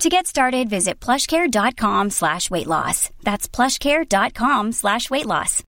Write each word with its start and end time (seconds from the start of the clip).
To 0.00 0.08
get 0.08 0.26
started, 0.26 0.68
visit 0.68 1.00
plushcare.com 1.00 2.10
slash 2.10 2.50
weight 2.50 2.66
loss. 2.66 3.10
That's 3.22 3.48
plushcare.com 3.48 4.72
slash 4.72 5.10
weight 5.10 5.26
loss. 5.26 5.62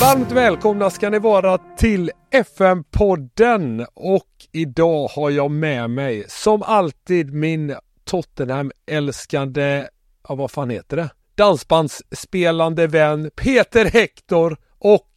Varmt 0.00 0.32
välkomna 0.32 0.90
ska 0.90 1.10
ni 1.10 1.18
vara 1.18 1.58
till 1.58 2.10
FN-podden 2.30 3.86
och 3.94 4.28
idag 4.52 5.08
har 5.08 5.30
jag 5.30 5.50
med 5.50 5.90
mig 5.90 6.24
som 6.28 6.62
alltid 6.62 7.34
min 7.34 7.76
Tottenham-älskande, 8.04 9.86
ja 10.28 10.34
vad 10.34 10.50
fan 10.50 10.70
heter 10.70 10.96
det? 10.96 11.10
Dansbandsspelande 11.36 12.86
vän 12.86 13.30
Peter 13.36 13.84
Hector 13.84 14.56
och 14.78 15.10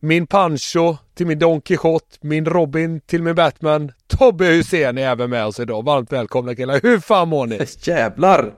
min 0.00 0.26
Pancho 0.26 0.96
till 1.14 1.26
min 1.26 1.38
Don 1.38 1.60
Quijote, 1.60 2.18
min 2.20 2.44
Robin 2.44 3.00
till 3.00 3.22
min 3.22 3.34
Batman, 3.34 3.92
Tobbe 4.06 4.44
Hussein 4.44 4.98
är 4.98 5.02
även 5.08 5.30
med 5.30 5.46
oss 5.46 5.60
idag. 5.60 5.84
Varmt 5.84 6.12
välkomna 6.12 6.54
killar. 6.54 6.80
Hur 6.82 6.98
fan 6.98 7.28
mår 7.28 7.46
ni? 7.46 7.60
Jävlar! 7.78 8.54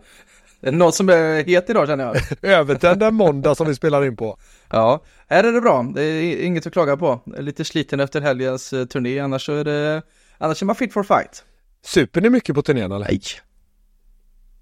Är 0.60 0.70
det 0.70 0.76
någon 0.76 0.92
som 0.92 1.08
är 1.08 1.44
het 1.44 1.70
idag 1.70 1.88
känner 1.88 2.04
jag? 2.04 2.16
Övertänd 2.50 3.02
en 3.02 3.14
måndag 3.14 3.54
som 3.54 3.66
vi 3.66 3.74
spelar 3.74 4.04
in 4.04 4.16
på. 4.16 4.38
Ja, 4.70 5.02
här 5.28 5.44
är 5.44 5.52
det 5.52 5.60
bra. 5.60 5.82
Det 5.94 6.02
är 6.02 6.44
inget 6.44 6.66
att 6.66 6.72
klaga 6.72 6.96
på. 6.96 7.20
Är 7.36 7.42
lite 7.42 7.64
sliten 7.64 8.00
efter 8.00 8.20
helgens 8.20 8.72
eh, 8.72 8.84
turné, 8.84 9.18
annars 9.18 9.48
är 9.48 9.64
det... 9.64 10.02
Annars 10.38 10.62
är 10.62 10.66
man 10.66 10.76
fit 10.76 10.92
for 10.92 11.02
fight. 11.02 11.44
Super 11.84 12.20
ni 12.20 12.30
mycket 12.30 12.54
på 12.54 12.62
turnén 12.62 12.92
eller? 12.92 13.06
Nej. 13.06 13.20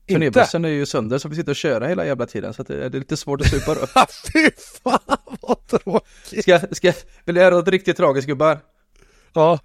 Turnébussen 0.06 0.64
är 0.64 0.68
ju 0.68 0.86
sönder 0.86 1.18
så 1.18 1.28
vi 1.28 1.36
sitter 1.36 1.52
och 1.52 1.56
köra 1.56 1.86
hela 1.86 2.06
jävla 2.06 2.26
tiden 2.26 2.54
så 2.54 2.62
att 2.62 2.68
det 2.68 2.84
är 2.84 2.90
lite 2.90 3.16
svårt 3.16 3.40
att 3.40 3.46
supa 3.46 3.74
då. 3.74 3.80
Fy 4.32 4.50
fan 4.82 5.16
vad 5.40 5.66
tråkigt! 5.66 6.42
Ska, 6.42 6.60
ska, 6.72 6.92
vill 7.24 7.36
jag 7.36 7.42
göra 7.44 7.54
något 7.54 7.68
riktigt 7.68 7.96
tragiskt 7.96 8.28
gubbar? 8.28 8.58
Ja, 9.32 9.58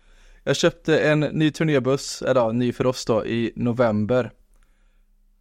Jag 0.43 0.55
köpte 0.55 0.99
en 0.99 1.19
ny 1.19 1.51
turnébuss, 1.51 2.21
eller 2.21 2.41
ja, 2.41 2.51
ny 2.51 2.73
för 2.73 2.85
oss 2.85 3.05
då, 3.05 3.25
i 3.25 3.51
november. 3.55 4.31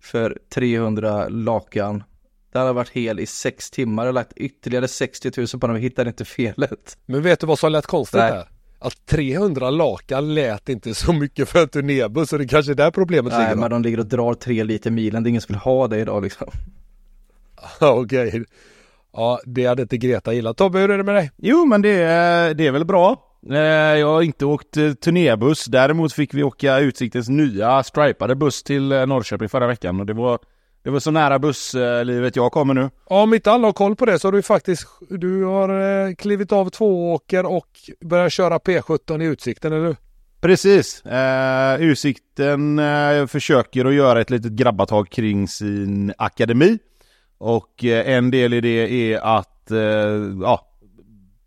För 0.01 0.39
300 0.55 1.29
lakan. 1.29 2.05
Den 2.53 2.67
har 2.67 2.73
varit 2.73 2.89
hel 2.89 3.21
i 3.21 3.27
sex 3.27 3.71
timmar, 3.71 4.07
har 4.07 4.13
lagt 4.13 4.33
ytterligare 4.37 4.89
60 4.89 5.33
000 5.37 5.47
på 5.47 5.67
den 5.67 5.71
och 5.71 5.83
hittade 5.83 6.11
inte 6.11 6.25
felet. 6.25 6.99
men 7.07 7.23
vet 7.23 7.41
du 7.41 7.47
vad 7.47 7.59
som 7.59 7.73
lät 7.73 7.87
konstigt 7.87 8.21
där? 8.21 8.49
Att 8.81 9.07
300 9.07 9.71
lakan 9.71 10.35
lät 10.35 10.69
inte 10.69 10.95
så 10.95 11.13
mycket 11.13 11.49
för 11.49 11.63
en 11.63 11.69
turnébuss 11.69 12.33
och 12.33 12.39
det 12.39 12.47
kanske 12.49 12.73
är 12.73 12.77
där 12.77 12.91
problemet 12.91 13.33
Nej 13.33 13.41
ligger 13.41 13.55
va? 13.55 13.61
men 13.61 13.71
de 13.71 13.83
ligger 13.83 14.01
och 14.01 14.07
drar 14.07 14.35
tre 14.35 14.65
liter 14.65 14.91
milen, 14.91 15.23
det 15.23 15.29
är 15.29 15.31
ingen 15.31 15.43
som 15.43 15.53
vill 15.53 15.61
ha 15.61 15.89
det 15.89 15.99
idag 15.99 16.23
liksom. 16.23 16.47
Ja, 17.81 17.93
Okej. 17.93 18.45
Ja, 19.13 19.41
det 19.45 19.67
hade 19.67 19.83
inte 19.83 19.97
Greta 19.97 20.33
gillat. 20.33 20.57
Tobbe, 20.57 20.79
hur 20.79 20.91
är 20.91 20.99
det 20.99 21.05
med 21.05 21.15
dig? 21.15 21.31
Jo, 21.37 21.65
men 21.65 21.83
det, 21.83 21.91
är- 22.03 22.55
det 22.55 22.67
är 22.67 22.73
väl 22.73 22.85
bra. 22.85 23.25
Eh, 23.51 23.57
Jag 23.59 24.07
har 24.07 24.23
inte 24.23 24.45
åkt 24.47 24.77
eh, 24.77 24.93
turnébuss. 24.93 25.65
Däremot 25.65 26.13
fick 26.13 26.35
vi 26.35 26.43
åka 26.43 26.79
Utsiktens 26.79 27.29
nya 27.29 27.83
stripade 27.83 28.35
buss 28.35 28.63
till 28.63 28.93
eh, 28.93 29.07
Norrköping 29.07 29.49
förra 29.49 29.67
veckan 29.67 30.01
och 30.01 30.07
det 30.07 30.13
var, 30.13 30.39
det 30.83 30.91
var 30.91 31.01
så 31.01 31.11
nära 31.11 31.39
busslivet 31.39 32.37
jag 32.37 32.53
kommer 32.53 32.75
nu. 32.75 32.91
Ja, 33.11 33.23
om 33.23 33.35
inte 33.35 33.51
alla 33.51 33.69
har 33.69 33.73
koll 33.73 33.97
på 33.97 34.07
det 34.07 34.19
så 34.19 34.29
har 34.29 34.33
du 34.33 34.43
faktiskt, 34.43 34.87
du 35.09 35.45
har 35.45 35.69
eh, 36.07 36.15
klivit 36.15 36.53
av 36.53 36.71
tvååker 36.71 37.47
och 37.47 37.69
börjat 38.01 38.33
köra 38.33 38.59
P17 38.59 39.23
i 39.23 39.27
Utsikten, 39.27 39.73
eller 39.73 39.87
hur? 39.87 39.97
Precis. 40.41 41.07
Eh, 41.07 41.81
Utsikten 41.81 42.79
eh, 42.79 43.27
försöker 43.27 43.85
att 43.85 43.95
göra 43.95 44.21
ett 44.21 44.31
litet 44.31 44.53
grabbatag 44.53 45.11
kring 45.11 45.49
sin 45.49 46.13
akademi. 46.19 46.79
Och 47.39 47.85
eh, 47.85 48.15
en 48.15 48.31
del 48.31 48.55
i 48.55 48.61
det 48.61 49.13
är 49.13 49.39
att 49.39 49.71
eh, 49.71 49.79
ja, 50.43 50.69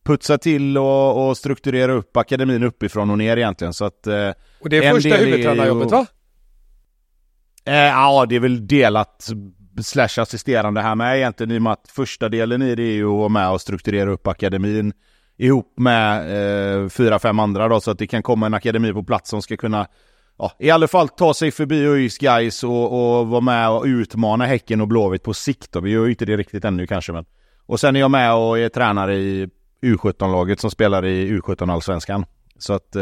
putsa 0.04 0.38
till 0.38 0.78
och, 0.78 1.30
och 1.30 1.38
strukturera 1.38 1.92
upp 1.92 2.18
akademin 2.18 2.64
uppifrån 2.64 3.10
och 3.10 3.18
ner 3.18 3.38
egentligen. 3.38 3.74
Så 3.74 3.86
att, 3.86 4.08
eh, 4.08 4.30
Och 4.62 4.70
det 4.70 4.78
är 4.78 4.94
första 4.94 5.16
huvudtränarjobbet 5.16 5.92
va? 5.92 6.06
Eh, 7.66 7.76
ja, 7.76 8.26
det 8.30 8.36
är 8.36 8.40
väl 8.40 8.68
delat 8.68 9.30
slash 9.84 10.22
assisterande 10.22 10.82
här 10.82 10.96
med 10.96 11.18
egentligen 11.18 11.52
i 11.52 11.58
och 11.58 11.62
med 11.62 11.74
att 11.74 11.92
första 11.96 12.30
delen 12.30 12.62
i 12.62 12.76
det 12.76 12.84
är 12.84 12.94
ju 12.94 13.06
att 13.06 13.18
vara 13.18 13.30
med 13.30 13.50
och 13.50 13.62
strukturera 13.62 14.10
upp 14.10 14.28
akademin 14.28 14.94
ihop 15.38 15.74
med 15.78 16.84
eh, 16.84 16.90
fyra, 16.90 17.20
fem 17.20 17.40
andra 17.40 17.68
då 17.68 17.82
så 17.82 17.92
att 17.92 18.00
det 18.00 18.08
kan 18.08 18.24
komma 18.24 18.46
en 18.46 18.54
akademi 18.54 18.94
på 18.94 19.04
plats 19.04 19.30
som 19.30 19.42
ska 19.42 19.58
kunna 19.58 19.88
ja, 20.38 20.52
i 20.60 20.70
alla 20.70 20.88
fall 20.88 21.10
ta 21.10 21.34
sig 21.34 21.52
förbi 21.52 21.86
ÖIS 21.86 22.18
guys 22.18 22.64
och, 22.64 23.20
och 23.20 23.28
vara 23.28 23.42
med 23.42 23.70
och 23.70 23.84
utmana 23.86 24.46
Häcken 24.46 24.82
och 24.82 24.88
Blåvitt 24.88 25.24
på 25.24 25.34
sikt. 25.34 25.72
Då. 25.72 25.80
Vi 25.80 25.92
gör 25.92 26.06
ju 26.06 26.10
inte 26.10 26.26
det 26.26 26.38
riktigt 26.38 26.66
ännu 26.66 26.88
kanske 26.88 27.12
men. 27.12 27.26
Och 27.66 27.80
sen 27.80 27.96
är 27.96 28.00
jag 28.00 28.12
med 28.12 28.34
och 28.34 28.60
är 28.60 28.70
tränare 28.70 29.16
i 29.16 29.50
U17-laget 29.82 30.60
som 30.60 30.72
spelar 30.72 31.06
i 31.06 31.40
U17-allsvenskan. 31.40 32.26
Så 32.62 32.74
att, 32.74 32.96
eh, 32.96 33.02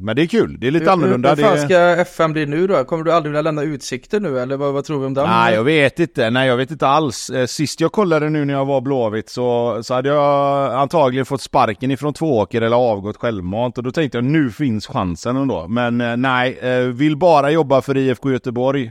men 0.00 0.16
det 0.16 0.22
är 0.22 0.26
kul. 0.26 0.56
Det 0.60 0.66
är 0.66 0.70
lite 0.70 0.92
annorlunda. 0.92 1.28
Hur, 1.28 1.36
hur 1.36 1.42
fan 1.42 1.56
Det- 1.56 1.62
ska 1.62 1.78
FM 2.02 2.32
bli 2.32 2.46
nu 2.46 2.66
då? 2.66 2.84
Kommer 2.84 3.04
du 3.04 3.12
aldrig 3.12 3.30
vilja 3.30 3.42
lämna 3.42 3.62
utsikter 3.62 4.20
nu 4.20 4.38
eller 4.38 4.56
vad, 4.56 4.72
vad 4.72 4.84
tror 4.84 5.00
vi 5.00 5.06
om 5.06 5.14
den? 5.14 5.26
Nej, 5.28 5.54
jag 5.54 5.64
vet 5.64 6.00
inte. 6.00 6.30
Nej, 6.30 6.48
jag 6.48 6.56
vet 6.56 6.70
inte 6.70 6.86
alls. 6.86 7.30
Eh, 7.30 7.46
Sist 7.46 7.80
jag 7.80 7.92
kollade 7.92 8.30
nu 8.30 8.44
när 8.44 8.54
jag 8.54 8.64
var 8.64 8.80
Blåvitt 8.80 9.28
så, 9.28 9.78
så 9.82 9.94
hade 9.94 10.08
jag 10.08 10.74
antagligen 10.74 11.26
fått 11.26 11.40
sparken 11.40 11.90
ifrån 11.90 12.12
Tvååker 12.14 12.62
eller 12.62 12.76
avgått 12.76 13.16
självmant 13.16 13.78
och 13.78 13.84
då 13.84 13.90
tänkte 13.90 14.18
jag 14.18 14.24
nu 14.24 14.50
finns 14.50 14.86
chansen 14.86 15.36
ändå. 15.36 15.68
Men 15.68 16.00
eh, 16.00 16.16
nej, 16.16 16.58
vill 16.92 17.16
bara 17.16 17.50
jobba 17.50 17.82
för 17.82 17.96
IFK 17.96 18.30
Göteborg. 18.32 18.90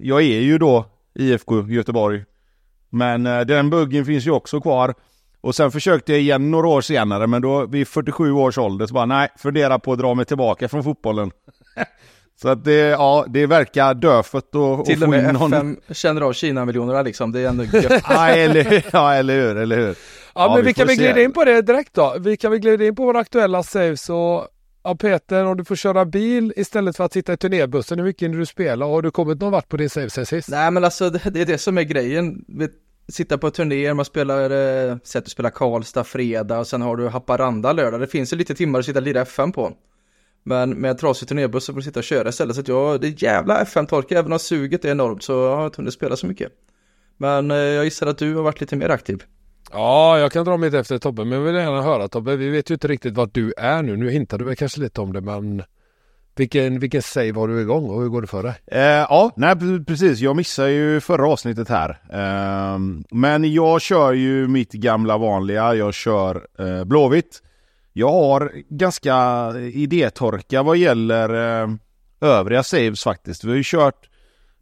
Jag 0.00 0.22
är 0.22 0.40
ju 0.40 0.58
då 0.58 0.86
IFK 1.18 1.62
Göteborg. 1.68 2.24
Men 2.90 3.22
den 3.24 3.70
buggen 3.70 4.04
finns 4.04 4.26
ju 4.26 4.30
också 4.30 4.60
kvar. 4.60 4.94
Och 5.42 5.54
sen 5.54 5.70
försökte 5.70 6.12
jag 6.12 6.20
igen 6.20 6.50
några 6.50 6.68
år 6.68 6.80
senare 6.80 7.26
men 7.26 7.42
då 7.42 7.66
vid 7.66 7.88
47 7.88 8.32
års 8.32 8.58
ålder 8.58 8.86
så 8.86 8.94
bara 8.94 9.06
nej, 9.06 9.28
fundera 9.38 9.78
på 9.78 9.92
att 9.92 9.98
dra 9.98 10.14
mig 10.14 10.24
tillbaka 10.24 10.68
från 10.68 10.84
fotbollen. 10.84 11.30
Så 12.42 12.48
att 12.48 12.64
det, 12.64 12.78
ja, 12.78 13.24
det 13.28 13.46
verkar 13.46 13.94
dödfött 13.94 14.54
och, 14.54 14.84
Till 14.84 15.02
och 15.02 15.08
med 15.08 15.34
någon... 15.34 15.52
FM 15.52 15.76
känner 15.90 16.20
av 16.20 16.32
Kina-miljonerna 16.32 17.02
liksom, 17.02 17.32
det 17.32 17.40
är 17.40 17.48
ändå 17.48 17.64
gött. 17.64 18.02
ja, 18.08 18.28
eller, 18.28 18.84
ja, 18.92 19.14
eller 19.14 19.40
hur, 19.40 19.56
eller 19.56 19.76
hur. 19.76 19.88
Ja, 19.88 19.94
Ja, 20.34 20.54
men 20.54 20.56
vi 20.56 20.62
vi 20.62 20.74
kan 20.74 20.86
väl 20.86 20.96
glida 20.96 21.22
in 21.22 21.32
på 21.32 21.44
det 21.44 21.62
direkt 21.62 21.94
då. 21.94 22.16
Vi 22.20 22.36
kan 22.36 22.50
väl 22.50 22.60
glida 22.60 22.84
in 22.84 22.96
på 22.96 23.04
våra 23.04 23.18
aktuella 23.18 23.62
saves 23.62 24.10
och 24.10 24.48
ja, 24.84 24.94
Peter, 25.00 25.44
om 25.44 25.56
du 25.56 25.64
får 25.64 25.76
köra 25.76 26.04
bil 26.04 26.52
istället 26.56 26.96
för 26.96 27.04
att 27.04 27.12
sitta 27.12 27.32
i 27.32 27.36
turnébussen, 27.36 27.98
hur 27.98 28.06
mycket 28.06 28.22
hinner 28.22 28.38
du 28.38 28.46
spela? 28.46 28.86
Och 28.86 28.92
har 28.92 29.02
du 29.02 29.10
kommit 29.10 29.40
någon 29.40 29.52
vart 29.52 29.68
på 29.68 29.76
din 29.76 29.90
save 29.90 30.10
sen 30.10 30.26
sist? 30.26 30.48
Nej 30.48 30.70
men 30.70 30.84
alltså 30.84 31.10
det, 31.10 31.30
det 31.30 31.40
är 31.40 31.46
det 31.46 31.58
som 31.58 31.78
är 31.78 31.82
grejen. 31.82 32.44
Sitta 33.08 33.38
på 33.38 33.50
turnéer, 33.50 33.94
man 33.94 34.04
spelar, 34.04 34.50
eh, 34.50 34.96
sätt 35.04 35.24
att 35.24 35.30
spela 35.30 35.50
Karlstad 35.50 36.04
fredag 36.04 36.58
och 36.58 36.66
sen 36.66 36.82
har 36.82 36.96
du 36.96 37.08
Haparanda 37.08 37.72
lördag. 37.72 38.00
Det 38.00 38.06
finns 38.06 38.32
ju 38.32 38.36
lite 38.36 38.54
timmar 38.54 38.78
att 38.78 38.84
sitta 38.84 38.98
och 38.98 39.04
lira 39.04 39.20
FM 39.20 39.52
på. 39.52 39.72
Men 40.42 40.70
med 40.70 40.90
en 40.90 40.96
trasig 40.96 41.28
turnébuss 41.28 41.64
så 41.64 41.72
får 41.72 41.80
du 41.80 41.84
sitta 41.84 42.00
och 42.00 42.04
köra 42.04 42.28
istället. 42.28 42.54
Så 42.54 42.60
att 42.60 42.68
jag, 42.68 43.00
det 43.00 43.06
är 43.06 43.24
jävla 43.24 43.60
FM-torka, 43.60 44.18
även 44.18 44.32
om 44.32 44.38
suget 44.38 44.84
är 44.84 44.90
enormt 44.90 45.22
så 45.22 45.32
jag 45.32 45.56
har 45.56 45.66
inte 45.66 45.76
hunnit 45.76 45.94
spela 45.94 46.16
så 46.16 46.26
mycket. 46.26 46.52
Men 47.16 47.50
eh, 47.50 47.56
jag 47.56 47.84
gissar 47.84 48.06
att 48.06 48.18
du 48.18 48.34
har 48.34 48.42
varit 48.42 48.60
lite 48.60 48.76
mer 48.76 48.88
aktiv. 48.88 49.24
Ja, 49.72 50.18
jag 50.18 50.32
kan 50.32 50.44
dra 50.44 50.56
mitt 50.56 50.74
efter 50.74 50.98
Tobbe, 50.98 51.24
men 51.24 51.38
jag 51.38 51.44
vill 51.44 51.54
gärna 51.54 51.82
höra 51.82 52.08
Tobbe. 52.08 52.36
Vi 52.36 52.48
vet 52.48 52.70
ju 52.70 52.74
inte 52.74 52.88
riktigt 52.88 53.14
var 53.14 53.30
du 53.32 53.54
är 53.56 53.82
nu. 53.82 53.96
Nu 53.96 54.10
hintar 54.10 54.38
du 54.38 54.44
väl 54.44 54.56
kanske 54.56 54.80
lite 54.80 55.00
om 55.00 55.12
det, 55.12 55.20
men 55.20 55.62
vilken, 56.36 56.78
vilken 56.78 57.02
save 57.02 57.32
har 57.32 57.48
du 57.48 57.60
igång 57.60 57.90
och 57.90 58.02
hur 58.02 58.08
går 58.08 58.20
det 58.20 58.26
för 58.26 58.42
dig? 58.42 58.54
Eh, 58.66 58.80
ja, 58.80 59.30
nej 59.36 59.56
precis. 59.86 60.20
Jag 60.20 60.36
missade 60.36 60.70
ju 60.70 61.00
förra 61.00 61.28
avsnittet 61.28 61.68
här. 61.68 61.90
Eh, 62.12 62.78
men 63.10 63.52
jag 63.52 63.80
kör 63.80 64.12
ju 64.12 64.48
mitt 64.48 64.72
gamla 64.72 65.18
vanliga. 65.18 65.74
Jag 65.74 65.94
kör 65.94 66.46
eh, 66.58 66.84
Blåvitt. 66.84 67.42
Jag 67.92 68.12
har 68.12 68.52
ganska 68.68 69.48
idétorka 69.58 70.62
vad 70.62 70.76
gäller 70.76 71.62
eh, 71.62 71.68
övriga 72.20 72.62
saves 72.62 73.04
faktiskt. 73.04 73.44
Vi 73.44 73.48
har 73.48 73.56
ju 73.56 73.62
kört 73.64 74.08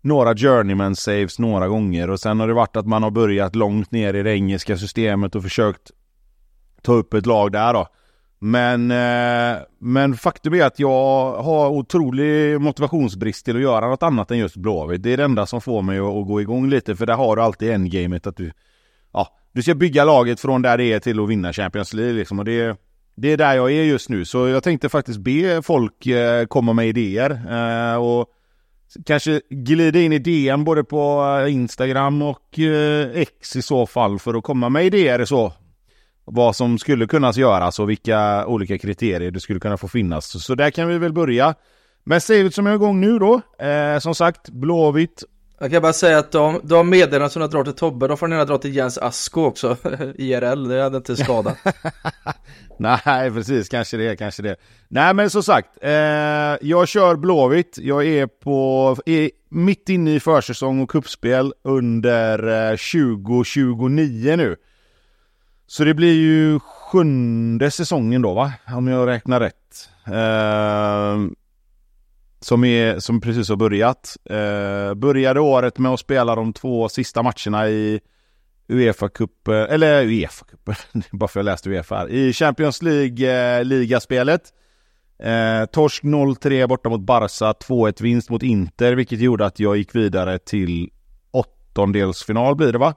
några 0.01 0.37
journeyman 0.37 0.97
saves 0.97 1.39
några 1.39 1.69
gånger 1.69 2.11
och 2.11 2.21
sen 2.21 2.41
har 2.41 2.49
det 2.49 2.55
varit 2.55 2.77
att 2.77 2.87
man 2.87 3.03
har 3.03 3.11
börjat 3.11 3.57
långt 3.57 3.91
ner 3.91 4.15
i 4.15 4.23
det 4.23 4.33
engelska 4.33 4.77
systemet 4.77 5.35
och 5.35 5.43
försökt 5.43 5.91
ta 6.83 6.93
upp 6.93 7.15
ett 7.15 7.27
lag 7.27 7.53
där 7.53 7.73
då. 7.73 7.89
Men, 8.43 8.91
eh, 8.91 9.63
men 9.79 10.17
faktum 10.17 10.55
är 10.55 10.65
att 10.65 10.79
jag 10.79 11.33
har 11.43 11.69
otrolig 11.69 12.61
motivationsbrist 12.61 13.45
till 13.45 13.57
att 13.57 13.63
göra 13.63 13.89
något 13.89 14.03
annat 14.03 14.31
än 14.31 14.39
just 14.39 14.57
Blåvitt. 14.57 15.03
Det 15.03 15.13
är 15.13 15.17
det 15.17 15.25
enda 15.25 15.47
som 15.47 15.61
får 15.61 15.83
mig 15.83 15.99
att, 15.99 16.27
gå 16.27 16.41
igång 16.41 16.71
lite 16.71 16.97
för 16.97 17.07
där 17.07 17.15
har 17.15 17.37
du 17.37 17.43
alltid 17.43 17.71
endgamet 17.71 18.27
att 18.27 18.37
du 18.37 18.53
Ja, 19.13 19.29
du 19.53 19.63
ska 19.63 19.75
bygga 19.75 20.05
laget 20.05 20.41
från 20.41 20.63
där 20.63 20.79
det 20.79 20.93
är 20.93 20.99
till 20.99 21.21
att 21.21 21.29
vinna 21.29 21.53
Champions 21.53 21.93
League 21.93 22.13
liksom 22.13 22.39
och 22.39 22.45
det 22.45 22.77
det 23.15 23.29
är 23.29 23.37
där 23.37 23.55
jag 23.55 23.73
är 23.73 23.83
just 23.83 24.09
nu 24.09 24.25
så 24.25 24.49
jag 24.49 24.63
tänkte 24.63 24.89
faktiskt 24.89 25.19
be 25.19 25.63
folk 25.63 26.07
eh, 26.07 26.47
komma 26.47 26.73
med 26.73 26.89
idéer 26.89 27.31
eh, 27.31 27.97
och 27.97 28.27
kanske 29.07 29.41
glida 29.51 29.99
in 29.99 30.13
i 30.13 30.19
DM 30.19 30.65
både 30.65 30.85
på 30.85 31.25
Instagram 31.49 32.23
och 32.23 32.59
X 33.15 33.57
i 33.57 33.63
så 33.63 33.87
fall 33.87 34.19
för 34.19 34.35
att 34.35 34.45
komma 34.45 34.69
med 34.69 34.87
idéer 34.87 35.25
så. 35.25 35.53
Vad 36.33 36.57
som 36.57 36.79
skulle 36.79 37.07
kunna 37.07 37.33
göras 37.33 37.79
och 37.79 37.91
vilka 37.91 38.47
olika 38.47 38.79
kriterier 38.79 39.31
det 39.31 39.41
skulle 39.41 39.61
kunna 39.61 39.77
få 39.77 39.89
finnas. 39.89 40.43
Så, 40.45 40.55
där 40.55 40.71
kan 40.71 40.89
vi 40.89 40.99
väl 40.99 41.13
börja. 41.13 41.55
Men 42.05 42.21
savet 42.21 42.55
som 42.55 42.67
är 42.67 42.75
igång 42.75 43.01
nu 43.01 43.19
då, 43.19 43.41
eh, 43.67 43.99
som 43.99 44.15
sagt 44.15 44.51
Blåvitt. 44.51 45.25
Jag 45.61 45.71
kan 45.71 45.83
bara 45.83 45.93
säga 45.93 46.19
att 46.19 46.33
de, 46.33 46.61
de 46.63 46.89
meddelanden 46.89 47.31
som 47.31 47.43
jag 47.43 47.51
drar 47.51 47.65
till 47.65 47.73
Tobbe, 47.73 48.09
de 48.09 48.17
får 48.17 48.29
ni 48.29 48.35
gärna 48.35 48.45
dra 48.45 48.59
till 48.59 48.77
Jens 48.77 48.99
Asko 48.99 49.45
också, 49.45 49.77
IRL, 50.15 50.69
det 50.69 50.83
hade 50.83 50.97
inte 50.97 51.17
skadat. 51.17 51.57
Nej, 52.79 53.31
precis. 53.31 53.69
Kanske 53.69 53.97
det, 53.97 54.17
kanske 54.17 54.43
det. 54.43 54.57
Nej, 54.89 55.15
men 55.15 55.31
som 55.31 55.43
sagt. 55.43 55.69
Eh, 55.83 55.91
jag 56.61 56.89
kör 56.89 57.17
Blåvitt. 57.17 57.79
Jag 57.81 58.07
är 58.07 58.27
på 58.27 58.97
är 59.07 59.31
mitt 59.49 59.89
inne 59.89 60.15
i 60.15 60.21
försäsong 60.21 60.81
och 60.83 60.91
kuppspel 60.91 61.53
under 61.65 62.71
eh, 62.71 62.77
2029 62.77 64.37
nu. 64.37 64.57
Så 65.71 65.85
det 65.85 65.95
blir 65.95 66.15
ju 66.15 66.59
sjunde 66.61 67.71
säsongen 67.71 68.23
då, 68.23 68.35
va? 68.35 68.53
Om 68.77 68.89
jag 68.89 69.09
räknar 69.09 69.41
rätt. 69.41 69.89
Eh, 70.07 71.33
som, 72.41 72.65
är, 72.65 72.99
som 72.99 73.21
precis 73.21 73.49
har 73.49 73.57
börjat. 73.57 74.17
Eh, 74.25 74.95
började 74.95 75.41
året 75.41 75.79
med 75.79 75.93
att 75.93 76.01
spela 76.01 76.35
de 76.35 76.53
två 76.53 76.89
sista 76.89 77.23
matcherna 77.23 77.69
i 77.69 78.01
Uefa-cup, 78.69 79.49
eller 79.49 80.05
Uefa-cupen, 80.05 81.03
bara 81.11 81.29
för 81.29 81.41
att 81.41 81.47
jag 81.47 81.53
läste 81.53 81.71
Uefa 81.71 81.97
här. 81.97 82.09
I 82.09 82.33
Champions 82.33 82.83
League-ligaspelet. 82.83 84.43
Eh, 85.19 85.33
ehm, 85.33 85.67
torsk 85.67 86.03
0-3 86.03 86.67
borta 86.67 86.89
mot 86.89 87.01
Barca, 87.01 87.53
2-1 87.53 88.03
vinst 88.03 88.31
mot 88.31 88.43
Inter, 88.43 88.93
vilket 88.93 89.21
gjorde 89.21 89.47
att 89.47 89.61
jag 89.61 89.77
gick 89.77 89.95
vidare 89.95 90.39
till 90.39 90.91
åttondelsfinal 91.31 92.57
blir 92.57 92.73
det 92.73 92.79
va? 92.79 92.95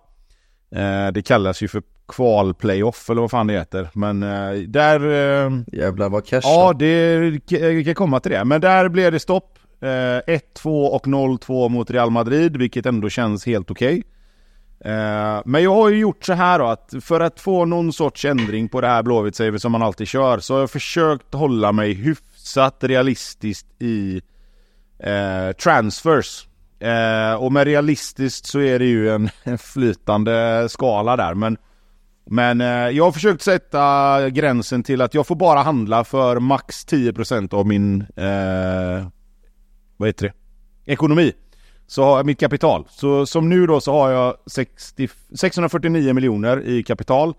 Eh, 0.76 1.12
det 1.12 1.22
kallas 1.22 1.62
ju 1.64 1.68
för 1.68 1.82
kvalplayoff 2.08 3.10
eller 3.10 3.22
vad 3.22 3.32
fan 3.32 3.48
det 3.48 3.54
heter. 3.54 3.90
Men 3.94 4.24
eh, 4.24 4.54
där... 4.68 5.00
Eh, 5.46 5.52
Jävlar 5.72 6.10
vad 6.10 6.26
cash 6.26 6.42
Ja, 6.44 6.74
det, 6.80 7.18
vi 7.50 7.84
kan 7.86 7.96
komma 7.96 8.20
till 8.20 8.32
det. 8.32 8.46
Men 8.46 8.62
där 8.62 8.90
blev 8.90 9.12
det 9.12 9.20
stopp. 9.20 9.60
1-2 9.82 10.88
och 10.88 11.08
0-2 11.08 11.70
mot 11.70 11.92
Real 11.92 12.10
Madrid, 12.12 12.58
vilket 12.58 12.86
ändå 12.86 13.10
känns 13.10 13.46
helt 13.46 13.72
okej. 13.72 13.88
Okay. 13.90 14.04
Eh, 14.86 15.42
men 15.46 15.64
jag 15.64 15.76
har 15.76 15.90
ju 15.90 15.98
gjort 15.98 16.26
så 16.26 16.34
här 16.34 16.60
då 16.60 16.66
att 16.66 16.94
för 17.02 17.20
att 17.20 17.40
få 17.40 17.66
någon 17.66 17.94
sorts 17.94 18.26
ändring 18.26 18.70
på 18.70 18.82
det 18.82 18.88
här 18.88 19.04
blåvitt 19.04 19.62
som 19.62 19.72
man 19.72 19.82
alltid 19.82 20.08
kör 20.08 20.40
så 20.40 20.54
har 20.54 20.60
jag 20.60 20.72
försökt 20.72 21.34
hålla 21.34 21.72
mig 21.72 21.94
hyfsat 21.94 22.78
realistiskt 22.84 23.68
i 23.80 24.22
eh, 25.00 25.52
transfers. 25.64 26.48
Eh, 26.80 27.34
och 27.34 27.52
med 27.52 27.64
realistiskt 27.64 28.46
så 28.46 28.60
är 28.60 28.80
det 28.80 28.86
ju 28.86 29.10
en, 29.10 29.30
en 29.44 29.58
flytande 29.58 30.68
skala 30.70 31.16
där 31.16 31.34
men 31.34 31.58
men 32.26 32.62
eh, 32.62 32.68
jag 32.68 33.04
har 33.04 33.12
försökt 33.12 33.42
sätta 33.42 34.30
gränsen 34.30 34.84
till 34.84 35.02
att 35.02 35.14
jag 35.14 35.28
får 35.28 35.36
bara 35.36 35.60
handla 35.60 36.04
för 36.04 36.40
max 36.40 36.88
10% 36.88 37.54
av 37.54 37.68
min 37.68 38.02
eh, 38.02 39.08
vad 39.98 40.10
heter 40.10 40.26
det? 40.26 40.34
Ekonomi 40.92 41.34
så 41.88 42.04
har 42.04 42.18
jag 42.18 42.26
mitt 42.26 42.40
kapital. 42.40 42.88
Så 42.90 43.26
som 43.26 43.50
nu 43.50 43.68
då 43.68 43.82
så 43.82 43.92
har 43.92 44.12
jag 44.12 44.36
60, 44.46 45.10
649 45.36 46.14
miljoner 46.14 46.62
i 46.62 46.84
kapital. 46.84 47.34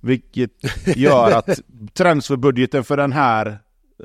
Vilket 0.00 0.50
gör 0.96 1.30
att 1.30 1.60
transferbudgeten 1.94 2.84
för 2.84 2.96
den 2.96 3.12
här 3.12 3.58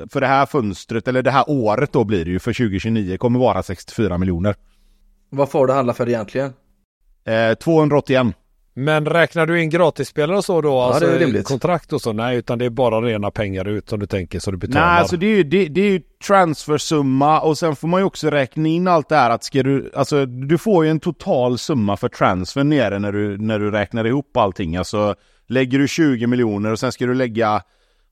för 0.09 0.21
det 0.21 0.27
här 0.27 0.45
fönstret, 0.45 1.07
eller 1.07 1.21
det 1.21 1.31
här 1.31 1.45
året 1.47 1.93
då 1.93 2.03
blir 2.03 2.25
det 2.25 2.31
ju 2.31 2.39
för 2.39 2.53
2029, 2.53 3.17
kommer 3.17 3.39
vara 3.39 3.63
64 3.63 4.17
miljoner. 4.17 4.55
Vad 5.29 5.51
får 5.51 5.67
du 5.67 5.73
handla 5.73 5.93
för 5.93 6.09
egentligen? 6.09 6.53
Eh, 7.25 7.53
281. 7.53 8.27
Men 8.77 9.05
räknar 9.05 9.45
du 9.45 9.61
in 9.61 9.69
gratisspelare 9.69 10.37
och 10.37 10.45
så 10.45 10.61
då? 10.61 10.69
Ja, 10.69 10.85
alltså 10.85 11.05
det 11.05 11.15
är 11.15 11.19
rimligt. 11.19 11.45
kontrakt 11.45 11.93
och 11.93 12.01
så? 12.01 12.13
Nej, 12.13 12.37
utan 12.37 12.59
det 12.59 12.65
är 12.65 12.69
bara 12.69 13.01
rena 13.01 13.31
pengar 13.31 13.67
ut 13.67 13.89
som 13.89 13.99
du 13.99 14.05
tänker 14.05 14.39
så 14.39 14.51
du 14.51 14.57
betalar. 14.57 14.85
Nej, 14.85 14.99
alltså 14.99 15.17
det 15.17 15.25
är 15.25 15.35
ju, 15.35 15.43
det, 15.43 15.67
det 15.67 15.81
är 15.81 15.89
ju 15.89 16.01
transfersumma 16.27 17.41
och 17.41 17.57
sen 17.57 17.75
får 17.75 17.87
man 17.87 18.01
ju 18.01 18.05
också 18.05 18.29
räkna 18.29 18.67
in 18.67 18.87
allt 18.87 19.09
det 19.09 19.15
här 19.15 19.29
att 19.29 19.43
ska 19.43 19.63
du, 19.63 19.91
alltså 19.95 20.25
du 20.25 20.57
får 20.57 20.85
ju 20.85 20.91
en 20.91 20.99
total 20.99 21.57
summa 21.57 21.97
för 21.97 22.09
transfer 22.09 22.63
nere 22.63 22.99
när 22.99 23.11
du, 23.11 23.37
när 23.37 23.59
du 23.59 23.71
räknar 23.71 24.05
ihop 24.05 24.37
allting. 24.37 24.75
Alltså 24.75 25.15
lägger 25.47 25.79
du 25.79 25.87
20 25.87 26.27
miljoner 26.27 26.71
och 26.71 26.79
sen 26.79 26.91
ska 26.91 27.05
du 27.05 27.13
lägga, 27.13 27.61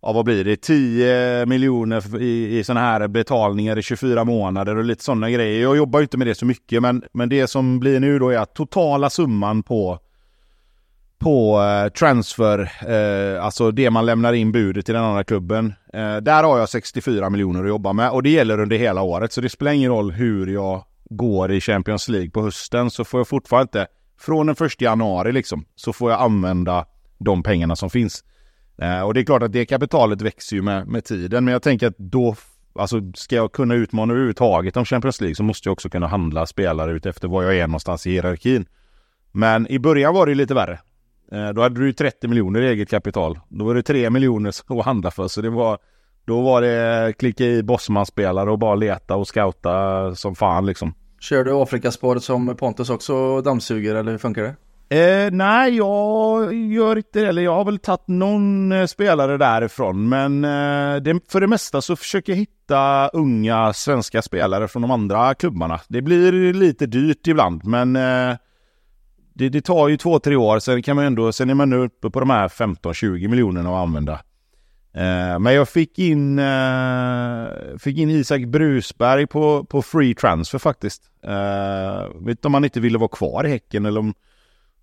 ja 0.02 0.14
vad 0.14 0.26
blir 0.26 0.44
det, 0.44 0.56
10 0.56 1.46
miljoner 1.46 2.22
i, 2.22 2.60
i 2.60 2.64
sådana 2.64 2.82
här 2.82 3.08
betalningar 3.08 3.80
i 3.80 3.82
24 3.82 4.24
månader 4.24 4.78
och 4.78 4.84
lite 4.84 5.04
sådana 5.04 5.30
grejer. 5.30 5.62
Jag 5.62 5.78
jobbar 5.78 6.00
ju 6.00 6.04
inte 6.04 6.18
med 6.18 6.28
det 6.28 6.36
så 6.36 6.46
mycket 6.46 6.82
men, 6.82 7.04
men 7.14 7.30
det 7.30 7.48
som 7.48 7.80
blir 7.80 8.00
nu 8.00 8.20
då 8.20 8.30
är 8.30 8.38
att 8.38 8.56
totala 8.56 9.10
summan 9.10 9.64
på 9.64 10.00
på 11.24 11.62
eh, 11.62 11.90
transfer, 11.90 12.72
eh, 12.88 13.46
alltså 13.46 13.72
det 13.72 13.90
man 13.90 14.06
lämnar 14.06 14.34
in 14.34 14.52
budet 14.52 14.86
till 14.86 14.96
den 14.96 15.04
andra 15.04 15.24
klubben. 15.24 15.74
Eh, 15.94 16.18
där 16.18 16.44
har 16.44 16.60
jag 16.60 16.70
64 16.70 17.30
miljoner 17.30 17.64
att 17.64 17.70
jobba 17.70 17.94
med 17.94 18.12
och 18.12 18.24
det 18.24 18.30
gäller 18.30 18.60
under 18.60 18.78
hela 18.78 19.02
året. 19.02 19.34
Så 19.34 19.42
det 19.42 19.50
spelar 19.50 19.72
ingen 19.72 19.92
roll 19.92 20.12
hur 20.12 20.48
jag 20.48 20.86
går 21.10 21.52
i 21.52 21.62
Champions 21.62 22.10
League 22.10 22.30
på 22.30 22.42
hösten 22.42 22.90
så 22.90 23.04
får 23.04 23.20
jag 23.20 23.28
fortfarande 23.28 23.64
inte, 23.64 23.88
från 24.20 24.48
den 24.48 24.56
första 24.56 24.86
januari 24.86 25.32
liksom, 25.32 25.66
så 25.76 25.94
får 25.94 26.12
jag 26.12 26.22
använda 26.22 26.86
de 27.18 27.44
pengarna 27.44 27.76
som 27.76 27.90
finns. 27.90 28.24
Eh, 28.78 29.02
och 29.02 29.14
det 29.14 29.20
är 29.20 29.26
klart 29.26 29.44
att 29.44 29.54
det 29.54 29.66
kapitalet 29.66 30.22
växer 30.22 30.56
ju 30.56 30.62
med, 30.62 30.88
med 30.88 31.06
tiden, 31.06 31.46
men 31.46 31.52
jag 31.52 31.62
tänker 31.62 31.88
att 31.88 31.98
då 31.98 32.36
Alltså 32.76 33.02
ska 33.16 33.36
jag 33.36 33.52
kunna 33.52 33.76
utmana 33.76 34.14
överhuvudtaget 34.14 34.78
om 34.78 34.86
Champions 34.86 35.22
League 35.22 35.36
så 35.36 35.44
måste 35.44 35.70
jag 35.70 35.74
också 35.74 35.90
kunna 35.90 36.08
handla 36.08 36.46
spelare 36.46 36.92
ut 36.92 37.06
efter 37.06 37.28
var 37.28 37.44
jag 37.44 37.58
är 37.58 37.68
någonstans 37.68 38.08
i 38.08 38.12
hierarkin. 38.12 38.66
Men 39.32 39.68
i 39.72 39.80
början 39.80 40.14
var 40.14 40.28
det 40.28 40.36
lite 40.36 40.54
värre. 40.54 40.80
Eh, 41.32 41.50
då 41.50 41.62
hade 41.62 41.80
du 41.80 41.94
30 41.94 42.28
miljoner 42.28 42.62
i 42.62 42.68
eget 42.68 42.90
kapital. 42.90 43.40
Då 43.50 43.66
var 43.66 43.76
det 43.76 43.84
3 43.84 44.10
miljoner 44.10 44.54
att 44.80 44.86
handla 44.86 45.12
för. 45.12 45.28
Så 45.28 45.42
det 45.42 45.50
var, 45.50 45.78
då 46.26 46.42
var 46.42 46.62
det 46.62 47.14
klicka 47.20 47.44
i 47.44 47.64
Bosman-spelare 47.64 48.52
och 48.52 48.60
bara 48.60 48.76
leta 48.76 49.16
och 49.16 49.28
scouta 49.28 50.16
som 50.16 50.36
fan 50.36 50.66
liksom. 50.66 50.94
Kör 51.20 51.44
du 51.44 51.52
Afrikaspåret 51.52 52.24
som 52.24 52.56
Pontus 52.56 52.90
också 52.90 53.42
dammsuger 53.42 53.96
eller 53.96 54.12
hur 54.12 54.18
funkar 54.18 54.42
det? 54.44 54.56
Eh, 54.90 55.32
nej, 55.32 55.76
jag 55.76 56.54
gör 56.54 56.96
inte 56.96 57.20
det. 57.20 57.28
Eller 57.28 57.42
jag 57.42 57.56
har 57.56 57.66
väl 57.66 57.80
tagit 57.80 58.08
någon 58.08 58.72
eh, 58.72 58.86
spelare 58.86 59.38
därifrån. 59.38 60.10
Men 60.10 60.44
eh, 60.44 61.02
det, 61.02 61.32
för 61.32 61.42
det 61.42 61.48
mesta 61.48 61.82
så 61.82 61.96
försöker 61.96 62.34
jag 62.34 62.38
hitta 62.38 63.08
unga 63.08 63.74
svenska 63.74 64.22
spelare 64.22 64.68
från 64.68 64.82
de 64.82 64.92
andra 64.92 65.34
klubbarna. 65.36 65.80
Det 65.88 66.02
blir 66.02 66.54
lite 66.54 66.86
dyrt 66.86 67.28
ibland, 67.28 67.66
men 67.66 67.96
eh, 67.96 68.36
det, 69.34 69.50
det, 69.50 69.62
tar 69.62 69.88
ju 69.88 69.98
två, 69.98 70.20
tre 70.20 70.36
år, 70.36 70.60
sen 70.60 70.84
kan 70.84 70.96
man 70.96 71.06
ändå, 71.06 71.32
sen 71.32 71.50
är 71.50 71.54
man 71.54 71.70
nu 71.70 71.78
uppe 71.78 72.10
på 72.10 72.20
de 72.20 72.30
här 72.30 72.48
15-20 72.48 73.28
miljonerna 73.28 73.70
att 73.70 73.84
använda. 73.84 74.14
Eh, 74.94 75.40
men 75.40 75.54
jag 75.54 75.70
fick 75.70 76.00
in, 76.00 76.40
eh, 76.40 77.48
fick 77.80 77.98
in 77.98 78.10
Isak 78.10 78.46
Brusberg 78.46 79.28
på, 79.28 79.64
på 79.64 79.82
free 79.82 80.16
transfer 80.16 80.60
faktiskt. 80.60 81.04
Eh, 81.24 82.08
vet 82.16 82.30
inte 82.30 82.48
om 82.48 82.54
han 82.54 82.64
inte 82.64 82.80
ville 82.80 82.98
vara 82.98 83.08
kvar 83.08 83.46
i 83.46 83.50
Häcken 83.50 83.86
eller 83.86 84.00
om, 84.00 84.14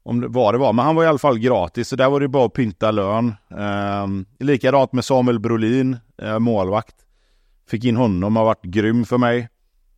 om 0.02 0.20
det, 0.20 0.28
vad 0.28 0.54
det 0.54 0.58
var, 0.58 0.72
men 0.72 0.84
han 0.84 0.96
var 0.96 1.04
i 1.04 1.06
alla 1.06 1.18
fall 1.18 1.38
gratis, 1.38 1.88
så 1.88 1.96
där 1.96 2.10
var 2.10 2.20
det 2.20 2.28
bara 2.28 2.46
att 2.46 2.54
pynta 2.54 2.90
lön. 2.90 3.34
Eh, 3.50 4.06
likadant 4.38 4.92
med 4.92 5.04
Samuel 5.04 5.40
Brolin, 5.40 5.96
eh, 6.22 6.38
målvakt. 6.38 6.94
Fick 7.68 7.84
in 7.84 7.96
honom, 7.96 8.36
har 8.36 8.44
varit 8.44 8.64
grym 8.64 9.04
för 9.04 9.18
mig. 9.18 9.48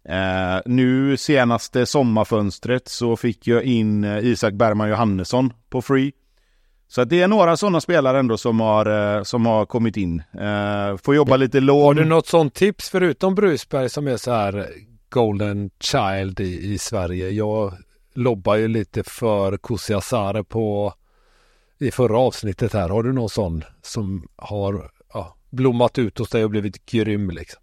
Eh, 0.08 0.60
nu 0.66 1.16
senaste 1.16 1.86
sommarfönstret 1.86 2.88
så 2.88 3.16
fick 3.16 3.46
jag 3.46 3.62
in 3.62 4.04
eh, 4.04 4.26
Isak 4.26 4.54
Bergman 4.54 4.88
Johannesson 4.88 5.52
på 5.70 5.82
free. 5.82 6.12
Så 6.88 7.00
att 7.00 7.08
det 7.08 7.22
är 7.22 7.28
några 7.28 7.56
sådana 7.56 7.80
spelare 7.80 8.18
ändå 8.18 8.38
som 8.38 8.60
har, 8.60 9.16
eh, 9.16 9.22
som 9.22 9.46
har 9.46 9.66
kommit 9.66 9.96
in. 9.96 10.22
Eh, 10.40 10.96
får 10.96 11.14
jobba 11.14 11.36
lite 11.36 11.60
lån. 11.60 11.84
Har 11.84 11.94
du 11.94 12.04
något 12.04 12.26
sånt 12.26 12.54
tips 12.54 12.90
förutom 12.90 13.34
Brusberg 13.34 13.88
som 13.88 14.08
är 14.08 14.16
så 14.16 14.32
här 14.32 14.68
golden 15.08 15.70
child 15.80 16.40
i, 16.40 16.72
i 16.72 16.78
Sverige? 16.78 17.30
Jag 17.30 17.72
lobbar 18.14 18.56
ju 18.56 18.68
lite 18.68 19.02
för 19.04 19.56
Kusiasare 19.56 20.44
på 20.44 20.94
i 21.78 21.90
förra 21.90 22.18
avsnittet 22.18 22.72
här. 22.72 22.88
Har 22.88 23.02
du 23.02 23.12
någon 23.12 23.28
sån 23.28 23.64
som 23.82 24.28
har 24.36 24.90
ja, 25.14 25.36
blommat 25.50 25.98
ut 25.98 26.18
hos 26.18 26.30
dig 26.30 26.44
och 26.44 26.50
blivit 26.50 26.86
grym 26.86 27.30
liksom? 27.30 27.62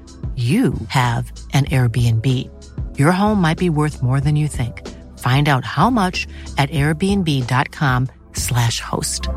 you 0.35 0.73
have 0.87 1.31
an 1.53 1.65
Airbnb. 1.65 2.25
Your 2.97 3.11
home 3.11 3.41
might 3.41 3.57
be 3.57 3.69
worth 3.69 4.01
more 4.01 4.21
than 4.21 4.35
you 4.35 4.47
think. 4.47 4.87
Find 5.17 5.49
out 5.49 5.65
how 5.65 5.89
much 5.89 6.27
at 6.57 6.69
airbnb.com/slash 6.69 8.79
host. 8.79 9.27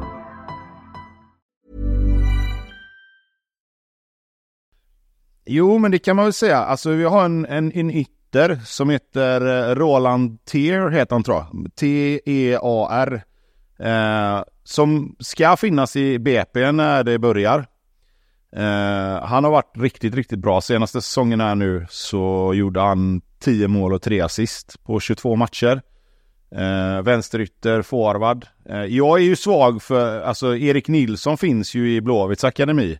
Jo, 5.46 5.78
men 5.78 5.90
det 5.90 5.98
kan 5.98 6.16
man 6.16 6.24
väl 6.24 6.32
säga. 6.32 6.58
Alltså 6.58 6.90
vi 6.90 7.04
har 7.04 7.24
en, 7.24 7.46
en, 7.46 7.72
en 7.72 7.90
ytter 7.90 8.60
som 8.64 8.90
heter 8.90 9.70
eh, 9.70 9.74
Roland 9.74 10.44
Tear, 10.44 10.90
heter 10.90 11.14
han 11.14 11.22
tror 11.22 11.36
jag. 11.36 11.74
T-E-A-R. 11.74 13.22
Eh, 13.78 14.42
som 14.64 15.16
ska 15.18 15.56
finnas 15.56 15.96
i 15.96 16.18
BP 16.18 16.72
när 16.72 17.04
det 17.04 17.18
börjar. 17.18 17.66
Eh, 18.56 19.24
han 19.24 19.44
har 19.44 19.50
varit 19.50 19.72
riktigt, 19.78 20.14
riktigt 20.14 20.38
bra. 20.38 20.60
Senaste 20.60 21.00
säsongen 21.00 21.40
här 21.40 21.54
nu 21.54 21.86
så 21.90 22.52
gjorde 22.54 22.80
han 22.80 23.20
10 23.38 23.68
mål 23.68 23.92
och 23.92 24.02
3 24.02 24.20
assist 24.20 24.84
på 24.84 25.00
22 25.00 25.36
matcher. 25.36 25.82
Eh, 26.54 27.02
vänsterytter, 27.02 27.82
forward. 27.82 28.46
Eh, 28.68 28.84
jag 28.84 29.18
är 29.18 29.22
ju 29.22 29.36
svag 29.36 29.82
för, 29.82 30.20
alltså 30.20 30.56
Erik 30.56 30.88
Nilsson 30.88 31.38
finns 31.38 31.74
ju 31.74 31.94
i 31.94 32.00
Blåvitts 32.00 32.44
akademi. 32.44 32.98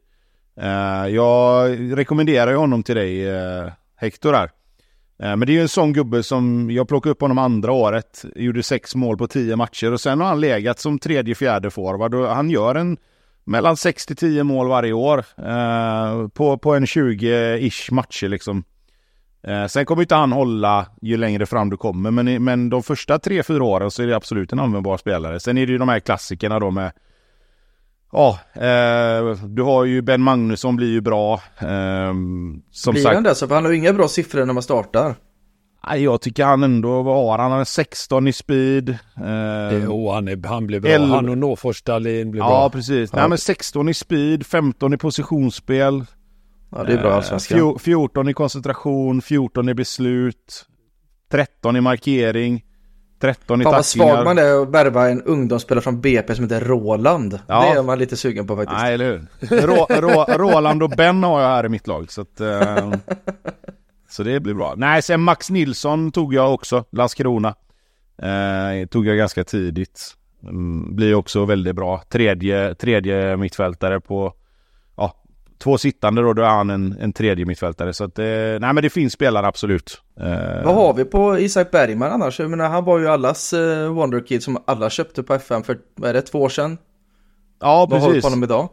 Eh, 0.61 1.09
jag 1.09 1.79
rekommenderar 1.99 2.51
ju 2.51 2.57
honom 2.57 2.83
till 2.83 2.97
dig, 2.97 3.29
eh, 3.29 3.69
Hector 3.97 4.33
här. 4.33 4.51
Eh, 5.23 5.37
men 5.37 5.41
det 5.41 5.53
är 5.53 5.55
ju 5.55 5.61
en 5.61 5.69
sån 5.69 5.93
gubbe 5.93 6.23
som, 6.23 6.71
jag 6.71 6.89
plockade 6.89 7.11
upp 7.11 7.21
honom 7.21 7.39
andra 7.39 7.73
året, 7.73 8.25
gjorde 8.37 8.63
sex 8.63 8.95
mål 8.95 9.19
på 9.19 9.27
tio 9.27 9.57
matcher 9.57 9.93
och 9.93 10.01
sen 10.01 10.21
har 10.21 10.29
han 10.29 10.41
legat 10.41 10.79
som 10.79 10.99
tredje, 10.99 11.35
fjärde 11.35 11.71
forward 11.71 12.15
och 12.15 12.29
han 12.29 12.51
gör 12.51 12.75
en 12.75 12.97
mellan 13.45 13.77
6 13.77 14.07
till 14.07 14.17
10 14.17 14.45
mål 14.45 14.69
varje 14.69 14.93
år 14.93 15.25
eh, 15.39 16.29
på, 16.29 16.59
på 16.59 16.75
en 16.75 16.85
20-ish 16.85 17.95
matcher 17.95 18.29
liksom. 18.29 18.65
Eh, 19.47 19.67
sen 19.67 19.85
kommer 19.85 20.03
inte 20.03 20.15
han 20.15 20.33
hålla 20.33 20.87
ju 21.03 21.17
längre 21.17 21.47
fram 21.47 21.71
du 21.71 21.77
kommer, 21.77 22.11
men, 22.11 22.45
men 22.45 22.71
de 22.71 22.83
första 22.83 23.19
3-4 23.19 23.61
åren 23.61 23.91
så 23.91 24.03
är 24.03 24.07
det 24.07 24.17
absolut 24.17 24.53
en 24.53 24.59
användbar 24.59 24.97
spelare. 24.97 25.41
Sen 25.41 25.59
är 25.59 25.67
det 25.67 25.73
ju 25.73 25.79
de 25.79 25.89
här 25.89 26.01
klassikerna 26.01 26.59
då 26.59 26.71
med 26.71 26.93
Ja, 28.13 28.39
eh, 28.55 29.37
du 29.47 29.63
har 29.63 29.85
ju 29.85 30.03
Ben 30.03 30.23
Magnusson 30.23 30.77
blir 30.77 30.91
ju 30.91 31.01
bra. 31.01 31.35
Eh, 31.59 32.15
som 32.71 32.93
blir 32.93 33.03
sagt, 33.03 33.15
han 33.15 33.23
det? 33.23 33.35
Så 33.35 33.49
för 33.49 33.55
han 33.55 33.65
har 33.65 33.73
ju 33.73 33.79
inga 33.79 33.93
bra 33.93 34.09
siffror 34.09 34.45
när 34.45 34.53
man 34.55 34.63
startar. 34.63 35.15
Jag 35.97 36.21
tycker 36.21 36.45
han 36.45 36.63
ändå, 36.63 37.03
vad 37.03 37.17
har 37.17 37.39
han? 37.39 37.51
Han 37.51 37.59
har 37.59 37.65
16 37.65 38.29
i 38.29 38.33
speed. 38.33 38.89
Eh, 38.89 38.97
det, 39.71 39.87
oh, 39.87 40.15
han, 40.15 40.29
är, 40.29 40.47
han 40.47 40.67
blir 40.67 40.81
bra. 40.81 40.91
11... 40.91 41.15
Han 41.15 41.29
och 41.29 41.39
Nåfors 41.39 41.83
Dahlin 41.83 42.31
blir 42.31 42.43
ja, 42.43 42.49
bra. 42.49 42.63
Ja, 42.63 42.71
precis. 42.71 43.11
Ja. 43.13 43.19
Nej, 43.19 43.29
men 43.29 43.39
16 43.39 43.89
i 43.89 43.95
speed, 43.95 44.47
15 44.47 44.95
i 44.95 44.97
positionsspel. 44.97 46.05
Ja, 46.71 46.85
det 46.85 46.93
är 46.93 46.99
bra 46.99 47.23
eh, 47.73 47.79
14 47.79 48.29
i 48.29 48.35
koncentration, 48.35 49.23
14 49.23 49.69
i 49.69 49.75
beslut, 49.75 50.67
13 51.31 51.77
i 51.77 51.81
markering. 51.81 52.65
13 53.21 53.61
i 53.61 53.65
Fan 53.65 53.73
vad 53.73 53.85
svag 53.85 54.25
man 54.25 54.39
är 54.39 54.63
att 54.63 54.69
värva 54.69 55.11
en 55.11 55.23
ungdomsspelare 55.23 55.83
från 55.83 56.01
BP 56.01 56.35
som 56.35 56.45
heter 56.45 56.61
Roland. 56.61 57.39
Ja. 57.47 57.61
Det 57.61 57.79
är 57.79 57.83
man 57.83 57.99
lite 57.99 58.17
sugen 58.17 58.47
på 58.47 58.57
faktiskt. 58.57 58.81
Nej, 58.81 58.95
eller 58.95 59.27
hur. 59.41 59.61
Rå, 59.61 59.87
Rå, 59.91 60.25
Roland 60.29 60.83
och 60.83 60.91
Ben 60.91 61.23
har 61.23 61.41
jag 61.41 61.49
här 61.49 61.67
i 61.67 61.69
mitt 61.69 61.87
lag. 61.87 62.13
Så 62.13 62.21
att, 62.21 62.41
eh, 62.41 62.49
Så 64.15 64.23
det 64.23 64.41
blir 64.41 64.55
bra. 64.55 64.75
Nej, 64.77 65.03
sen 65.03 65.21
Max 65.21 65.51
Nilsson 65.51 66.13
tog 66.13 66.35
jag 66.35 66.55
också, 66.55 66.85
Landskrona. 66.93 67.55
Eh, 68.23 68.87
tog 68.89 69.07
jag 69.07 69.17
ganska 69.17 69.45
tidigt. 69.45 70.15
Mm, 70.43 70.97
blir 70.97 71.15
också 71.15 71.45
väldigt 71.45 71.75
bra. 71.77 72.03
Tredje, 72.09 72.75
tredje 72.75 73.37
mittfältare 73.37 74.01
på, 74.01 74.33
ja, 74.97 75.23
två 75.59 75.79
sittande 75.79 76.23
då, 76.23 76.33
då 76.33 76.43
är 76.43 76.47
han 76.49 76.71
en, 76.71 76.97
en 77.01 77.13
tredje 77.13 77.45
mittfältare. 77.45 77.93
Så 77.93 78.05
att, 78.05 78.19
eh, 78.19 78.25
nej 78.25 78.61
men 78.73 78.77
det 78.77 78.91
finns 78.91 79.13
spelare 79.13 79.47
absolut. 79.47 80.03
Eh, 80.21 80.65
Vad 80.65 80.75
har 80.75 80.95
vi 80.95 81.05
på 81.05 81.39
Isak 81.39 81.71
Bergman 81.71 82.13
annars? 82.13 82.41
Jag 82.41 82.51
menar, 82.51 82.69
han 82.69 82.85
var 82.85 82.99
ju 82.99 83.09
allas 83.09 83.53
eh, 83.53 83.89
Wonderkid 83.93 84.43
som 84.43 84.59
alla 84.67 84.91
köpte 84.91 85.23
på 85.23 85.35
FM 85.35 85.63
för, 85.63 85.79
vad 85.95 86.11
är 86.11 86.15
det, 86.15 86.23
två 86.23 86.43
år 86.43 86.49
sedan? 86.49 86.79
Ja, 87.61 87.87
Vad 87.91 88.01
har 88.01 88.09
du 88.09 88.13
precis. 88.15 88.23
på 88.25 88.29
honom 88.31 88.45
idag? 88.45 88.69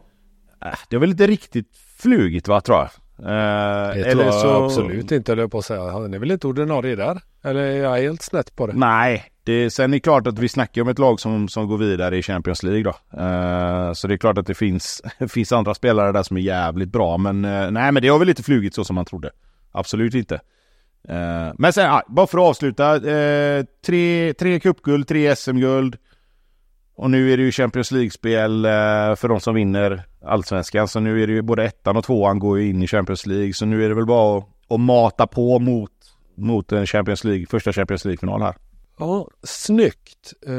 Äh, 0.64 0.72
Det 0.88 0.96
är 0.96 1.00
väl 1.00 1.10
inte 1.10 1.26
riktigt 1.26 1.76
flugit 1.98 2.48
va, 2.48 2.60
tror 2.60 2.78
jag. 2.78 2.88
Eh, 3.22 3.94
Det 3.94 4.10
tror 4.12 4.24
jag 4.24 4.64
absolut 4.64 5.12
inte, 5.12 5.32
höll 5.32 5.38
jag 5.38 5.50
på 5.50 5.58
att 5.58 5.64
säga. 5.64 5.90
Han 5.90 6.14
är 6.14 6.18
väl 6.18 6.30
inte 6.30 6.46
ordinarie 6.46 6.96
där? 6.96 7.20
Eller 7.44 7.60
är 7.60 7.82
jag 7.82 7.96
helt 7.96 8.22
snett 8.22 8.56
på 8.56 8.66
det? 8.66 8.72
Nej, 8.76 9.24
det, 9.44 9.70
sen 9.70 9.90
är 9.90 9.96
det 9.96 10.00
klart 10.00 10.26
att 10.26 10.38
vi 10.38 10.48
snackar 10.48 10.82
om 10.82 10.88
ett 10.88 10.98
lag 10.98 11.20
som, 11.20 11.48
som 11.48 11.66
går 11.68 11.78
vidare 11.78 12.16
i 12.18 12.22
Champions 12.22 12.62
League 12.62 12.82
då. 12.82 13.18
Eh, 13.20 13.92
så 13.92 14.08
det 14.08 14.14
är 14.14 14.18
klart 14.18 14.38
att 14.38 14.46
det 14.46 14.54
finns, 14.54 15.02
finns 15.28 15.52
andra 15.52 15.74
spelare 15.74 16.12
där 16.12 16.22
som 16.22 16.36
är 16.36 16.40
jävligt 16.40 16.92
bra. 16.92 17.18
Men 17.18 17.44
eh, 17.44 17.70
nej, 17.70 17.92
men 17.92 18.02
det 18.02 18.08
har 18.08 18.18
väl 18.18 18.28
inte 18.28 18.42
flugit 18.42 18.74
så 18.74 18.84
som 18.84 18.94
man 18.94 19.04
trodde. 19.04 19.30
Absolut 19.72 20.14
inte. 20.14 20.34
Eh, 21.08 21.52
men 21.58 21.72
sen, 21.72 21.84
ja, 21.84 22.02
bara 22.08 22.26
för 22.26 22.38
att 22.38 22.44
avsluta. 22.44 23.10
Eh, 23.10 23.64
tre, 23.86 24.34
tre 24.34 24.60
cupguld, 24.60 25.08
tre 25.08 25.36
SM-guld. 25.36 25.96
Och 26.96 27.10
nu 27.10 27.32
är 27.32 27.36
det 27.36 27.42
ju 27.42 27.52
Champions 27.52 27.90
League-spel 27.90 28.64
eh, 28.64 28.70
för 29.16 29.28
de 29.28 29.40
som 29.40 29.54
vinner 29.54 30.04
Allsvenskan. 30.24 30.88
Så 30.88 31.00
nu 31.00 31.22
är 31.22 31.26
det 31.26 31.32
ju 31.32 31.42
både 31.42 31.64
ettan 31.64 31.96
och 31.96 32.04
tvåan 32.04 32.38
går 32.38 32.58
ju 32.58 32.70
in 32.70 32.82
i 32.82 32.86
Champions 32.86 33.26
League. 33.26 33.52
Så 33.54 33.66
nu 33.66 33.84
är 33.84 33.88
det 33.88 33.94
väl 33.94 34.06
bara 34.06 34.38
att, 34.38 34.44
att 34.68 34.80
mata 34.80 35.26
på 35.26 35.58
mot, 35.58 35.90
mot 36.34 36.72
en 36.72 36.86
Champions 36.86 37.24
League, 37.24 37.46
första 37.46 37.72
Champions 37.72 38.04
League-final 38.04 38.42
här. 38.42 38.54
Ja, 38.98 39.28
snyggt. 39.42 40.32
Eh, 40.46 40.54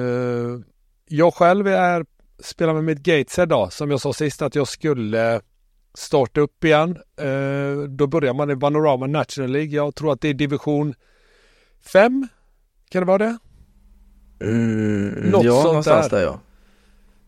jag 1.07 1.33
själv 1.33 1.67
är, 1.67 2.05
spelar 2.39 2.73
med 2.73 2.83
mitt 2.83 2.99
Gateshead 2.99 3.45
då, 3.45 3.69
som 3.69 3.91
jag 3.91 4.01
sa 4.01 4.13
sist 4.13 4.41
att 4.41 4.55
jag 4.55 4.67
skulle 4.67 5.41
starta 5.93 6.41
upp 6.41 6.63
igen. 6.63 6.97
Eh, 7.17 7.89
då 7.89 8.07
börjar 8.07 8.33
man 8.33 8.51
i 8.51 8.55
Panorama 8.55 9.07
National 9.07 9.51
League. 9.51 9.75
Jag 9.75 9.95
tror 9.95 10.13
att 10.13 10.21
det 10.21 10.29
är 10.29 10.33
division 10.33 10.93
5. 11.85 12.27
Kan 12.89 13.01
det 13.01 13.05
vara 13.05 13.17
det? 13.17 13.37
Mm, 14.41 15.09
Något 15.09 15.43
ja, 15.43 15.51
sånt 15.51 15.65
någonstans 15.65 16.09
där. 16.09 16.17
där 16.17 16.25
ja. 16.25 16.39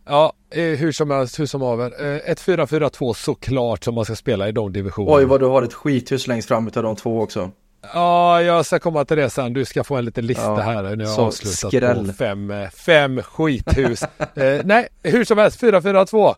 Ja, 0.06 0.34
eh, 0.52 0.64
hur 0.64 0.92
som 0.92 1.12
helst, 1.12 1.40
hur 1.40 1.46
som 1.46 1.62
haver. 1.62 2.06
Eh, 2.06 2.32
ett 2.32 2.42
4-4-2 2.42 3.14
såklart 3.14 3.84
som 3.84 3.96
man 3.96 4.06
ska 4.06 4.16
spela 4.16 4.50
i 4.50 4.52
de 4.52 4.74
divisionerna. 4.74 5.18
Oj 5.18 5.26
vad 5.26 5.40
du 5.40 5.46
har 5.46 5.64
ett 5.64 5.74
skithus 5.74 6.28
längst 6.28 6.48
fram 6.48 6.68
utav 6.68 6.84
de 6.84 6.96
två 6.96 7.22
också. 7.22 7.52
Ja, 7.94 8.42
jag 8.42 8.66
ska 8.66 8.80
komma 8.80 9.06
till 9.06 9.18
det 9.18 9.30
sen. 9.30 9.54
Du 9.54 9.66
ska 9.66 9.84
få 9.84 9.96
en 9.96 10.06
liten 10.06 10.26
lista 10.26 10.44
Ja, 10.44 10.56
här 10.56 10.84
jag 10.84 11.08
så 11.10 11.22
har 11.22 11.28
avslutat 11.28 11.72
skräll. 11.72 12.08
på 12.08 12.14
fem, 12.14 12.52
eh, 12.52 12.70
fem 12.70 13.22
skithus. 13.22 14.04
eh, 14.36 14.62
nej, 14.64 14.88
hur 15.04 15.26
som 15.26 15.38
helst, 15.38 15.62
4-4-2 15.62 16.36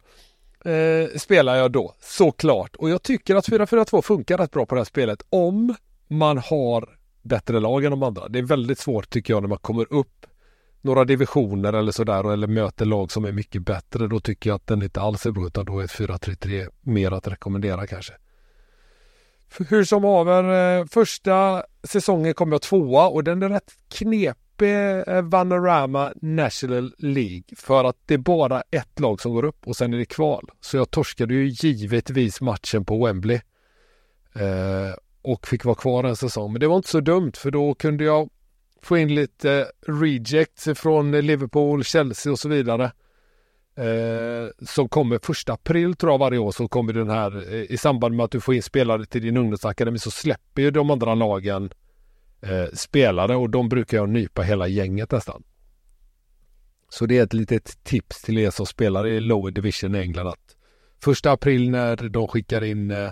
eh, 0.65 1.17
spelar 1.17 1.55
jag 1.55 1.71
då, 1.71 1.93
såklart. 2.01 2.75
Och 2.75 2.89
jag 2.89 3.03
tycker 3.03 3.35
att 3.35 3.49
4-4-2 3.49 4.01
funkar 4.01 4.37
rätt 4.37 4.51
bra 4.51 4.65
på 4.65 4.75
det 4.75 4.81
här 4.81 4.85
spelet 4.85 5.23
om 5.29 5.75
man 6.07 6.37
har 6.37 6.89
bättre 7.21 7.59
lag 7.59 7.85
än 7.85 7.91
de 7.91 8.03
andra. 8.03 8.27
Det 8.27 8.39
är 8.39 8.43
väldigt 8.43 8.79
svårt 8.79 9.09
tycker 9.09 9.33
jag 9.33 9.43
när 9.43 9.49
man 9.49 9.57
kommer 9.57 9.93
upp 9.93 10.25
några 10.87 11.05
divisioner 11.05 11.73
eller 11.73 11.91
sådär 11.91 12.33
eller 12.33 12.47
möter 12.47 12.85
lag 12.85 13.11
som 13.11 13.25
är 13.25 13.31
mycket 13.31 13.61
bättre. 13.61 14.07
Då 14.07 14.19
tycker 14.19 14.49
jag 14.49 14.55
att 14.55 14.67
den 14.67 14.83
inte 14.83 15.01
alls 15.01 15.25
är 15.25 15.31
bra 15.31 15.47
utan 15.47 15.65
då 15.65 15.79
är 15.79 15.87
4-3-3 15.87 16.69
mer 16.81 17.11
att 17.11 17.27
rekommendera 17.27 17.87
kanske. 17.87 18.13
Hur 19.69 19.83
som 19.83 20.03
haver, 20.03 20.79
eh, 20.79 20.85
första 20.85 21.63
säsongen 21.83 22.33
kom 22.33 22.51
jag 22.51 22.61
tvåa 22.61 23.07
och 23.07 23.23
den 23.23 23.43
är 23.43 23.49
rätt 23.49 23.73
knepig 23.89 24.35
eh, 24.61 25.21
Vanarama 25.21 25.29
Vanorama 25.29 26.13
National 26.21 26.93
League 26.97 27.43
för 27.57 27.83
att 27.83 27.97
det 28.05 28.13
är 28.13 28.17
bara 28.17 28.63
ett 28.71 28.99
lag 28.99 29.21
som 29.21 29.33
går 29.33 29.45
upp 29.45 29.67
och 29.67 29.75
sen 29.75 29.93
är 29.93 29.97
det 29.97 30.05
kval. 30.05 30.49
Så 30.61 30.77
jag 30.77 30.91
torskade 30.91 31.33
ju 31.33 31.47
givetvis 31.47 32.41
matchen 32.41 32.85
på 32.85 33.05
Wembley. 33.05 33.39
Eh, 34.35 34.93
och 35.21 35.47
fick 35.47 35.65
vara 35.65 35.75
kvar 35.75 36.03
en 36.03 36.15
säsong. 36.15 36.51
Men 36.51 36.59
det 36.59 36.67
var 36.67 36.75
inte 36.75 36.89
så 36.89 36.99
dumt 36.99 37.31
för 37.35 37.51
då 37.51 37.73
kunde 37.73 38.03
jag 38.03 38.29
få 38.81 38.97
in 38.97 39.15
lite 39.15 39.71
rejects 39.87 40.67
från 40.75 41.11
Liverpool, 41.11 41.83
Chelsea 41.83 42.31
och 42.31 42.39
så 42.39 42.49
vidare. 42.49 42.91
Eh, 43.77 44.65
som 44.65 44.89
kommer 44.89 45.19
första 45.23 45.53
april 45.53 45.95
tror 45.95 46.11
jag 46.13 46.17
varje 46.17 46.39
år 46.39 46.51
så 46.51 46.67
kommer 46.67 46.93
den 46.93 47.09
här 47.09 47.53
eh, 47.53 47.61
i 47.71 47.77
samband 47.77 48.15
med 48.15 48.23
att 48.23 48.31
du 48.31 48.41
får 48.41 48.55
in 48.55 48.63
spelare 48.63 49.05
till 49.05 49.21
din 49.21 49.37
ungdomsakademi 49.37 49.99
så 49.99 50.11
släpper 50.11 50.61
ju 50.61 50.71
de 50.71 50.91
andra 50.91 51.15
lagen 51.15 51.69
eh, 52.41 52.65
spelare 52.73 53.35
och 53.35 53.49
de 53.49 53.69
brukar 53.69 53.97
jag 53.97 54.09
nypa 54.09 54.41
hela 54.41 54.67
gänget 54.67 55.11
nästan. 55.11 55.43
Så 56.89 57.05
det 57.05 57.17
är 57.17 57.23
ett 57.23 57.33
litet 57.33 57.83
tips 57.83 58.21
till 58.21 58.37
er 58.37 58.49
som 58.49 58.65
spelar 58.65 59.07
i 59.07 59.19
lower 59.19 59.51
division 59.51 59.95
i 59.95 59.99
England 59.99 60.27
att 60.27 60.55
första 61.03 61.31
april 61.31 61.69
när 61.69 61.95
de 61.95 62.27
skickar 62.27 62.63
in 62.63 62.91
eh, 62.91 63.11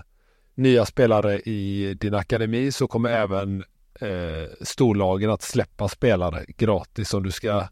nya 0.56 0.86
spelare 0.86 1.39
i 1.39 1.94
din 1.94 2.13
akademi 2.13 2.72
så 2.72 2.88
kommer 2.88 3.10
även 3.10 3.63
eh, 4.02 4.50
storlagen 4.62 5.30
att 5.30 5.42
släppa 5.42 5.88
spelare 5.88 6.46
gratis 6.58 7.14
om 7.14 7.24
du 7.24 7.32
ska 7.32 7.68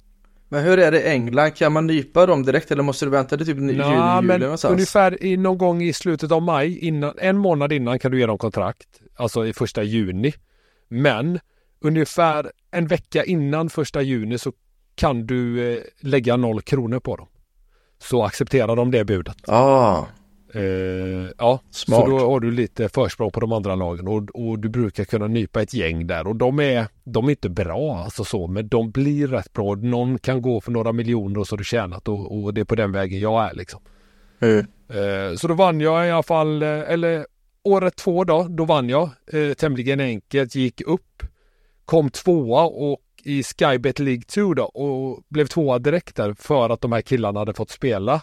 Men 0.49 0.63
hur 0.63 0.79
är 0.79 0.91
det 0.91 1.01
i 1.01 1.07
England? 1.09 1.51
Kan 1.51 1.73
man 1.73 1.87
nypa 1.87 2.25
dem 2.25 2.43
direkt 2.43 2.71
eller 2.71 2.83
måste 2.83 3.05
du 3.05 3.11
vänta 3.11 3.37
till 3.37 3.45
typ 3.45 3.57
juni, 3.57 3.73
Nå, 3.73 3.83
juli 3.83 4.27
men 4.27 4.41
någonstans? 4.41 4.71
ungefär 4.71 5.23
i, 5.23 5.37
någon 5.37 5.57
gång 5.57 5.83
i 5.83 5.93
slutet 5.93 6.31
av 6.31 6.41
maj, 6.41 6.77
innan, 6.79 7.13
en 7.17 7.37
månad 7.37 7.71
innan 7.71 7.99
kan 7.99 8.11
du 8.11 8.19
ge 8.19 8.25
dem 8.25 8.37
kontrakt. 8.37 8.87
Alltså 9.15 9.45
i 9.45 9.53
första 9.53 9.83
juni. 9.83 10.33
Men 10.87 11.39
ungefär 11.81 12.51
en 12.71 12.87
vecka 12.87 13.23
innan 13.23 13.69
första 13.69 14.01
juni 14.01 14.37
så 14.37 14.51
kan 14.95 15.25
du 15.25 15.73
eh, 15.73 15.79
lägga 15.99 16.37
noll 16.37 16.61
kronor 16.61 16.99
på 16.99 17.15
dem. 17.15 17.27
Så 17.99 18.23
accepterar 18.23 18.75
de 18.75 18.91
det 18.91 19.05
budet. 19.05 19.35
Ah, 19.47 20.05
Eh, 20.55 21.29
ja, 21.37 21.59
Smart. 21.71 22.01
så 22.01 22.07
då 22.07 22.19
har 22.19 22.39
du 22.39 22.51
lite 22.51 22.89
försprång 22.89 23.31
på 23.31 23.39
de 23.39 23.51
andra 23.51 23.75
lagen 23.75 24.07
och, 24.07 24.29
och 24.33 24.59
du 24.59 24.69
brukar 24.69 25.03
kunna 25.03 25.27
nypa 25.27 25.61
ett 25.61 25.73
gäng 25.73 26.07
där 26.07 26.27
och 26.27 26.35
de 26.35 26.59
är, 26.59 26.87
de 27.03 27.25
är 27.25 27.29
inte 27.29 27.49
bra 27.49 27.97
alltså 27.97 28.23
så, 28.23 28.47
men 28.47 28.67
de 28.67 28.91
blir 28.91 29.27
rätt 29.27 29.53
bra. 29.53 29.75
Någon 29.75 30.19
kan 30.19 30.41
gå 30.41 30.61
för 30.61 30.71
några 30.71 30.91
miljoner 30.91 31.39
och 31.39 31.47
så 31.47 31.53
har 31.53 31.57
du 31.57 31.63
tjänat 31.63 32.07
och, 32.07 32.43
och 32.43 32.53
det 32.53 32.61
är 32.61 32.65
på 32.65 32.75
den 32.75 32.91
vägen 32.91 33.19
jag 33.19 33.49
är 33.49 33.53
liksom. 33.53 33.81
hur? 34.39 34.59
Eh, 34.89 35.35
så 35.35 35.47
då 35.47 35.53
vann 35.53 35.81
jag 35.81 36.07
i 36.07 36.11
alla 36.11 36.23
fall, 36.23 36.61
eh, 36.61 36.69
eller 36.69 37.25
året 37.63 37.95
två 37.95 38.23
då, 38.23 38.47
då 38.49 38.65
vann 38.65 38.89
jag 38.89 39.09
eh, 39.31 39.53
tämligen 39.53 39.99
enkelt, 39.99 40.55
gick 40.55 40.81
upp, 40.81 41.23
kom 41.85 42.09
tvåa 42.09 42.63
och 42.63 42.99
i 43.23 43.43
Skybet 43.43 43.99
League 43.99 44.23
2 44.23 44.53
då 44.53 44.63
och 44.63 45.23
blev 45.29 45.47
tvåa 45.47 45.79
direkt 45.79 46.15
där 46.15 46.33
för 46.33 46.69
att 46.69 46.81
de 46.81 46.91
här 46.91 47.01
killarna 47.01 47.39
hade 47.39 47.53
fått 47.53 47.69
spela 47.69 48.21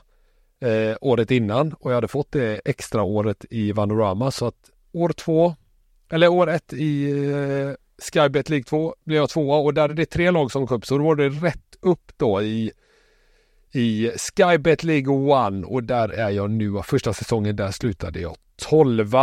eh, 0.61 0.97
året 1.01 1.31
innan 1.31 1.73
och 1.73 1.91
jag 1.91 1.95
hade 1.95 2.09
fått 2.09 2.33
det 2.33 2.61
extra 2.65 3.03
året 3.03 3.45
i 3.51 3.73
Vanorama 3.73 4.31
så 4.31 4.47
att 4.47 4.71
år 4.93 5.09
två, 5.09 5.55
eller 6.11 6.29
år 6.29 6.51
ett 6.51 6.73
i 6.73 7.11
eh, 7.11 7.75
Skybet 8.13 8.49
League 8.49 8.65
2 8.65 8.95
blev 9.05 9.19
jag 9.19 9.31
tvåa 9.31 9.57
och 9.59 9.75
där 9.75 9.89
är 9.89 9.95
det 9.95 10.07
tre 10.07 10.31
lag 10.31 10.53
som 10.53 10.67
kom 10.67 10.77
upp 10.77 10.87
så 10.87 10.99
då 10.99 11.05
var 11.05 11.17
det 11.17 11.29
rätt 11.29 11.77
upp 11.81 12.13
då 12.17 12.43
i 12.43 12.73
i 13.73 14.11
Skybet 14.17 14.85
League 14.85 15.49
1 15.49 15.65
och 15.67 15.85
där 15.85 16.09
är 16.09 16.31
jag 16.31 16.51
nu. 16.51 16.83
Första 16.85 17.13
säsongen 17.13 17.57
där 17.57 17.71
slutade 17.71 18.21
jag 18.21 18.37
12. 18.57 19.15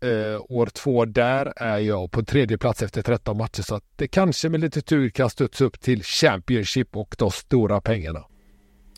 Eh, 0.00 0.40
år 0.48 0.66
två 0.66 1.04
där 1.04 1.52
är 1.56 1.78
jag 1.78 2.10
på 2.10 2.24
tredje 2.24 2.58
plats 2.58 2.82
efter 2.82 3.02
13 3.02 3.36
matcher 3.36 3.62
så 3.62 3.74
att 3.74 3.84
det 3.96 4.08
kanske 4.08 4.48
med 4.48 4.60
lite 4.60 4.82
tur 4.82 5.08
kan 5.08 5.30
studsa 5.30 5.64
upp 5.64 5.80
till 5.80 6.02
Championship 6.02 6.96
och 6.96 7.14
de 7.18 7.30
stora 7.30 7.80
pengarna. 7.80 8.24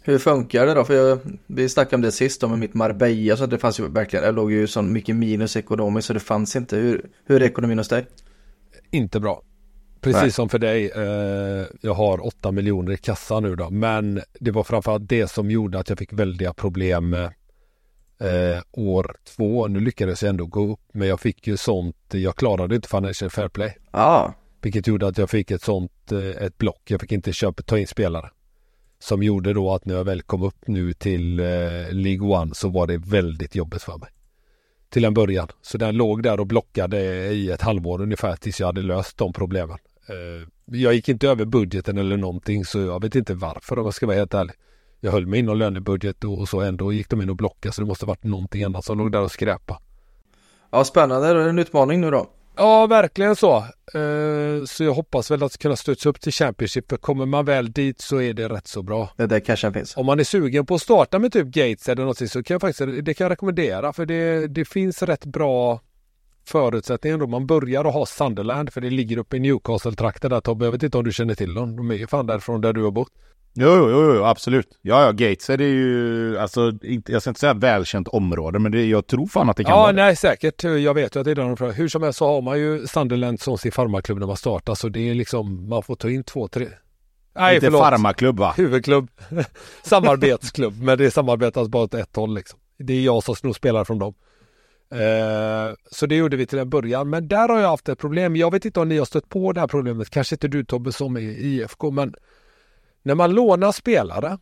Hur 0.03 0.19
funkar 0.19 0.67
det 0.67 0.75
då? 0.75 0.85
För 0.85 0.95
jag, 0.95 1.19
vi 1.47 1.69
snackade 1.69 1.97
om 1.97 2.03
det 2.03 2.13
sist 2.13 2.43
med 2.43 2.59
mitt 2.59 2.75
Marbella 2.75 3.37
så 3.37 3.47
det 3.47 3.59
fanns 3.59 3.81
ju 3.81 3.89
verkligen, 3.89 4.25
jag 4.25 4.35
låg 4.35 4.53
ju 4.53 4.67
så 4.67 4.83
mycket 4.83 5.17
minus 5.17 5.57
ekonomiskt 5.57 6.07
så 6.07 6.13
det 6.13 6.21
fanns 6.21 6.57
inte. 6.57 6.77
Hur, 6.77 7.07
hur 7.25 7.43
är 7.43 7.47
ekonomin 7.47 7.79
hos 7.79 7.89
dig? 7.89 8.07
Inte 8.91 9.21
bra. 9.21 9.43
Precis 10.01 10.23
Nej. 10.23 10.33
som 10.33 10.49
för 10.49 10.59
dig. 10.59 10.91
Eh, 10.91 11.67
jag 11.81 11.95
har 11.95 12.27
8 12.27 12.53
miljoner 12.53 12.93
i 12.93 12.97
kassan 12.97 13.43
nu 13.43 13.57
då. 13.57 13.71
Men 13.71 14.21
det 14.41 14.51
var 14.51 14.65
framförallt 14.65 15.09
det 15.09 15.31
som 15.31 15.51
gjorde 15.51 15.79
att 15.79 15.89
jag 15.89 15.99
fick 15.99 16.13
väldiga 16.13 16.53
problem 16.53 17.15
eh, 17.15 18.63
år 18.73 19.17
två. 19.37 19.69
Nu 19.69 19.81
lyckades 19.81 20.23
jag 20.23 20.31
ändå 20.31 20.47
gå 20.47 20.73
upp. 20.73 20.81
Men 20.93 21.09
jag 21.09 21.21
fick 21.21 21.47
ju 21.47 21.57
sånt. 21.57 21.97
Jag 22.13 22.37
klarade 22.37 22.75
inte 22.75 22.89
Financial 22.89 23.31
Fair 23.31 23.49
Play. 23.49 23.77
Ja, 23.93 24.35
Vilket 24.63 24.87
gjorde 24.87 25.07
att 25.07 25.19
jag 25.19 25.31
fick 25.31 25.51
ett 25.51 25.63
sånt 25.63 26.13
eh, 26.13 26.45
ett 26.45 26.59
block. 26.59 26.83
Jag 26.85 27.01
fick 27.01 27.13
inte 27.13 27.33
köpa, 27.33 27.63
ta 27.63 27.79
in 27.79 27.87
spelare. 27.87 28.31
Som 28.99 29.23
gjorde 29.23 29.53
då 29.53 29.75
att 29.75 29.85
när 29.85 29.95
jag 29.95 30.05
väl 30.05 30.23
kom 30.23 30.43
upp 30.43 30.67
nu 30.67 30.93
till 30.93 31.41
eh, 31.41 31.47
League 31.91 32.29
One 32.29 32.55
så 32.55 32.69
var 32.69 32.87
det 32.87 32.99
väldigt 32.99 33.55
jobbigt 33.55 33.83
för 33.83 33.99
mig. 33.99 34.09
Till 34.91 35.05
en 35.05 35.15
början. 35.15 35.49
Så 35.63 35.79
den 35.79 35.97
låg 35.97 36.23
där 36.23 36.41
och 36.41 36.47
blockade 36.47 36.99
i 37.29 37.51
ett 37.51 37.63
halvår 37.63 38.03
ungefär 38.03 38.37
tills 38.37 38.61
jag 38.61 38.67
hade 38.67 38.83
löst 38.83 39.19
de 39.19 39.33
problemen. 39.33 39.79
Eh, 40.09 40.49
jag 40.65 40.95
gick 40.95 41.09
inte 41.09 41.29
över 41.29 41.45
budgeten 41.45 41.99
eller 41.99 42.17
någonting 42.17 42.65
så 42.65 42.79
jag 42.79 43.03
vet 43.03 43.15
inte 43.15 43.35
varför 43.35 43.79
om 43.79 43.85
jag 43.85 43.95
ska 43.95 44.07
vara 44.07 44.17
helt 44.17 44.35
ärlig. 44.35 44.55
Jag 45.01 45.13
höll 45.13 45.27
mig 45.27 45.39
inom 45.39 45.59
lönebudget 45.59 46.25
och, 46.25 46.49
så 46.49 46.61
ändå 46.61 46.93
gick 46.93 47.09
de 47.09 47.23
in 47.23 47.31
och 47.31 47.37
blockade 47.37 47.73
så 47.73 47.81
det 47.81 47.87
måste 47.87 48.07
varit 48.07 48.25
någonting 48.25 48.65
annat 48.65 48.85
som 48.85 48.99
låg 48.99 49.13
där 49.13 49.21
och 49.23 49.31
skräpa. 49.31 49.81
ja 50.71 50.85
spännande. 50.85 51.35
Det 51.35 51.43
är 51.43 51.49
en 51.49 51.59
utmaning 51.59 52.01
nu 52.01 52.11
då. 52.11 52.27
Ja, 52.59 52.87
verkligen 52.87 53.37
så. 53.37 53.57
Eh, 53.95 54.65
så 54.67 54.85
jag 54.85 54.95
hoppas 54.95 55.31
väl 55.31 55.43
att 55.43 55.59
kunna 55.59 55.77
studsa 55.77 56.09
upp 56.09 56.21
till 56.21 56.33
Championship. 56.33 56.91
För 56.91 56.97
kommer 56.97 57.27
man 57.27 57.45
väl 57.45 57.73
dit 57.73 58.01
så 58.01 58.21
är 58.21 58.35
det 58.35 58.49
rätt 58.49 58.67
så 58.67 58.83
bra. 58.83 59.11
Det 59.17 59.23
är 59.23 59.27
där 59.27 59.41
cashen 59.41 59.73
finns. 59.73 59.97
Om 59.97 60.07
man 60.07 60.21
är 60.21 60.25
sugen 60.25 60.67
på 60.67 60.75
att 60.75 60.83
starta 60.83 61.19
med 61.19 61.33
typ 61.33 61.47
Gates 61.47 61.89
eller 61.89 62.03
någonting 62.03 62.29
så 62.29 62.43
kan 62.43 62.55
jag 62.55 62.61
faktiskt, 62.61 63.05
det 63.05 63.15
kan 63.15 63.25
jag 63.25 63.31
rekommendera. 63.31 63.93
För 63.93 64.07
det, 64.07 64.47
det 64.47 64.65
finns 64.65 65.03
rätt 65.03 65.25
bra 65.25 65.81
förutsättningen 66.49 67.19
då 67.19 67.27
man 67.27 67.47
börjar 67.47 67.85
att 67.85 67.95
ha 67.95 68.07
Sunderland 68.07 68.73
för 68.73 68.81
det 68.81 68.91
ligger 68.91 69.19
uppe 69.19 69.37
i 69.37 69.41
Newcastle-trakten 69.41 70.31
där 70.31 70.41
Tobbe. 70.41 70.65
Jag 70.65 70.73
vet 70.73 70.83
inte 70.83 70.99
om 70.99 71.05
du 71.05 71.13
känner 71.13 71.35
till 71.35 71.55
dem. 71.55 71.77
De 71.77 71.91
är 71.91 71.95
ju 71.95 72.07
fan 72.07 72.27
därifrån 72.27 72.61
där 72.61 72.73
du 72.73 72.85
har 72.85 72.91
bott. 72.91 73.13
Jo, 73.61 73.91
jo, 73.91 74.15
jo, 74.15 74.25
absolut. 74.25 74.79
Ja, 74.83 75.03
ja, 75.03 75.13
Gateshead 75.13 75.61
är 75.61 75.69
ju, 75.69 76.39
alltså, 76.39 76.73
inte, 76.83 77.13
jag 77.13 77.23
ska 77.23 77.31
inte 77.31 77.41
säga 77.41 77.55
välkänt 77.55 78.09
område, 78.09 78.59
men 78.59 78.73
det, 78.73 78.87
jag 78.87 79.07
tror 79.07 79.27
fan 79.27 79.51
att 79.51 79.57
det 79.57 79.65
kan 79.65 79.75
ja, 79.75 79.83
vara 79.83 79.93
nej, 79.93 80.17
säkert. 80.17 80.65
Jag 80.65 80.95
vet 80.95 81.17
ju 81.17 81.21
att 81.21 81.25
det 81.25 81.31
är 81.31 81.35
där 81.35 81.57
de. 81.57 81.73
Hur 81.73 81.89
som 81.89 82.03
helst 82.03 82.19
så 82.19 82.27
har 82.27 82.43
man 82.43 82.59
ju 82.59 82.87
Sunderland 82.87 83.41
som 83.41 83.59
sin 83.59 83.73
farmaklubb 83.73 84.19
när 84.19 84.27
man 84.27 84.37
startar, 84.37 84.75
så 84.75 84.89
det 84.89 85.11
är 85.11 85.15
liksom, 85.15 85.69
man 85.69 85.83
får 85.83 85.95
ta 85.95 86.11
in 86.11 86.25
två, 86.25 86.49
tre. 86.49 86.69
Nej, 87.35 87.55
inte 87.55 87.67
förlåt. 87.67 87.83
farmaklubb 87.83 88.39
va? 88.39 88.55
Huvudklubb. 88.57 89.11
Samarbetsklubb, 89.83 90.83
men 90.83 90.99
det 90.99 91.11
samarbetas 91.11 91.69
bara 91.69 91.83
åt 91.83 91.95
ett 91.95 92.17
håll 92.17 92.35
liksom. 92.35 92.59
Det 92.79 92.93
är 92.93 93.01
jag 93.01 93.23
som 93.23 93.37
snor 93.37 93.53
spelare 93.53 93.85
från 93.85 93.99
dem. 93.99 94.15
Eh, 94.93 95.75
så 95.91 96.07
det 96.07 96.17
gjorde 96.17 96.37
vi 96.37 96.47
till 96.47 96.59
en 96.59 96.71
början, 96.71 97.11
men 97.11 97.29
där 97.29 97.49
har 97.49 97.61
jag 97.61 97.69
haft 97.69 97.89
ett 97.89 97.99
problem. 97.99 98.37
Jag 98.37 98.53
vet 98.53 98.65
inte 98.65 98.81
om 98.81 98.89
ni 98.89 98.99
har 98.99 99.05
stött 99.05 99.29
på 99.29 99.53
det 99.53 99.61
här 99.61 99.69
problemet, 99.69 100.11
kanske 100.11 100.35
inte 100.35 100.49
du 100.49 100.65
Tobbe 100.65 100.93
som 100.93 101.17
är 101.17 101.21
i 101.21 101.57
IFK, 101.57 101.91
men 101.91 102.15
när 103.09 103.15
man 103.15 103.35
lånar 103.35 103.73
spelare 103.73 104.39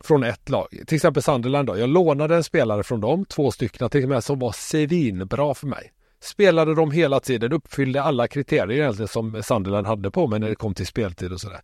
från 0.00 0.24
ett 0.24 0.48
lag, 0.48 0.68
till 0.86 0.96
exempel 0.96 1.22
Sunderland 1.22 1.68
då. 1.68 1.78
Jag 1.78 1.88
lånade 1.88 2.36
en 2.36 2.44
spelare 2.44 2.82
från 2.82 3.00
dem, 3.00 3.24
två 3.24 3.50
stycken 3.50 3.90
till 3.90 4.02
och 4.02 4.08
med, 4.08 4.24
som 4.24 4.38
var 4.38 4.52
svinbra 4.52 5.54
för 5.54 5.66
mig. 5.66 5.92
Spelade 6.22 6.74
de 6.74 6.90
hela 6.90 7.20
tiden, 7.20 7.52
uppfyllde 7.52 8.02
alla 8.02 8.28
kriterier 8.28 8.70
egentligen 8.70 9.08
som 9.08 9.42
Sunderland 9.42 9.86
hade 9.86 10.10
på 10.10 10.26
mig 10.26 10.40
när 10.40 10.48
det 10.48 10.54
kom 10.54 10.74
till 10.74 10.86
speltid 10.86 11.32
och 11.32 11.40
sådär. 11.40 11.60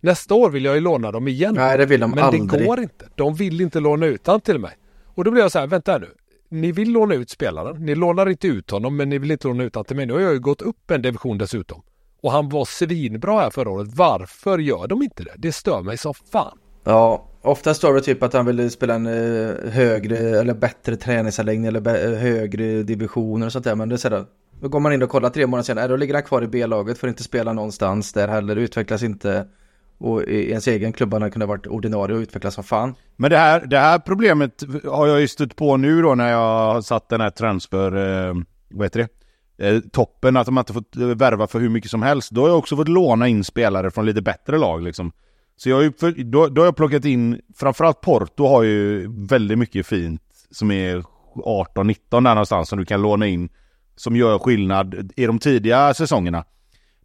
Nästa 0.00 0.34
år 0.34 0.50
vill 0.50 0.64
jag 0.64 0.74
ju 0.74 0.80
låna 0.80 1.12
dem 1.12 1.28
igen. 1.28 1.54
Nej, 1.54 1.78
det 1.78 1.86
vill 1.86 2.00
de 2.00 2.10
men 2.10 2.24
aldrig. 2.24 2.50
det 2.50 2.64
går 2.64 2.80
inte. 2.80 3.08
De 3.14 3.34
vill 3.34 3.60
inte 3.60 3.80
låna 3.80 4.06
ut 4.06 4.26
han 4.26 4.40
till 4.40 4.58
mig. 4.58 4.76
Och 5.04 5.24
då 5.24 5.30
blir 5.30 5.42
jag 5.42 5.52
så 5.52 5.58
här, 5.58 5.66
vänta 5.66 5.92
här 5.92 6.00
nu. 6.00 6.10
Ni 6.48 6.72
vill 6.72 6.90
låna 6.92 7.14
ut 7.14 7.30
spelaren. 7.30 7.84
Ni 7.84 7.94
lånar 7.94 8.28
inte 8.28 8.46
ut 8.46 8.70
honom, 8.70 8.96
men 8.96 9.08
ni 9.08 9.18
vill 9.18 9.30
inte 9.30 9.48
låna 9.48 9.64
ut 9.64 9.74
honom 9.74 9.84
till 9.84 9.96
mig. 9.96 10.06
Nu 10.06 10.12
har 10.12 10.20
jag 10.20 10.32
ju 10.32 10.40
gått 10.40 10.62
upp 10.62 10.90
en 10.90 11.02
division 11.02 11.38
dessutom. 11.38 11.82
Och 12.22 12.32
han 12.32 12.48
var 12.48 12.64
svinbra 12.64 13.40
här 13.40 13.50
förra 13.50 13.70
året. 13.70 13.88
Varför 13.94 14.58
gör 14.58 14.86
de 14.86 15.02
inte 15.02 15.22
det? 15.22 15.34
Det 15.36 15.52
stör 15.52 15.82
mig 15.82 15.98
så 15.98 16.14
fan. 16.14 16.58
Ja, 16.84 17.28
ofta 17.42 17.74
står 17.74 17.94
det 17.94 18.00
typ 18.00 18.22
att 18.22 18.32
han 18.32 18.46
vill 18.46 18.70
spela 18.70 18.94
en 18.94 19.06
eh, 19.06 19.70
högre 19.70 20.16
eller 20.16 20.54
bättre 20.54 20.96
träningsanläggning 20.96 21.66
eller 21.66 22.16
högre 22.16 22.82
divisioner 22.82 23.46
och 23.46 23.52
sånt 23.52 23.64
där. 23.64 23.74
Men 23.74 23.88
det 23.88 23.94
är 23.94 23.96
sådär. 23.96 24.24
Då 24.60 24.68
går 24.68 24.80
man 24.80 24.92
in 24.92 25.02
och 25.02 25.08
kollar 25.10 25.30
tre 25.30 25.46
månader 25.46 25.64
senare, 25.64 25.88
då 25.88 25.96
ligger 25.96 26.14
han 26.14 26.22
kvar 26.22 26.42
i 26.42 26.46
B-laget 26.46 26.98
för 26.98 27.06
att 27.06 27.12
inte 27.12 27.22
spela 27.22 27.52
någonstans 27.52 28.12
där 28.12 28.28
heller, 28.28 28.56
utvecklas 28.56 29.02
inte. 29.02 29.46
Och 29.98 30.22
i 30.22 30.50
ens 30.50 30.68
egen 30.68 30.92
klubb 30.92 31.12
hade 31.12 31.24
han 31.24 31.30
kunnat 31.30 31.48
varit 31.48 31.66
ordinarie 31.66 32.16
och 32.16 32.20
utvecklas 32.20 32.54
som 32.54 32.64
fan. 32.64 32.94
Men 33.16 33.30
det 33.30 33.36
här, 33.36 33.66
det 33.66 33.78
här 33.78 33.98
problemet 33.98 34.62
har 34.84 35.06
jag 35.06 35.20
ju 35.20 35.28
stött 35.28 35.56
på 35.56 35.76
nu 35.76 36.02
då 36.02 36.14
när 36.14 36.30
jag 36.30 36.72
har 36.72 36.80
satt 36.80 37.08
den 37.08 37.20
här 37.20 37.30
transfer, 37.30 37.96
eh, 37.96 38.34
vad 38.68 38.86
heter 38.86 39.00
det? 39.00 39.08
Eh, 39.58 39.80
toppen, 39.80 40.36
att 40.36 40.46
de 40.46 40.58
inte 40.58 40.72
fått 40.72 40.96
eh, 40.96 41.06
värva 41.06 41.46
för 41.46 41.60
hur 41.60 41.68
mycket 41.68 41.90
som 41.90 42.02
helst. 42.02 42.30
Då 42.30 42.40
har 42.40 42.48
jag 42.48 42.58
också 42.58 42.76
fått 42.76 42.88
låna 42.88 43.28
in 43.28 43.44
spelare 43.44 43.90
från 43.90 44.06
lite 44.06 44.22
bättre 44.22 44.58
lag 44.58 44.82
liksom. 44.82 45.12
Så 45.56 45.68
jag 45.68 45.76
har 45.76 45.82
ju, 45.82 45.92
då, 46.24 46.46
då 46.46 46.60
har 46.60 46.66
jag 46.66 46.76
plockat 46.76 47.04
in, 47.04 47.40
framförallt 47.56 48.00
Porto 48.00 48.46
har 48.46 48.62
ju 48.62 49.08
väldigt 49.28 49.58
mycket 49.58 49.86
fint 49.86 50.22
som 50.50 50.70
är 50.70 51.04
18-19 51.34 51.94
där 52.10 52.20
någonstans 52.20 52.68
som 52.68 52.78
du 52.78 52.84
kan 52.84 53.02
låna 53.02 53.26
in. 53.26 53.48
Som 53.96 54.16
gör 54.16 54.38
skillnad 54.38 55.12
i 55.16 55.26
de 55.26 55.38
tidiga 55.38 55.94
säsongerna. 55.94 56.44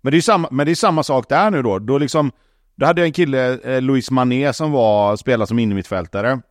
Men 0.01 0.11
det 0.11 0.17
är 0.17 0.21
samma, 0.21 0.47
men 0.51 0.65
det 0.65 0.71
är 0.71 0.75
samma 0.75 1.03
sak 1.03 1.29
där 1.29 1.51
nu 1.51 1.61
då. 1.61 1.79
Då 1.79 1.97
liksom, 1.97 2.31
då 2.75 2.85
hade 2.85 3.01
jag 3.01 3.05
en 3.05 3.13
kille, 3.13 3.59
eh, 3.59 3.81
Luis 3.81 4.11
Mané, 4.11 4.53
som 4.53 4.71
var, 4.71 5.15
spelade 5.15 5.47
som 5.47 5.59
innermittfältare. 5.59 6.41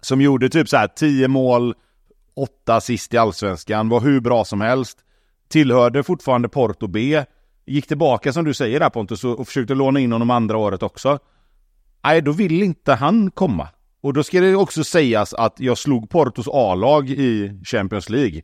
Som 0.00 0.20
gjorde 0.20 0.48
typ 0.48 0.68
så 0.68 0.76
här 0.76 0.88
10 0.88 1.28
mål, 1.28 1.74
8 2.34 2.74
assist 2.74 3.14
i 3.14 3.16
Allsvenskan, 3.16 3.88
var 3.88 4.00
hur 4.00 4.20
bra 4.20 4.44
som 4.44 4.60
helst 4.60 4.98
tillhörde 5.48 6.02
fortfarande 6.02 6.48
Porto 6.48 6.86
B, 6.86 7.24
gick 7.66 7.86
tillbaka 7.86 8.32
som 8.32 8.44
du 8.44 8.54
säger 8.54 8.80
där 8.80 8.90
Pontus 8.90 9.24
och 9.24 9.46
försökte 9.46 9.74
låna 9.74 10.00
in 10.00 10.12
honom 10.12 10.30
andra 10.30 10.56
året 10.56 10.82
också. 10.82 11.18
Nej, 12.04 12.22
då 12.22 12.32
vill 12.32 12.62
inte 12.62 12.94
han 12.94 13.30
komma. 13.30 13.68
Och 14.00 14.12
då 14.12 14.22
ska 14.22 14.40
det 14.40 14.56
också 14.56 14.84
sägas 14.84 15.34
att 15.34 15.60
jag 15.60 15.78
slog 15.78 16.10
Portos 16.10 16.48
A-lag 16.52 17.10
i 17.10 17.60
Champions 17.64 18.08
League. 18.08 18.42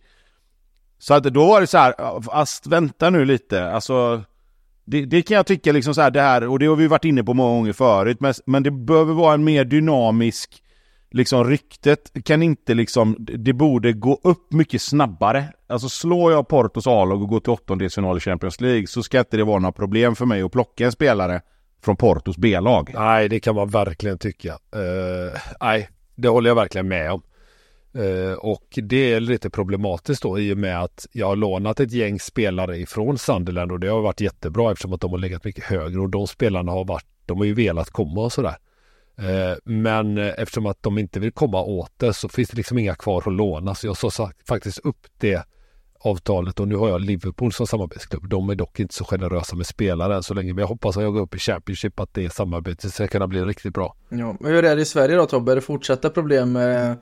Så 0.99 1.15
att 1.15 1.25
då 1.25 1.47
var 1.47 1.61
det 1.61 1.67
så 1.67 1.79
här, 1.79 2.21
fast 2.23 2.67
vänta 2.67 3.11
nu 3.11 3.25
lite, 3.25 3.71
alltså 3.71 4.25
det, 4.85 5.05
det, 5.05 5.23
kan 5.23 5.37
jag 5.37 5.47
tycka 5.47 5.73
liksom 5.73 5.95
så 5.95 6.01
här, 6.01 6.11
det 6.11 6.21
här, 6.21 6.49
och 6.49 6.59
det 6.59 6.67
har 6.67 6.77
vi 6.77 6.87
varit 6.87 7.05
inne 7.05 7.25
på 7.25 7.35
många 7.35 7.57
gånger 7.57 7.73
förut, 7.73 8.17
men, 8.21 8.35
men 8.47 8.63
det 8.63 8.71
behöver 8.71 9.15
vara 9.15 9.35
en 9.35 9.45
mer 9.45 9.65
dynamisk 9.65 10.62
liksom 11.13 11.45
ryktet 11.45 12.13
kan 12.25 12.43
inte 12.43 12.75
liksom, 12.75 13.17
det 13.19 13.53
borde 13.53 13.93
gå 13.93 14.21
upp 14.25 14.53
mycket 14.53 14.83
snabbare. 14.83 15.45
Alltså 15.67 15.89
slår 15.89 16.33
jag 16.33 16.49
Portos 16.49 16.87
A-lag 16.87 17.23
och 17.23 17.29
går 17.29 17.41
till 17.41 17.53
åttondelsfinal 17.53 18.17
i 18.17 18.21
Champions 18.21 18.61
League 18.61 18.87
så 18.87 19.03
ska 19.03 19.19
inte 19.19 19.37
det 19.37 19.45
vara 19.45 19.59
några 19.59 19.73
problem 19.73 20.17
för 20.17 20.27
mig 20.27 20.43
att 20.43 20.53
plocka 20.53 20.85
en 20.85 20.93
spelare 20.93 21.41
från 21.83 21.97
Portos 21.97 22.37
B-lag. 22.37 22.91
Nej, 22.95 23.29
det 23.29 23.41
kan 23.41 23.55
man 23.55 23.69
verkligen 23.69 24.19
tycka. 24.19 24.53
Uh, 24.53 25.39
nej, 25.61 25.89
det 26.15 26.29
håller 26.29 26.51
jag 26.51 26.55
verkligen 26.55 26.89
med 26.89 27.13
om. 27.13 27.23
Uh, 27.99 28.33
och 28.33 28.79
det 28.83 29.13
är 29.13 29.21
lite 29.21 29.51
problematiskt 29.51 30.23
då 30.23 30.39
i 30.39 30.53
och 30.53 30.59
med 30.59 30.83
att 30.83 31.07
jag 31.13 31.27
har 31.27 31.37
lånat 31.37 31.81
ett 31.81 31.93
gäng 31.93 32.21
spelare 32.21 32.79
ifrån 32.79 33.19
Sunderland 33.19 33.73
och 33.73 33.81
det 33.81 33.89
har 33.89 34.01
varit 34.01 34.21
jättebra 34.21 34.73
eftersom 34.73 34.93
att 34.93 35.01
de 35.01 35.11
har 35.11 35.19
legat 35.19 35.45
mycket 35.45 35.65
högre 35.65 36.01
och 36.01 36.11
de 36.11 36.27
spelarna 36.27 36.73
har 36.73 36.85
varit, 36.85 37.07
de 37.27 37.39
har 37.39 37.45
ju 37.45 37.55
velat 37.55 37.91
komma 37.91 38.21
och 38.21 38.33
sådär. 38.33 38.57
Eh, 39.19 39.57
men 39.65 40.19
eh, 40.19 40.33
eftersom 40.39 40.67
att 40.67 40.83
de 40.83 40.99
inte 40.99 41.21
vill 41.21 41.33
komma 41.33 41.63
åt 41.63 41.93
det 41.97 42.13
så 42.13 42.29
finns 42.29 42.49
det 42.49 42.57
liksom 42.57 42.79
inga 42.79 42.95
kvar 42.95 43.23
att 43.27 43.33
låna. 43.33 43.75
Så 43.75 43.87
jag 43.87 43.97
sa 43.97 44.31
faktiskt 44.49 44.79
upp 44.79 45.07
det 45.19 45.47
avtalet 46.05 46.61
och 46.61 46.69
nu 46.69 46.77
har 46.77 46.89
jag 46.89 47.01
Liverpool 47.01 47.53
som 47.53 47.67
samarbetsklubb. 47.67 48.29
De 48.29 48.51
är 48.51 48.55
dock 48.55 48.81
inte 48.81 48.95
så 48.95 49.05
generösa 49.05 49.57
med 49.57 49.67
spelare 49.67 50.17
än 50.17 50.23
så 50.23 50.35
länge. 50.35 50.53
Men 50.53 50.63
jag 50.63 50.69
hoppas 50.69 50.97
att 50.97 51.03
jag 51.03 51.13
går 51.13 51.21
upp 51.21 51.35
i 51.35 51.39
Championship 51.39 52.01
att 52.01 52.15
det 52.15 52.33
samarbetet 52.33 52.95
ska 52.95 53.09
kunna 53.09 53.27
bli 53.27 53.41
riktigt 53.41 53.75
bra. 53.75 53.95
Ja, 54.09 54.37
men 54.41 54.53
hur 54.53 54.65
är 54.65 54.77
det 54.77 54.83
i 54.83 54.85
Sverige 54.85 55.17
då 55.17 55.27
Tobbe? 55.27 55.53
Är 55.53 55.57
det 55.57 55.63
fortsatta 55.63 56.11
problem 56.11 56.53
med 56.53 56.97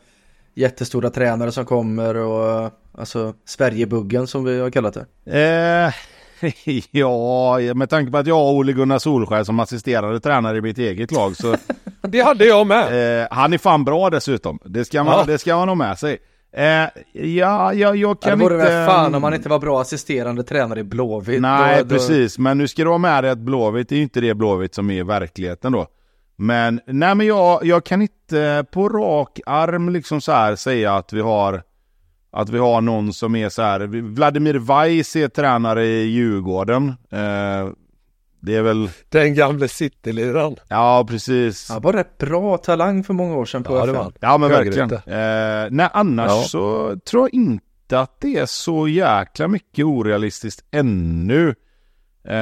jättestora 0.54 1.10
tränare 1.10 1.52
som 1.52 1.64
kommer 1.64 2.16
och 2.16 2.70
alltså 2.92 3.34
Sverigebuggen 3.44 4.26
som 4.26 4.44
vi 4.44 4.60
har 4.60 4.70
kallat 4.70 4.94
det? 4.94 5.40
Eh, 5.86 5.94
ja, 6.90 7.58
med 7.74 7.90
tanke 7.90 8.12
på 8.12 8.18
att 8.18 8.26
jag 8.26 8.34
har 8.34 8.52
Ole 8.52 8.72
Gunnar 8.72 8.98
Solskjaer 8.98 9.44
som 9.44 9.60
assisterande 9.60 10.20
tränare 10.20 10.58
i 10.58 10.60
mitt 10.60 10.78
eget 10.78 11.12
lag 11.12 11.36
så... 11.36 11.56
det 12.02 12.20
hade 12.20 12.44
jag 12.44 12.66
med! 12.66 13.22
Eh, 13.22 13.28
han 13.30 13.52
är 13.52 13.58
fan 13.58 13.84
bra 13.84 14.10
dessutom. 14.10 14.58
Det 14.64 14.84
ska 14.84 15.04
man, 15.04 15.18
ja. 15.18 15.24
det 15.24 15.38
ska 15.38 15.56
man 15.56 15.68
ha 15.68 15.74
med 15.74 15.98
sig. 15.98 16.18
Eh, 16.52 16.64
ja, 17.12 17.72
ja, 17.72 17.94
jag 17.94 18.20
kan 18.20 18.38
det 18.38 18.44
vore 18.44 18.54
inte... 18.54 18.66
väl 18.66 18.86
fan 18.86 19.14
om 19.14 19.22
man 19.22 19.34
inte 19.34 19.48
var 19.48 19.58
bra 19.58 19.80
assisterande 19.80 20.42
tränare 20.42 20.80
i 20.80 20.84
Blåvitt. 20.84 21.40
Nej, 21.40 21.82
då, 21.82 21.88
precis. 21.88 22.38
Men 22.38 22.58
nu 22.58 22.68
ska 22.68 22.84
du 22.84 22.90
ha 22.90 22.98
med 22.98 23.24
dig 23.24 23.30
att 23.30 23.38
Blåvitt 23.38 23.92
är 23.92 23.96
ju 23.96 24.02
inte 24.02 24.20
det 24.20 24.34
Blåvitt 24.34 24.74
som 24.74 24.90
är 24.90 24.94
i 24.94 25.02
verkligheten 25.02 25.72
då. 25.72 25.86
Men, 26.36 26.80
nej 26.86 27.14
men 27.14 27.26
jag, 27.26 27.64
jag 27.64 27.84
kan 27.84 28.02
inte 28.02 28.64
på 28.70 28.88
rak 28.88 29.40
arm 29.46 29.88
liksom 29.88 30.20
så 30.20 30.32
här 30.32 30.56
säga 30.56 30.94
att 30.94 31.12
vi 31.12 31.20
har 31.20 31.62
att 32.32 32.48
vi 32.48 32.58
har 32.58 32.80
någon 32.80 33.12
som 33.12 33.36
är 33.36 33.48
så 33.48 33.62
här, 33.62 33.80
Vladimir 34.02 34.54
Weiss 34.54 35.16
är 35.16 35.28
tränare 35.28 35.86
i 35.86 36.02
Djurgården. 36.02 36.88
Eh, 37.10 37.68
det 38.40 38.56
är 38.56 38.62
väl... 38.62 38.90
Den 39.08 39.34
gamle 39.34 39.68
cityliraren. 39.68 40.56
Ja, 40.68 41.06
precis. 41.08 41.68
Han 41.68 41.82
var 41.82 41.92
rätt 41.92 42.18
bra 42.18 42.56
talang 42.56 43.04
för 43.04 43.14
många 43.14 43.36
år 43.36 43.44
sedan 43.44 43.64
på 43.64 43.76
ja, 43.76 43.80
FM. 43.80 43.94
Det 43.94 43.98
var 44.00 44.12
Ja, 44.20 44.38
men 44.38 44.50
verkligen. 44.50 44.92
Eh, 44.92 45.68
nej, 45.70 45.88
annars 45.92 46.30
ja. 46.30 46.42
så 46.42 46.96
tror 47.10 47.22
jag 47.22 47.34
inte 47.34 48.00
att 48.00 48.20
det 48.20 48.36
är 48.36 48.46
så 48.46 48.88
jäkla 48.88 49.48
mycket 49.48 49.84
orealistiskt 49.84 50.64
ännu. 50.70 51.54
Eh, 52.24 52.36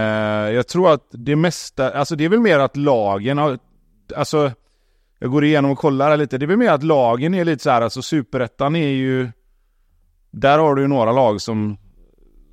jag 0.55 0.69
tror 0.69 0.93
att 0.93 1.07
det 1.11 1.37
mesta, 1.37 1.91
alltså 1.91 2.17
det 2.17 2.25
är 2.25 2.29
väl 2.29 2.41
mer 2.41 2.59
att 2.59 2.77
lagen 2.77 3.39
har, 3.39 3.59
alltså 4.17 4.53
jag 5.19 5.31
går 5.31 5.45
igenom 5.45 5.71
och 5.71 5.79
kollar 5.79 6.17
lite. 6.17 6.39
Det 6.39 6.45
är 6.45 6.47
väl 6.47 6.57
mer 6.57 6.71
att 6.71 6.83
lagen 6.83 7.35
är 7.35 7.45
lite 7.45 7.63
så 7.63 7.71
här, 7.71 7.83
alltså 7.83 8.03
superettan 8.03 8.77
är 8.77 8.89
ju 8.89 9.31
där 10.31 10.59
har 10.59 10.75
du 10.75 10.83
ju 10.83 10.89
några 10.89 11.13
lag 11.13 11.41
som, 11.41 11.77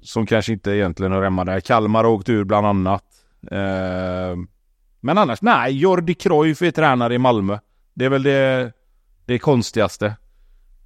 som 0.02 0.26
kanske 0.26 0.54
inte 0.54 0.72
egentligen 0.72 1.12
hör 1.12 1.24
hemma 1.24 1.46
där. 1.46 1.60
Kalmar 1.60 2.04
har 2.04 2.12
åkt 2.12 2.30
ur 2.30 2.44
bland 2.44 2.68
annat. 2.68 3.04
Eh, 3.52 4.38
men 5.02 5.18
annars, 5.18 5.42
nej, 5.42 5.78
Jordi 5.78 6.14
Cruyff 6.14 6.62
är 6.62 6.72
tränare 6.72 7.14
i 7.14 7.18
Malmö. 7.18 7.60
Det 7.94 8.06
är 8.06 8.10
väl 8.10 8.24
det, 8.24 8.72
det 9.26 9.40
konstigaste. 9.40 10.16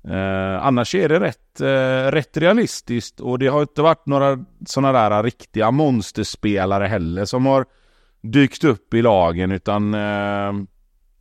Eh, 0.04 0.66
annars 0.66 0.96
är 0.96 1.10
det 1.10 1.20
rätt, 1.20 1.62
eh, 1.62 2.12
rätt 2.12 2.38
realistiskt 2.38 3.20
och 3.20 3.40
det 3.40 3.48
har 3.48 3.62
inte 3.62 3.82
varit 3.82 4.06
några 4.06 4.46
sådana 4.66 5.10
där 5.10 5.24
riktiga 5.24 5.72
monsterspelare 5.72 6.86
heller 6.86 7.26
som 7.26 7.46
har 7.46 7.66
dykt 8.22 8.64
upp 8.64 8.94
i 8.94 9.02
lagen 9.02 9.52
utan 9.52 9.94
eh, 9.94 10.54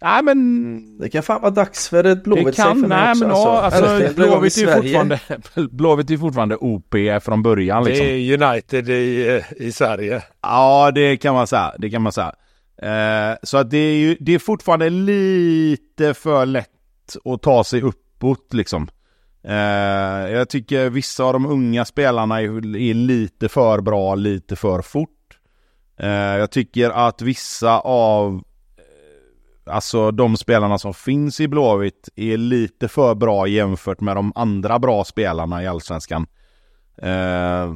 Nej 0.01 0.23
men... 0.23 0.99
Det 0.99 1.09
kan 1.09 1.23
fan 1.23 1.41
vara 1.41 1.51
dags 1.51 1.89
för 1.89 2.05
ett 2.05 2.25
Blåvitt 2.25 2.47
Det 2.47 2.53
kan, 2.53 2.81
nej 2.81 2.89
men 2.89 3.31
alltså. 3.31 3.49
ja, 3.49 3.61
alltså 3.61 4.15
Blåvitt 4.17 4.57
är 4.57 4.61
ju 4.61 4.67
fortfarande, 4.67 5.21
Blåvitt 5.71 6.11
är 6.11 6.17
fortfarande 6.17 6.57
OP 6.57 6.95
från 7.23 7.43
början 7.43 7.85
liksom. 7.85 8.07
Det 8.07 8.13
är 8.13 8.51
United 8.51 8.89
i, 8.89 9.43
i 9.57 9.73
Sverige. 9.73 10.23
Ja 10.43 10.91
det 10.95 11.17
kan 11.17 11.35
man 11.35 11.47
säga, 11.47 11.75
det 11.79 11.91
kan 11.91 12.03
man 12.03 12.13
säga. 12.13 12.33
Eh, 12.83 13.37
så 13.43 13.57
att 13.57 13.71
det 13.71 13.79
är 13.79 13.97
ju, 13.97 14.17
det 14.21 14.35
är 14.35 14.39
fortfarande 14.39 14.91
lite 14.91 16.15
för 16.15 16.47
lätt 16.47 16.69
att 17.25 17.43
ta 17.43 17.65
sig 17.65 17.83
uppåt 17.83 18.55
liksom. 18.55 18.89
Eh, 19.45 20.33
jag 20.33 20.49
tycker 20.49 20.91
vissa 20.91 21.25
av 21.25 21.33
de 21.33 21.47
unga 21.47 21.85
spelarna 21.85 22.41
är, 22.41 22.77
är 22.77 22.95
lite 22.95 23.49
för 23.49 23.81
bra, 23.81 24.15
lite 24.15 24.57
för 24.57 24.83
fort. 24.83 25.39
Eh, 26.01 26.09
jag 26.11 26.51
tycker 26.51 26.91
att 26.91 27.23
vissa 27.23 27.79
av 27.81 28.35
eh, 28.35 28.41
Alltså 29.69 30.11
de 30.11 30.37
spelarna 30.37 30.79
som 30.79 30.95
finns 30.95 31.41
i 31.41 31.49
Blåvitt 31.49 32.09
är 32.17 32.37
lite 32.37 32.89
för 32.89 33.15
bra 33.15 33.47
jämfört 33.47 34.01
med 34.01 34.17
de 34.17 34.33
andra 34.35 34.79
bra 34.79 35.05
spelarna 35.05 35.63
i 35.63 35.67
Allsvenskan. 35.67 36.27
Eh, 37.03 37.75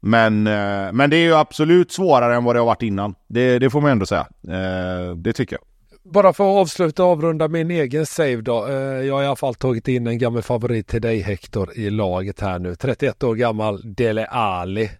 men, 0.00 0.46
eh, 0.46 0.92
men 0.92 1.10
det 1.10 1.16
är 1.16 1.24
ju 1.24 1.34
absolut 1.34 1.92
svårare 1.92 2.34
än 2.34 2.44
vad 2.44 2.54
det 2.54 2.60
har 2.60 2.66
varit 2.66 2.82
innan. 2.82 3.14
Det, 3.28 3.58
det 3.58 3.70
får 3.70 3.80
man 3.80 3.90
ändå 3.90 4.06
säga. 4.06 4.26
Eh, 4.48 5.16
det 5.16 5.32
tycker 5.32 5.56
jag. 5.56 5.64
Bara 6.12 6.32
för 6.32 6.44
att 6.44 6.60
avsluta 6.60 7.04
och 7.04 7.10
avrunda 7.10 7.48
min 7.48 7.70
egen 7.70 8.06
save 8.06 8.40
då. 8.40 8.66
Eh, 8.66 8.74
jag 8.74 9.14
har 9.14 9.22
i 9.22 9.26
alla 9.26 9.36
fall 9.36 9.54
tagit 9.54 9.88
in 9.88 10.06
en 10.06 10.18
gammal 10.18 10.42
favorit 10.42 10.88
till 10.88 11.00
dig 11.00 11.20
Hector 11.20 11.78
i 11.78 11.90
laget 11.90 12.40
här 12.40 12.58
nu. 12.58 12.74
31 12.74 13.22
år 13.22 13.34
gammal 13.34 13.94
Dele 13.94 14.26
Ali. 14.26 14.90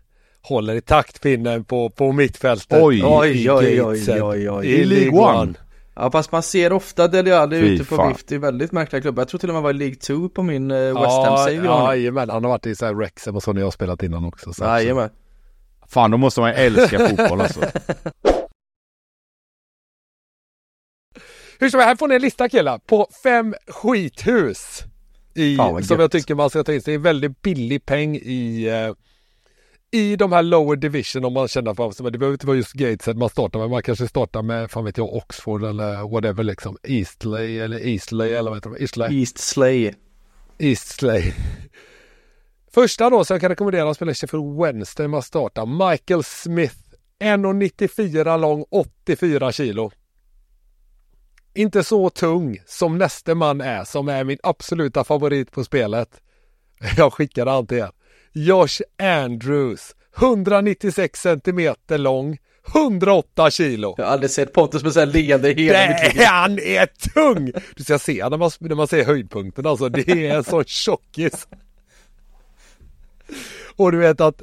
Håller 0.42 0.74
i 0.74 0.80
taktpinnen 0.80 1.64
på, 1.64 1.90
på 1.90 2.12
mittfältet. 2.12 2.82
Oj, 2.82 3.02
oj, 3.04 3.50
oj, 3.50 3.82
oj, 3.82 4.22
oj, 4.22 4.50
oj. 4.50 4.66
I 4.66 4.84
League 4.84 5.20
One. 5.20 5.54
Ja 5.94 6.10
fast 6.10 6.32
man 6.32 6.42
ser 6.42 6.72
ofta 6.72 7.08
Dele 7.08 7.38
Alli 7.38 7.60
Fy 7.60 7.66
ute 7.66 7.84
på 7.84 8.08
vift 8.08 8.32
i 8.32 8.38
väldigt 8.38 8.72
märkliga 8.72 9.02
klubbar. 9.02 9.20
Jag 9.20 9.28
tror 9.28 9.38
till 9.38 9.48
och 9.48 9.52
med 9.52 9.56
han 9.56 9.62
var 9.62 9.70
i 9.70 9.74
League 9.74 9.94
2 9.94 10.28
på 10.28 10.42
min 10.42 10.70
eh, 10.70 10.76
West 10.76 10.96
Ham 10.96 11.64
Ja, 11.64 11.96
jajamän. 11.96 12.30
Han 12.30 12.44
har 12.44 12.50
varit 12.50 12.66
i 12.66 12.74
så 12.74 12.86
här 12.86 12.94
Wrexham 12.94 13.36
och 13.36 13.42
så 13.42 13.52
när 13.52 13.60
jag 13.60 13.66
har 13.66 13.70
spelat 13.70 14.02
innan 14.02 14.24
också. 14.24 14.52
Så 14.52 14.64
Jajamän. 14.64 15.10
Fan, 15.88 16.10
då 16.10 16.16
måste 16.16 16.40
man 16.40 16.50
älska 16.50 16.98
fotboll 17.08 17.40
alltså. 17.40 17.60
Hur 21.58 21.70
som 21.70 21.80
helst, 21.80 21.88
här 21.88 21.96
får 21.96 22.08
ni 22.08 22.14
en 22.14 22.22
lista 22.22 22.48
killar 22.48 22.78
på 22.78 23.08
fem 23.22 23.54
skithus. 23.68 24.82
I, 25.34 25.56
som 25.56 25.80
gött. 25.80 25.90
jag 25.90 26.10
tycker 26.10 26.34
man 26.34 26.50
ska 26.50 26.64
ta 26.64 26.72
in. 26.72 26.80
Det 26.84 26.90
är 26.90 26.94
en 26.94 27.02
väldigt 27.02 27.42
billig 27.42 27.86
peng 27.86 28.16
i, 28.16 28.68
eh, 28.68 28.94
i 29.92 30.16
de 30.16 30.32
här 30.32 30.42
lower 30.42 30.76
division 30.76 31.24
om 31.24 31.32
man 31.32 31.48
känner 31.48 31.74
för. 31.74 32.02
Men 32.02 32.12
Det 32.12 32.18
behöver 32.18 32.34
inte 32.34 32.46
vara 32.46 32.56
just 32.56 32.72
Gateshead 32.72 33.14
man 33.14 33.28
startar 33.28 33.58
med. 33.58 33.70
Man 33.70 33.82
kanske 33.82 34.08
startar 34.08 34.42
med, 34.42 34.70
fan 34.70 34.84
vet 34.84 34.98
jag, 34.98 35.14
Oxford 35.14 35.64
eller 35.64 36.08
whatever 36.08 36.42
liksom. 36.42 36.78
Eastley 36.82 37.58
eller 37.58 37.86
Eastley 37.86 38.32
eller 38.32 38.50
vad 38.50 38.56
heter 38.56 38.70
det? 38.70 38.82
Eastley. 38.82 39.20
East 39.20 39.38
Slay. 39.38 39.92
Eastley. 40.58 41.32
Första 42.74 43.10
då 43.10 43.24
som 43.24 43.34
jag 43.34 43.40
kan 43.40 43.50
rekommendera 43.50 43.90
att 43.90 43.96
spela 43.96 44.14
Sheffield 44.14 44.58
Wednesday 44.62 45.08
man 45.08 45.22
startar. 45.22 45.90
Michael 45.90 46.24
Smith. 46.24 46.76
1,94 47.20 48.38
lång, 48.38 48.64
84 48.70 49.52
kilo. 49.52 49.90
Inte 51.54 51.84
så 51.84 52.10
tung 52.10 52.58
som 52.66 52.98
näste 52.98 53.34
man 53.34 53.60
är, 53.60 53.84
som 53.84 54.08
är 54.08 54.24
min 54.24 54.38
absoluta 54.42 55.04
favorit 55.04 55.50
på 55.50 55.64
spelet. 55.64 56.20
Jag 56.96 57.12
skickar 57.12 57.46
han 57.46 57.66
till 57.66 57.78
er. 57.78 57.90
Josh 58.32 58.80
Andrews. 58.98 59.94
196 60.16 61.20
centimeter 61.20 61.98
lång, 61.98 62.38
108 62.74 63.50
kilo. 63.50 63.94
Jag 63.96 64.04
har 64.04 64.12
aldrig 64.12 64.30
sett 64.30 64.52
Pontus 64.52 64.82
med 64.82 64.92
så 64.92 65.00
här 65.00 65.06
leende 65.06 65.50
i 65.50 65.54
hela 65.54 65.88
mitt 65.88 66.14
liv. 66.14 66.24
Han 66.26 66.58
är 66.58 66.86
tung! 66.86 67.52
Du 67.76 67.84
ska 67.84 67.98
se 67.98 68.28
när 68.28 68.36
man, 68.36 68.50
när 68.58 68.74
man 68.74 68.88
ser 68.88 69.04
höjdpunkten 69.04 69.66
alltså. 69.66 69.88
Det 69.88 70.08
är 70.08 70.36
en 70.36 70.44
sån 70.44 70.64
tjockis. 70.64 71.48
Och 73.76 73.92
du 73.92 73.98
vet 73.98 74.20
att 74.20 74.42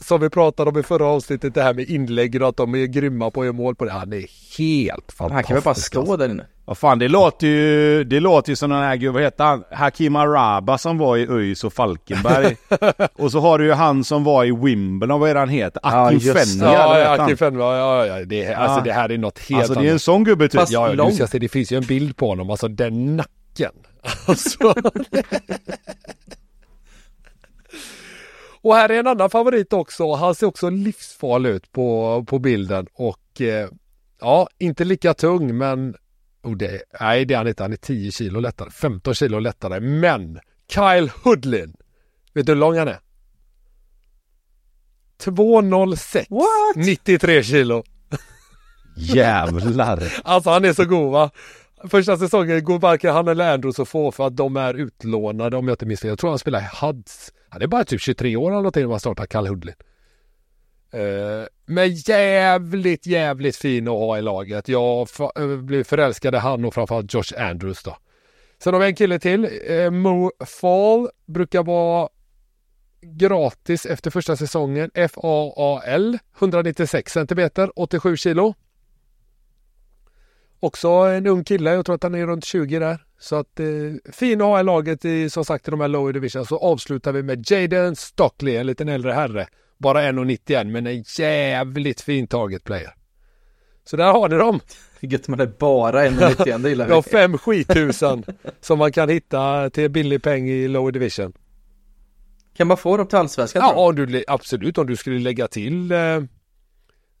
som 0.00 0.20
vi 0.20 0.30
pratade 0.30 0.70
om 0.70 0.78
i 0.78 0.82
förra 0.82 1.06
avsnittet 1.06 1.54
det 1.54 1.62
här 1.62 1.74
med 1.74 1.88
inläggen 1.88 2.42
och 2.42 2.48
att 2.48 2.56
de 2.56 2.74
är 2.74 2.86
grymma 2.86 3.30
på 3.30 3.40
att 3.40 3.46
göra 3.46 3.56
mål 3.56 3.74
på 3.74 3.84
det. 3.84 3.92
Han 3.92 4.12
är 4.12 4.26
helt 4.58 5.12
fantastisk. 5.12 5.32
Han 5.32 5.44
kan 5.44 5.54
väl 5.54 5.62
bara 5.62 5.70
alltså. 5.70 6.02
stå 6.02 6.16
där 6.16 6.28
inne. 6.28 6.46
Vad 6.72 6.78
fan, 6.78 6.98
det 6.98 7.08
låter 7.08 7.46
ju, 7.46 8.04
det 8.04 8.20
låter 8.20 8.50
ju 8.52 8.56
som 8.56 8.70
den 8.70 8.78
här, 8.78 8.96
gud 8.96 9.12
vad 9.12 9.22
heter 9.22 9.44
han? 9.44 9.64
Hakim 9.70 10.16
Araba 10.16 10.78
som 10.78 10.98
var 10.98 11.16
i 11.16 11.26
ÖIS 11.28 11.64
och 11.64 11.72
Falkenberg. 11.72 12.56
och 13.14 13.32
så 13.32 13.40
har 13.40 13.58
du 13.58 13.64
ju 13.64 13.72
han 13.72 14.04
som 14.04 14.24
var 14.24 14.44
i 14.44 14.50
Wimbledon, 14.52 15.20
vad 15.20 15.30
är 15.30 15.34
det 15.34 15.40
han 15.40 15.48
heter? 15.48 15.80
Akin 15.84 16.18
det. 16.18 16.32
Fenja, 16.34 16.72
Ja, 16.72 16.98
ja, 16.98 17.08
Akin 17.08 17.20
han? 17.20 17.36
Fenwa, 17.36 17.76
ja, 17.76 18.06
ja, 18.06 18.24
det, 18.24 18.44
är- 18.44 18.54
alltså 18.56 18.78
Ja. 18.78 18.84
det 18.84 18.92
här 18.92 19.12
är 19.12 19.18
något 19.18 19.38
helt 19.38 19.62
Alltså 19.62 19.80
det 19.80 19.88
är 19.88 19.92
en 19.92 19.98
sån 19.98 20.24
gubbe 20.24 20.48
typ. 20.48 20.60
Fast- 20.60 20.72
Ja, 20.72 20.88
ja, 20.88 20.94
lång. 20.94 21.08
du 21.10 21.14
ska 21.16 21.26
se, 21.26 21.38
det 21.38 21.48
finns 21.48 21.72
ju 21.72 21.76
en 21.76 21.84
bild 21.84 22.16
på 22.16 22.28
honom, 22.28 22.50
alltså 22.50 22.68
den 22.68 23.16
nacken. 23.16 23.72
Alltså. 24.26 24.74
och 28.62 28.74
här 28.74 28.88
är 28.88 28.98
en 29.00 29.06
annan 29.06 29.30
favorit 29.30 29.72
också. 29.72 30.12
Han 30.14 30.34
ser 30.34 30.46
också 30.46 30.70
livsfarlig 30.70 31.50
ut 31.50 31.72
på, 31.72 32.24
på 32.28 32.38
bilden 32.38 32.86
och 32.94 33.40
eh, 33.40 33.68
ja, 34.20 34.48
inte 34.58 34.84
lika 34.84 35.14
tung 35.14 35.58
men 35.58 35.94
oh, 36.42 36.56
det, 36.56 36.82
nej 37.00 37.24
det 37.24 37.34
är 37.34 37.38
han 37.38 37.48
inte. 37.48 37.62
Han 37.62 37.72
är 37.72 37.76
10 37.76 38.10
kilo 38.10 38.40
lättare, 38.40 38.70
15 38.70 39.14
kilo 39.14 39.38
lättare. 39.38 39.80
Men 39.80 40.40
Kyle 40.68 41.10
Hoodlin, 41.22 41.74
vet 42.34 42.46
du 42.46 42.52
hur 42.52 42.60
lång 42.60 42.78
han 42.78 42.88
är? 42.88 42.98
2,06. 45.22 46.26
What? 46.30 46.86
93 46.86 47.42
kilo. 47.42 47.84
Jävlar. 48.96 50.12
Alltså 50.24 50.50
han 50.50 50.64
är 50.64 50.72
så 50.72 50.84
god 50.84 51.12
va. 51.12 51.30
Första 51.88 52.16
säsongen 52.16 52.64
går 52.64 52.78
varken 52.78 53.14
han 53.14 53.28
eller 53.28 53.54
Andrews 53.54 53.80
att 53.80 53.88
få 53.88 54.12
för 54.12 54.26
att 54.26 54.36
de 54.36 54.56
är 54.56 54.74
utlånade 54.74 55.56
om 55.56 55.68
jag 55.68 55.74
inte 55.74 55.86
minns 55.86 56.00
fel. 56.00 56.08
Jag 56.08 56.18
tror 56.18 56.30
han 56.30 56.38
spelar 56.38 56.60
i 56.60 56.68
Huds. 56.80 57.32
Han 57.48 57.62
är 57.62 57.66
bara 57.66 57.84
typ 57.84 58.00
23 58.00 58.36
år 58.36 58.50
eller 58.50 58.56
någonting 58.56 58.82
när 58.82 58.88
man 58.88 59.00
startar 59.00 59.26
Kalle 59.26 59.48
Hoodlin. 59.48 59.74
Eh, 60.92 61.46
men 61.66 61.94
jävligt, 61.94 63.06
jävligt 63.06 63.56
fin 63.56 63.88
att 63.88 63.94
ha 63.94 64.18
i 64.18 64.22
laget. 64.22 64.68
Jag 64.68 65.06
fa- 65.06 65.40
eh, 65.52 65.60
blev 65.62 65.84
förälskad 65.84 66.34
i 66.34 66.38
han 66.38 66.64
och 66.64 66.74
framförallt 66.74 67.14
Josh 67.14 67.32
Andrews 67.38 67.82
då. 67.82 67.96
Sen 68.62 68.72
har 68.74 68.80
vi 68.80 68.86
en 68.86 68.94
kille 68.94 69.18
till. 69.18 69.48
Eh, 69.66 69.90
Mo 69.90 70.30
Fall 70.46 71.08
brukar 71.26 71.62
vara 71.62 72.08
gratis 73.00 73.86
efter 73.86 74.10
första 74.10 74.36
säsongen. 74.36 74.90
F-A-A-L 74.94 76.18
196 76.38 77.12
cm, 77.12 77.50
87 77.76 78.16
kilo. 78.16 78.54
Också 80.60 80.88
en 80.88 81.26
ung 81.26 81.44
kille, 81.44 81.74
jag 81.74 81.86
tror 81.86 81.94
att 81.94 82.02
han 82.02 82.14
är 82.14 82.26
runt 82.26 82.44
20 82.44 82.78
där. 82.78 83.04
Så 83.18 83.36
att 83.36 83.60
eh, 83.60 83.66
fin 84.12 84.40
att 84.40 84.46
ha 84.46 84.60
i 84.60 84.62
laget 84.64 85.04
i 85.04 85.30
som 85.30 85.44
sagt 85.44 85.68
i 85.68 85.70
de 85.70 85.80
här 85.80 85.88
lower 85.88 86.12
division. 86.12 86.46
Så 86.46 86.58
avslutar 86.58 87.12
vi 87.12 87.22
med 87.22 87.50
Jaden 87.50 87.96
Stockley, 87.96 88.56
en 88.56 88.66
liten 88.66 88.88
äldre 88.88 89.12
herre. 89.12 89.46
Bara 89.82 90.02
1,91 90.02 90.64
men 90.64 90.86
en 90.86 91.04
jävligt 91.18 92.00
fin 92.00 92.26
target 92.26 92.64
player. 92.64 92.94
Så 93.84 93.96
där 93.96 94.12
har 94.12 94.28
ni 94.28 94.36
dem. 94.36 94.60
Gött 95.00 95.28
man 95.28 95.40
är 95.40 95.46
bara 95.46 96.06
en 96.06 96.14
91, 96.14 96.62
det 96.62 96.68
gillar 96.68 96.86
Vi 96.88 96.94
vi. 96.94 97.02
fem 97.02 97.38
skittusen 97.38 98.24
som 98.60 98.78
man 98.78 98.92
kan 98.92 99.08
hitta 99.08 99.70
till 99.70 99.90
billig 99.90 100.22
peng 100.22 100.48
i 100.48 100.68
lower 100.68 100.92
division. 100.92 101.32
Kan 102.56 102.66
man 102.66 102.76
få 102.76 102.96
dem 102.96 103.06
till 103.06 103.18
allsvenskan? 103.18 103.62
Ja, 103.62 103.74
om 103.74 103.94
du, 103.96 104.24
absolut 104.26 104.78
om 104.78 104.86
du 104.86 104.96
skulle 104.96 105.18
lägga 105.18 105.48
till 105.48 105.92
eh, 105.92 105.98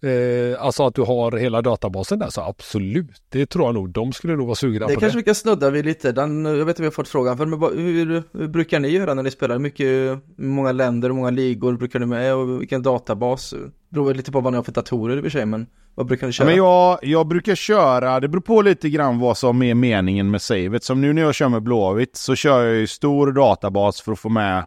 eh, 0.02 0.64
alltså 0.64 0.86
att 0.86 0.94
du 0.94 1.02
har 1.02 1.32
hela 1.32 1.62
databasen 1.62 2.18
där 2.18 2.30
så 2.30 2.40
absolut. 2.40 3.22
Det 3.28 3.46
tror 3.46 3.64
jag 3.64 3.74
nog. 3.74 3.90
De 3.90 4.12
skulle 4.12 4.36
nog 4.36 4.46
vara 4.46 4.54
sugna 4.54 4.86
Det 4.86 4.94
på 4.94 5.00
kanske 5.00 5.16
det. 5.18 5.20
vi 5.20 5.24
kan 5.24 5.34
snudda 5.34 5.70
vid 5.70 5.84
lite, 5.84 6.12
den, 6.12 6.44
jag 6.44 6.52
vet 6.64 6.68
inte 6.68 6.80
om 6.80 6.82
vi 6.82 6.86
har 6.86 6.90
fått 6.90 7.08
frågan 7.08 7.36
för 7.36 7.46
men 7.46 7.62
hur, 7.62 8.22
hur 8.32 8.48
brukar 8.48 8.80
ni 8.80 8.88
göra 8.88 9.14
när 9.14 9.22
ni 9.22 9.30
spelar? 9.30 9.58
Mycket, 9.58 10.18
många 10.36 10.72
länder, 10.72 11.08
hur 11.08 11.16
många 11.16 11.30
ligor 11.30 11.76
brukar 11.76 11.98
ni 12.00 12.06
med 12.06 12.34
och 12.34 12.60
vilken 12.60 12.82
databas? 12.82 13.50
Det 13.50 13.70
beror 13.88 14.14
lite 14.14 14.32
på 14.32 14.40
vad 14.40 14.52
ni 14.52 14.56
har 14.56 14.62
för 14.64 14.72
datorer 14.72 15.16
i 15.16 15.18
och 15.20 15.22
för 15.22 15.30
sig 15.30 15.46
men 15.46 15.66
vad 15.94 16.06
brukar 16.06 16.26
ni 16.26 16.32
köra? 16.32 16.46
men 16.46 16.56
jag, 16.56 16.98
jag 17.02 17.26
brukar 17.26 17.54
köra, 17.54 18.20
det 18.20 18.28
beror 18.28 18.42
på 18.42 18.62
lite 18.62 18.88
grann 18.88 19.18
vad 19.18 19.38
som 19.38 19.62
är 19.62 19.74
meningen 19.74 20.30
med 20.30 20.42
savet. 20.42 20.84
Som 20.84 21.00
nu 21.00 21.12
när 21.12 21.22
jag 21.22 21.34
kör 21.34 21.48
med 21.48 21.62
Blåvitt 21.62 22.16
så 22.16 22.34
kör 22.34 22.64
jag 22.64 22.74
ju 22.76 22.86
stor 22.86 23.32
databas 23.32 24.00
för 24.00 24.12
att 24.12 24.18
få 24.18 24.28
med 24.28 24.66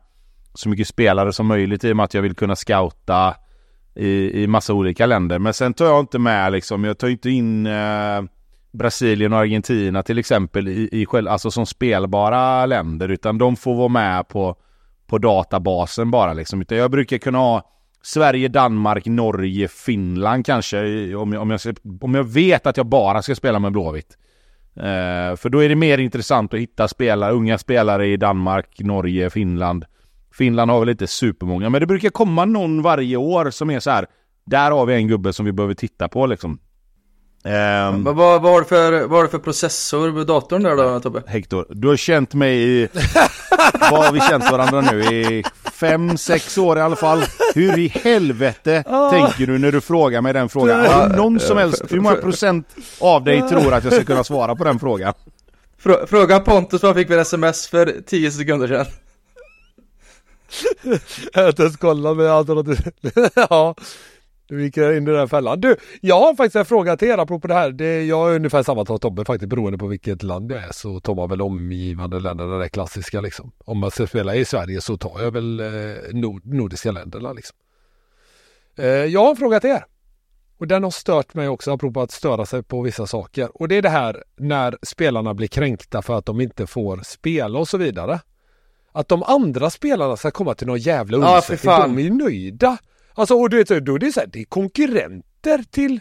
så 0.54 0.70
mycket 0.70 0.88
spelare 0.88 1.34
som 1.34 1.46
möjligt 1.48 1.84
i 1.84 1.92
och 1.92 1.96
med 1.96 2.04
att 2.04 2.14
jag 2.14 2.22
vill 2.22 2.36
kunna 2.36 2.56
scouta 2.56 3.36
i, 3.96 4.44
i 4.44 4.48
massa 4.48 4.74
olika 4.74 5.06
länder. 5.06 5.40
Men 5.40 5.54
sen 5.54 5.74
tar 5.74 5.86
jag 5.86 6.00
inte 6.00 6.20
med 6.20 6.52
liksom, 6.52 6.84
jag 6.84 6.98
tar 6.98 7.08
inte 7.08 7.30
in 7.30 7.66
eh, 7.66 8.22
Brasilien 8.72 9.34
och 9.34 9.40
Argentina 9.40 10.04
till 10.04 10.18
exempel 10.18 10.68
i, 10.68 10.90
i 10.92 11.06
själv, 11.06 11.28
alltså 11.28 11.52
som 11.52 11.66
spelbara 11.66 12.66
länder 12.66 13.10
utan 13.10 13.38
de 13.38 13.56
får 13.56 13.76
vara 13.76 13.88
med 13.88 14.28
på, 14.28 14.56
på 15.08 15.18
databasen 15.18 16.12
bara 16.12 16.34
liksom. 16.34 16.62
Utan 16.62 16.78
jag 16.78 16.92
brukar 16.92 17.18
kunna 17.18 17.38
ha 17.38 17.72
Sverige, 18.02 18.48
Danmark, 18.48 19.06
Norge, 19.06 19.68
Finland 19.68 20.46
kanske 20.46 20.80
om 21.16 21.34
jag, 21.34 21.42
om 21.42 21.52
jag, 21.52 21.60
om 22.02 22.16
jag 22.16 22.24
vet 22.24 22.68
att 22.68 22.78
jag 22.78 22.86
bara 22.86 23.22
ska 23.22 23.36
spela 23.36 23.60
med 23.60 23.72
Blåvitt. 23.72 24.18
Eh, 24.76 25.36
för 25.36 25.50
då 25.50 25.64
är 25.64 25.70
det 25.70 25.76
mer 25.76 25.98
intressant 25.98 26.54
att 26.54 26.60
hitta 26.60 26.88
spelare, 26.88 27.34
unga 27.34 27.58
spelare 27.58 28.08
i 28.08 28.18
Danmark, 28.18 28.80
Norge, 28.80 29.30
Finland. 29.30 29.86
Finland 30.38 30.72
har 30.72 30.80
väl 30.80 30.90
inte 30.90 31.08
supermånga, 31.08 31.70
men 31.70 31.82
det 31.82 31.88
brukar 31.88 32.10
komma 32.10 32.46
någon 32.46 32.82
varje 32.82 33.18
år 33.18 33.50
som 33.50 33.70
är 33.70 33.80
så 33.80 33.90
här. 33.90 34.06
Där 34.46 34.72
har 34.72 34.86
vi 34.86 34.94
en 34.94 35.08
gubbe 35.08 35.34
som 35.34 35.46
vi 35.46 35.52
behöver 35.52 35.74
titta 35.74 36.08
på 36.08 36.26
liksom. 36.26 36.60
Men 37.44 38.04
vad, 38.04 38.16
vad, 38.16 38.42
har 38.52 38.60
du 38.60 38.66
för, 38.66 39.02
vad 39.02 39.12
har 39.12 39.24
du 39.24 39.30
för 39.30 39.40
processor 39.40 40.12
på 40.12 40.24
datorn 40.24 40.64
där 40.64 40.76
då 40.76 41.00
Tobbe? 41.00 41.24
Hector, 41.28 41.66
du 41.70 41.88
har 41.88 41.96
känt 41.96 42.34
mig 42.34 42.62
i... 42.62 42.88
Vad 43.92 44.06
har 44.06 44.12
vi 44.12 44.20
känt 44.20 44.52
varandra 44.52 44.82
nu? 44.82 45.04
I 45.04 45.44
fem, 45.74 46.18
sex 46.18 46.58
år 46.58 46.78
i 46.78 46.82
alla 46.82 46.96
fall. 46.96 47.24
Hur 47.56 47.80
i 47.80 47.88
helvete 47.88 48.84
tänker 49.12 49.48
du 49.48 49.58
när 49.58 49.72
du 49.72 49.82
frågar 49.82 50.22
mig 50.22 50.34
den 50.34 50.50
frågan? 50.50 50.86
Har 50.86 51.10
du 51.10 51.16
någon 51.16 51.40
som 51.40 51.58
helst, 51.58 51.84
hur 51.90 52.00
många 52.00 52.16
procent 52.16 52.68
av 53.00 53.24
dig 53.24 53.50
tror 53.50 53.74
att 53.74 53.84
jag 53.84 53.94
ska 53.94 54.04
kunna 54.04 54.24
svara 54.24 54.56
på 54.56 54.64
den 54.64 54.80
frågan? 54.80 55.14
Frå, 55.78 56.08
fråga 56.08 56.40
Pontus 56.40 56.84
vad 56.84 56.96
fick 56.96 57.08
för 57.08 57.18
sms 57.18 57.68
för 57.68 57.94
10 58.08 58.32
sekunder 58.32 58.68
sedan. 58.68 58.86
Jag 61.34 61.42
har 61.42 61.50
inte 61.50 61.62
ens 61.62 61.78
kollat 61.78 62.18
men 62.18 62.26
jag 62.26 62.38
antar 62.38 62.56
att 62.56 62.66
du... 62.66 62.78
ja. 63.36 63.76
Du 64.48 64.64
gick 64.64 64.78
in 64.78 64.84
i 64.84 65.00
den 65.00 65.16
här 65.16 65.28
fällan. 65.28 65.62
Du, 65.62 65.76
jag 66.02 66.20
har 66.20 66.36
faktiskt 66.36 66.56
en 66.56 66.66
fråga 66.66 66.98
till 66.98 67.08
er 67.08 67.18
apropå 67.18 67.48
det 67.48 67.54
här. 67.54 67.72
Det, 67.72 68.04
jag 68.04 68.32
är 68.32 68.36
ungefär 68.36 68.64
samma 68.64 68.86
som 68.86 69.00
Tobbe 69.00 69.26
faktiskt 69.26 69.50
beroende 69.50 69.78
på 69.78 69.88
vilket 69.88 70.24
land 70.24 70.52
jag 70.52 70.64
är 70.64 70.72
så 70.72 71.00
tar 71.00 71.16
man 71.16 71.30
väl 71.30 71.42
omgivande 71.42 72.20
länder, 72.20 72.60
det 72.60 72.70
klassiska 72.70 73.22
liksom. 73.22 73.52
Om 73.66 73.80
man 73.80 73.92
ska 73.92 74.08
spela 74.08 74.36
i 74.36 74.46
Sverige 74.46 74.82
så 74.82 74.98
tar 74.98 75.22
jag 75.22 75.32
väl 75.32 75.60
eh, 75.60 76.14
nord, 76.14 76.46
nordiska 76.46 76.92
länderna 76.92 77.34
liksom. 77.34 77.58
Eh, 78.78 78.86
jag 78.88 79.20
har 79.20 79.30
en 79.30 79.36
fråga 79.36 79.60
till 79.60 79.70
er. 79.70 79.86
Och 80.58 80.68
den 80.68 80.84
har 80.84 80.92
stört 80.92 81.34
mig 81.34 81.48
också 81.48 81.72
apropå 81.72 82.02
att 82.02 82.12
störa 82.12 82.46
sig 82.46 82.64
på 82.64 82.82
vissa 82.82 83.08
saker. 83.08 83.62
Och 83.62 83.68
det 83.68 83.76
är 83.76 83.82
det 83.82 83.90
här 83.90 84.24
när 84.38 84.78
spelarna 84.82 85.34
blir 85.34 85.48
kränkta 85.48 86.02
för 86.02 86.18
att 86.18 86.26
de 86.26 86.42
inte 86.42 86.68
får 86.68 87.02
spela 87.04 87.60
och 87.60 87.68
så 87.68 87.78
vidare. 87.78 88.20
Att 88.96 89.08
de 89.08 89.24
andra 89.24 89.70
spelarna 89.70 90.18
ska 90.18 90.32
komma 90.32 90.56
till 90.56 90.68
någon 90.68 90.80
jävla 90.80 91.18
Ja, 91.18 91.36
undsättning. 91.36 91.58
fan. 91.58 91.96
de 91.96 92.06
är 92.08 92.10
nöjda. 92.12 92.78
Alltså 93.14 93.36
och 93.36 93.50
du 93.50 93.58
vet, 93.58 93.86
då 93.86 93.96
är 93.96 94.00
det 94.00 94.12
så 94.12 94.20
här, 94.20 94.28
det 94.28 94.40
är 94.40 94.46
konkurrenter 94.46 95.64
till 95.72 96.00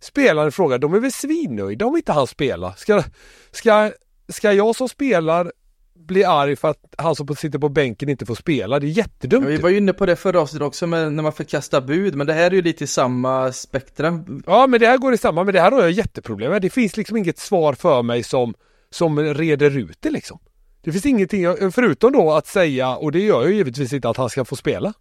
spelaren 0.00 0.48
i 0.48 0.50
fråga. 0.50 0.78
De 0.78 0.94
är 0.94 1.00
väl 1.00 1.12
svinnöjda 1.12 1.86
om 1.86 1.96
inte 1.96 2.12
han 2.12 2.26
spelar. 2.26 2.72
Ska, 2.76 3.02
ska, 3.50 3.90
ska 4.28 4.52
jag 4.52 4.76
som 4.76 4.88
spelar 4.88 5.52
bli 5.94 6.24
arg 6.24 6.56
för 6.56 6.70
att 6.70 6.94
han 6.98 7.16
som 7.16 7.36
sitter 7.36 7.58
på 7.58 7.68
bänken 7.68 8.08
inte 8.08 8.26
får 8.26 8.34
spela? 8.34 8.80
Det 8.80 8.86
är 8.86 8.88
jättedumt. 8.88 9.46
Vi 9.46 9.56
var 9.56 9.68
ju 9.70 9.76
inne 9.76 9.92
på 9.92 10.06
det 10.06 10.16
förra 10.16 10.40
avsnittet 10.40 10.66
också 10.66 10.86
när 10.86 11.10
man 11.22 11.32
får 11.32 11.44
kasta 11.44 11.80
bud, 11.80 12.14
men 12.14 12.26
det 12.26 12.32
här 12.32 12.46
är 12.46 12.54
ju 12.54 12.62
lite 12.62 12.84
i 12.84 12.86
samma 12.86 13.52
spektrum. 13.52 14.42
Ja 14.46 14.66
men 14.66 14.80
det 14.80 14.86
här 14.86 14.98
går 14.98 15.14
i 15.14 15.18
samma, 15.18 15.44
men 15.44 15.54
det 15.54 15.60
här 15.60 15.72
har 15.72 15.80
jag 15.82 15.90
jätteproblem 15.90 16.50
med. 16.50 16.62
Det 16.62 16.70
finns 16.70 16.96
liksom 16.96 17.16
inget 17.16 17.38
svar 17.38 17.72
för 17.74 18.02
mig 18.02 18.22
som, 18.22 18.54
som 18.90 19.20
reder 19.20 19.78
ut 19.78 19.96
det 20.00 20.10
liksom. 20.10 20.38
Det 20.84 20.92
finns 20.92 21.06
ingenting, 21.06 21.72
förutom 21.72 22.12
då 22.12 22.32
att 22.32 22.46
säga, 22.46 22.96
och 22.96 23.12
det 23.12 23.20
gör 23.20 23.42
jag 23.42 23.50
ju 23.50 23.56
givetvis 23.56 23.92
inte, 23.92 24.08
att 24.08 24.16
han 24.16 24.30
ska 24.30 24.44
få 24.44 24.56
spela. 24.56 24.92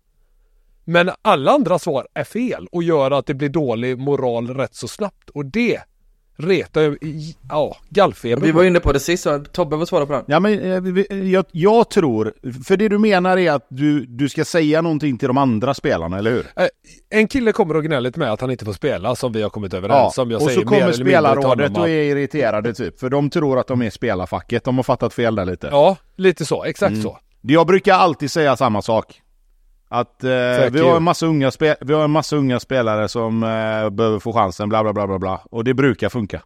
Men 0.86 1.12
alla 1.22 1.52
andra 1.52 1.80
svar 1.80 2.08
är 2.14 2.24
fel 2.24 2.68
och 2.72 2.84
gör 2.84 3.12
att 3.12 3.26
det 3.26 3.34
blir 3.34 3.50
dålig 3.50 3.98
moral 3.98 4.56
rätt 4.56 4.76
så 4.76 4.88
snabbt. 4.88 5.30
Och 5.30 5.46
det 5.46 5.80
i- 7.02 7.36
ja, 7.50 7.78
gallfeber. 7.90 8.42
Vi 8.42 8.52
var 8.52 8.64
inne 8.64 8.80
på 8.80 8.92
det 8.92 9.00
sist, 9.00 9.24
så 9.24 9.40
Tobbe 9.40 9.78
får 9.78 9.86
svara 9.86 10.06
på 10.06 10.14
den. 10.14 10.24
Ja, 10.28 10.40
men 10.40 10.60
eh, 11.12 11.18
jag, 11.32 11.46
jag 11.52 11.90
tror, 11.90 12.34
för 12.66 12.78
det 12.78 12.90
du 12.90 12.98
menar 13.00 13.38
är 13.38 13.52
att 13.52 13.68
du, 13.70 14.06
du 14.06 14.30
ska 14.30 14.46
säga 14.46 14.82
någonting 14.82 15.18
till 15.18 15.28
de 15.28 15.38
andra 15.38 15.74
spelarna, 15.74 16.18
eller 16.18 16.32
hur? 16.32 16.46
Eh, 16.56 16.66
En 17.10 17.28
kille 17.28 17.52
kommer 17.52 17.76
och 17.78 17.84
gnäller 17.84 18.14
mig 18.16 18.30
att 18.30 18.42
han 18.42 18.52
inte 18.52 18.66
får 18.66 18.74
spela 18.74 19.16
som 19.16 19.32
vi 19.32 19.42
har 19.42 19.50
kommit 19.50 19.74
Ja, 19.74 19.78
överens 19.78 20.18
om. 20.18 20.32
Jag 20.32 20.42
och 20.42 20.48
säger 20.48 20.62
så 20.62 20.70
mer 20.72 20.80
kommer 20.80 20.94
spelarrådet 20.94 21.72
och 21.78 21.84
att- 21.84 21.90
är 21.90 22.04
irriterade 22.04 22.74
typ, 22.74 23.00
för 23.00 23.10
de 23.10 23.30
tror 23.30 23.60
att 23.60 23.68
de 23.68 23.82
är 23.82 23.90
spelarfacket, 23.90 24.64
de 24.64 24.76
har 24.76 24.84
fattat 24.84 25.14
fel 25.14 25.36
där 25.36 25.46
lite. 25.46 25.68
Ja, 25.72 25.96
lite 26.16 26.46
så, 26.46 26.64
exakt 26.64 26.92
Mm. 26.92 27.04
så. 27.04 27.18
Jag 27.42 27.68
brukar 27.68 27.94
alltid 27.94 28.32
säga 28.32 28.56
samma 28.56 28.82
sak. 28.82 29.20
Att 29.94 30.24
eh, 30.24 30.30
vi, 30.72 30.80
har 30.82 30.96
en 30.98 31.04
massa 31.04 31.26
unga 31.26 31.50
spe- 31.50 31.76
vi 31.82 31.94
har 31.94 32.04
en 32.04 32.12
massa 32.12 32.36
unga 32.36 32.60
spelare 32.60 33.08
som 33.10 33.44
eh, 33.44 33.90
behöver 33.90 34.20
få 34.20 34.34
chansen, 34.34 34.70
bla 34.70 34.84
bla 34.84 34.94
bla 34.94 35.08
bla 35.08 35.20
bla. 35.20 35.42
Och 35.52 35.64
det 35.64 35.74
brukar 35.74 36.10
funka. 36.10 36.42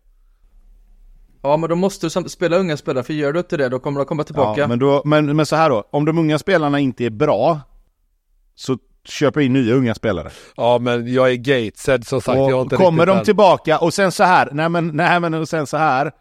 Ja, 1.44 1.58
men 1.58 1.70
då 1.70 1.76
måste 1.76 2.06
du 2.06 2.10
samtidigt 2.10 2.32
spela 2.32 2.58
unga 2.58 2.78
spelare, 2.78 3.04
för 3.04 3.14
gör 3.14 3.34
du 3.34 3.40
inte 3.40 3.58
det, 3.58 3.70
då 3.70 3.80
kommer 3.80 4.00
de 4.00 4.06
komma 4.06 4.24
tillbaka. 4.24 4.62
Ja, 4.62 4.68
men, 4.68 4.80
då, 4.80 5.02
men, 5.06 5.36
men 5.36 5.46
så 5.46 5.56
här 5.56 5.70
då, 5.70 5.84
om 5.92 6.06
de 6.06 6.18
unga 6.18 6.40
spelarna 6.40 6.80
inte 6.80 7.06
är 7.06 7.10
bra, 7.10 7.60
så 8.56 8.78
köper 9.06 9.42
in 9.42 9.54
nya 9.54 9.74
unga 9.76 9.96
spelare. 9.96 10.30
Ja 10.58 10.78
men 10.82 11.14
jag 11.14 11.32
är 11.32 11.36
gatesed 11.36 12.08
som 12.08 12.22
sagt. 12.22 12.38
jag 12.38 12.44
har 12.46 12.54
Och 12.54 12.62
inte 12.62 12.76
kommer 12.76 13.06
de 13.06 13.18
än- 13.18 13.24
tillbaka 13.24 13.80
och 13.80 13.94
sen 13.94 14.12
så 14.12 14.24
här, 14.24 14.50
nej 14.52 14.70
men, 14.70 14.88
nej 14.88 15.20
men 15.20 15.34
och 15.34 15.50
sen 15.50 15.68
så 15.68 15.78
här. 15.78 16.12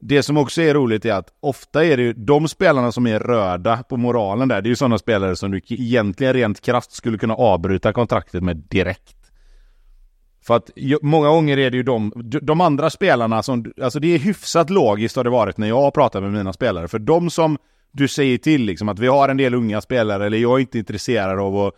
Det 0.00 0.22
som 0.22 0.36
också 0.36 0.62
är 0.62 0.74
roligt 0.74 1.04
är 1.04 1.12
att 1.12 1.28
ofta 1.40 1.84
är 1.84 1.96
det 1.96 2.02
ju 2.02 2.12
de 2.12 2.48
spelarna 2.48 2.92
som 2.92 3.06
är 3.06 3.20
röda 3.20 3.76
på 3.76 3.96
moralen 3.96 4.48
där, 4.48 4.62
det 4.62 4.66
är 4.66 4.70
ju 4.70 4.76
sådana 4.76 4.98
spelare 4.98 5.36
som 5.36 5.50
du 5.50 5.60
egentligen 5.68 6.32
rent 6.32 6.60
krasst 6.60 6.92
skulle 6.92 7.18
kunna 7.18 7.34
avbryta 7.34 7.92
kontraktet 7.92 8.42
med 8.42 8.56
direkt. 8.56 9.14
För 10.46 10.56
att 10.56 10.70
många 11.02 11.28
gånger 11.28 11.58
är 11.58 11.70
det 11.70 11.76
ju 11.76 11.82
de, 11.82 12.12
de 12.42 12.60
andra 12.60 12.90
spelarna 12.90 13.42
som, 13.42 13.72
alltså 13.82 14.00
det 14.00 14.14
är 14.14 14.18
hyfsat 14.18 14.70
logiskt 14.70 15.16
har 15.16 15.24
det 15.24 15.30
varit 15.30 15.58
när 15.58 15.68
jag 15.68 15.80
har 15.80 15.90
pratat 15.90 16.22
med 16.22 16.32
mina 16.32 16.52
spelare. 16.52 16.88
För 16.88 16.98
de 16.98 17.30
som 17.30 17.58
du 17.92 18.08
säger 18.08 18.38
till 18.38 18.62
liksom 18.62 18.88
att 18.88 18.98
vi 18.98 19.06
har 19.06 19.28
en 19.28 19.36
del 19.36 19.54
unga 19.54 19.80
spelare 19.80 20.26
eller 20.26 20.38
jag 20.38 20.54
är 20.54 20.58
inte 20.58 20.78
intresserad 20.78 21.38
av 21.38 21.56
att 21.56 21.74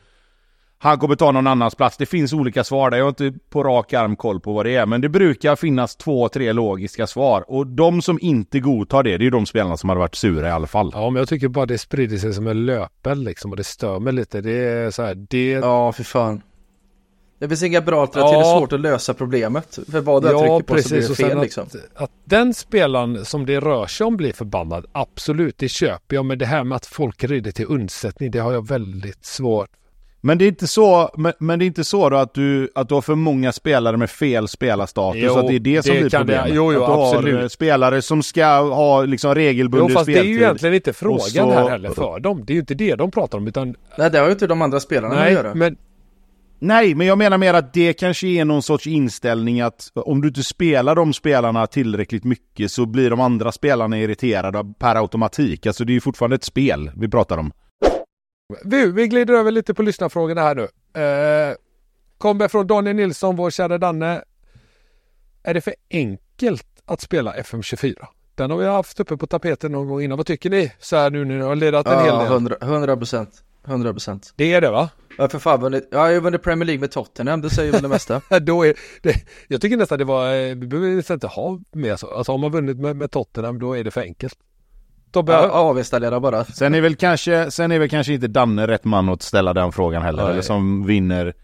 han 0.82 0.98
kommer 0.98 1.16
ta 1.16 1.32
någon 1.32 1.46
annans 1.46 1.74
plats. 1.74 1.96
Det 1.96 2.06
finns 2.06 2.32
olika 2.32 2.64
svar 2.64 2.90
där. 2.90 2.98
Jag 2.98 3.04
har 3.04 3.08
inte 3.08 3.32
på 3.50 3.62
rak 3.62 3.92
arm 3.92 4.16
koll 4.16 4.40
på 4.40 4.52
vad 4.52 4.66
det 4.66 4.76
är. 4.76 4.86
Men 4.86 5.00
det 5.00 5.08
brukar 5.08 5.56
finnas 5.56 5.96
två, 5.96 6.28
tre 6.28 6.52
logiska 6.52 7.06
svar. 7.06 7.44
Och 7.48 7.66
de 7.66 8.02
som 8.02 8.18
inte 8.22 8.60
godtar 8.60 9.02
det, 9.02 9.10
det 9.10 9.22
är 9.22 9.24
ju 9.24 9.30
de 9.30 9.46
spelarna 9.46 9.76
som 9.76 9.88
hade 9.88 9.98
varit 9.98 10.14
sura 10.14 10.48
i 10.48 10.50
alla 10.50 10.66
fall. 10.66 10.90
Ja 10.94 11.10
men 11.10 11.20
jag 11.20 11.28
tycker 11.28 11.48
bara 11.48 11.66
det 11.66 11.78
sprider 11.78 12.16
sig 12.16 12.32
som 12.34 12.46
en 12.46 12.66
löpeld 12.66 13.24
liksom 13.24 13.50
och 13.50 13.56
det 13.56 13.64
stör 13.64 14.00
mig 14.00 14.12
lite. 14.12 14.40
Det 14.40 14.52
är 14.52 14.90
så 14.90 15.02
här, 15.02 15.14
det... 15.14 15.50
Ja, 15.50 15.92
för 15.92 16.04
fan. 16.04 16.42
Det 17.38 17.48
finns 17.48 17.62
inga 17.62 17.80
bra 17.80 18.00
alternativ, 18.00 18.32
det 18.38 18.40
Ja. 18.40 18.54
är 18.54 18.58
svårt 18.58 18.72
att 18.72 18.80
lösa 18.80 19.14
problemet. 19.14 19.78
För 19.90 20.00
vad 20.00 20.24
jag 20.24 20.38
trycker 20.38 20.62
på 20.62 20.82
så 20.82 20.88
blir 20.88 21.08
det 21.08 21.14
fel 21.14 21.36
att, 21.38 21.42
liksom. 21.42 21.66
att 21.94 22.10
den 22.24 22.54
spelaren 22.54 23.24
som 23.24 23.46
det 23.46 23.60
rör 23.60 23.86
sig 23.86 24.06
om 24.06 24.16
blir 24.16 24.32
förbannad, 24.32 24.86
absolut 24.92 25.58
det 25.58 25.68
köper 25.68 26.16
jag. 26.16 26.24
Men 26.24 26.38
det 26.38 26.46
här 26.46 26.64
med 26.64 26.76
att 26.76 26.86
folk 26.86 27.24
rider 27.24 27.50
till 27.52 27.66
undsättning, 27.68 28.30
det 28.30 28.38
har 28.38 28.52
jag 28.52 28.68
väldigt 28.68 29.24
svårt. 29.24 29.70
Men 30.22 30.38
det 30.38 30.44
är 30.44 30.48
inte 30.48 30.66
så, 30.66 31.10
men, 31.16 31.32
men 31.38 31.58
det 31.58 31.64
är 31.64 31.66
inte 31.66 31.84
så 31.84 32.08
då 32.10 32.16
att 32.16 32.34
du, 32.34 32.68
att 32.74 32.88
du 32.88 32.94
har 32.94 33.02
för 33.02 33.14
många 33.14 33.52
spelare 33.52 33.96
med 33.96 34.10
fel 34.10 34.48
spelarstatus, 34.48 35.22
Jo, 35.24 35.36
att 35.38 35.46
det 35.48 35.54
är 35.54 35.60
det 35.60 35.82
som 35.82 35.94
det 35.94 36.00
blir 36.00 36.10
kan 36.10 36.26
det- 36.26 36.32
problemet? 36.36 36.56
jo, 36.56 36.72
jo, 36.72 36.82
att 36.82 36.88
du 36.96 37.02
absolut. 37.02 37.34
har 37.34 37.42
eh, 37.42 37.48
spelare 37.48 38.02
som 38.02 38.22
ska 38.22 38.46
ha 38.60 39.02
liksom 39.04 39.28
Jo 39.30 39.34
regelbunden 39.34 39.90
fast 39.90 40.06
det 40.06 40.12
är 40.12 40.14
speltid. 40.14 40.34
ju 40.34 40.40
egentligen 40.42 40.74
inte 40.74 40.92
frågan 40.92 41.20
så- 41.20 41.50
här 41.50 41.68
heller 41.70 41.90
för 41.90 42.20
dem. 42.20 42.44
Det 42.46 42.52
är 42.52 42.54
ju 42.54 42.60
inte 42.60 42.74
det 42.74 42.94
de 42.94 43.10
pratar 43.10 43.38
om 43.38 43.46
utan... 43.48 43.74
Nej, 43.98 44.10
det 44.10 44.18
har 44.18 44.26
ju 44.26 44.32
inte 44.32 44.46
de 44.46 44.62
andra 44.62 44.80
spelarna 44.80 45.08
med 45.14 45.18
att 45.18 45.24
Nej, 45.24 45.34
göra. 45.34 45.54
men 45.54 45.76
Nej, 46.62 46.94
men 46.94 47.06
jag 47.06 47.18
menar 47.18 47.38
mer 47.38 47.54
att 47.54 47.72
det 47.72 47.92
kanske 47.92 48.26
är 48.26 48.44
någon 48.44 48.62
sorts 48.62 48.86
inställning 48.86 49.60
att 49.60 49.88
om 49.94 50.20
du 50.20 50.28
inte 50.28 50.42
spelar 50.42 50.94
de 50.94 51.12
spelarna 51.12 51.66
tillräckligt 51.66 52.24
mycket 52.24 52.70
så 52.70 52.86
blir 52.86 53.10
de 53.10 53.20
andra 53.20 53.52
spelarna 53.52 53.98
irriterade 53.98 54.64
per 54.78 54.94
automatik. 54.96 55.66
Alltså 55.66 55.84
det 55.84 55.92
är 55.92 55.94
ju 55.94 56.00
fortfarande 56.00 56.36
ett 56.36 56.44
spel 56.44 56.90
vi 56.96 57.08
pratar 57.08 57.38
om. 57.38 57.52
Vi, 58.64 58.86
vi 58.86 59.08
glider 59.08 59.34
över 59.34 59.50
lite 59.50 59.74
på 59.74 59.82
lyssnarfrågorna 59.82 60.40
här 60.40 60.54
nu. 60.54 60.68
Eh, 61.02 61.54
kommer 62.18 62.48
från 62.48 62.66
Daniel 62.66 62.96
Nilsson, 62.96 63.36
vår 63.36 63.50
kära 63.50 63.78
Danne. 63.78 64.24
Är 65.42 65.54
det 65.54 65.60
för 65.60 65.74
enkelt 65.90 66.66
att 66.84 67.00
spela 67.00 67.34
FM24? 67.36 68.06
Den 68.34 68.50
har 68.50 68.58
vi 68.58 68.66
haft 68.66 69.00
uppe 69.00 69.16
på 69.16 69.26
tapeten 69.26 69.72
någon 69.72 69.88
gång 69.88 70.02
innan. 70.02 70.16
Vad 70.16 70.26
tycker 70.26 70.50
ni? 70.50 70.72
Så 70.78 70.96
här 70.96 71.10
nu 71.10 71.24
när 71.24 71.34
ni 71.34 71.44
har 71.44 71.56
ledat 71.56 71.86
en 71.86 71.98
hel 71.98 72.06
Ja, 72.06 72.18
del. 72.22 72.32
100 72.32 72.56
100 72.60 72.96
procent. 72.96 73.44
100 73.66 73.92
procent. 73.92 74.32
Det 74.36 74.52
är 74.52 74.60
det 74.60 74.70
va? 74.70 74.90
Jag 75.16 75.24
har 75.24 75.28
för 75.28 75.38
fan 75.38 75.60
vunnit, 75.60 75.88
jag 75.90 75.98
har 75.98 76.08
ju 76.08 76.20
vunnit 76.20 76.42
Premier 76.42 76.66
League 76.66 76.80
med 76.80 76.90
Tottenham, 76.90 77.40
det 77.40 77.50
säger 77.50 77.72
väl 77.72 77.82
det 77.82 77.88
mesta. 77.88 78.20
Då 78.40 78.66
är 78.66 78.74
det, 79.02 79.14
jag 79.48 79.60
tycker 79.60 79.76
nästan 79.76 79.98
det 79.98 80.04
var, 80.04 80.34
eh, 80.34 80.54
vi 80.54 80.66
behöver 80.66 81.12
inte 81.12 81.26
ha 81.26 81.58
mer 81.72 81.96
så. 81.96 82.14
Alltså 82.14 82.32
om 82.32 82.40
man 82.40 82.50
vunnit 82.50 82.78
med, 82.78 82.96
med 82.96 83.10
Tottenham 83.10 83.58
då 83.58 83.76
är 83.76 83.84
det 83.84 83.90
för 83.90 84.00
enkelt. 84.00 84.34
Tobbe, 85.12 85.32
Ja, 85.32 85.48
avinstallera 85.50 86.20
bara. 86.20 86.44
Sen 86.44 86.74
är 86.74 86.80
väl 86.80 86.96
kanske, 86.96 87.50
sen 87.50 87.72
är 87.72 87.78
väl 87.78 87.88
kanske 87.88 88.12
inte 88.12 88.26
Danne 88.26 88.66
rätt 88.66 88.84
man 88.84 89.08
att 89.08 89.22
ställa 89.22 89.54
den 89.54 89.72
frågan 89.72 90.02
heller. 90.02 90.22
Nej. 90.22 90.32
Eller 90.32 90.42
som 90.42 90.86
vinner 90.86 91.34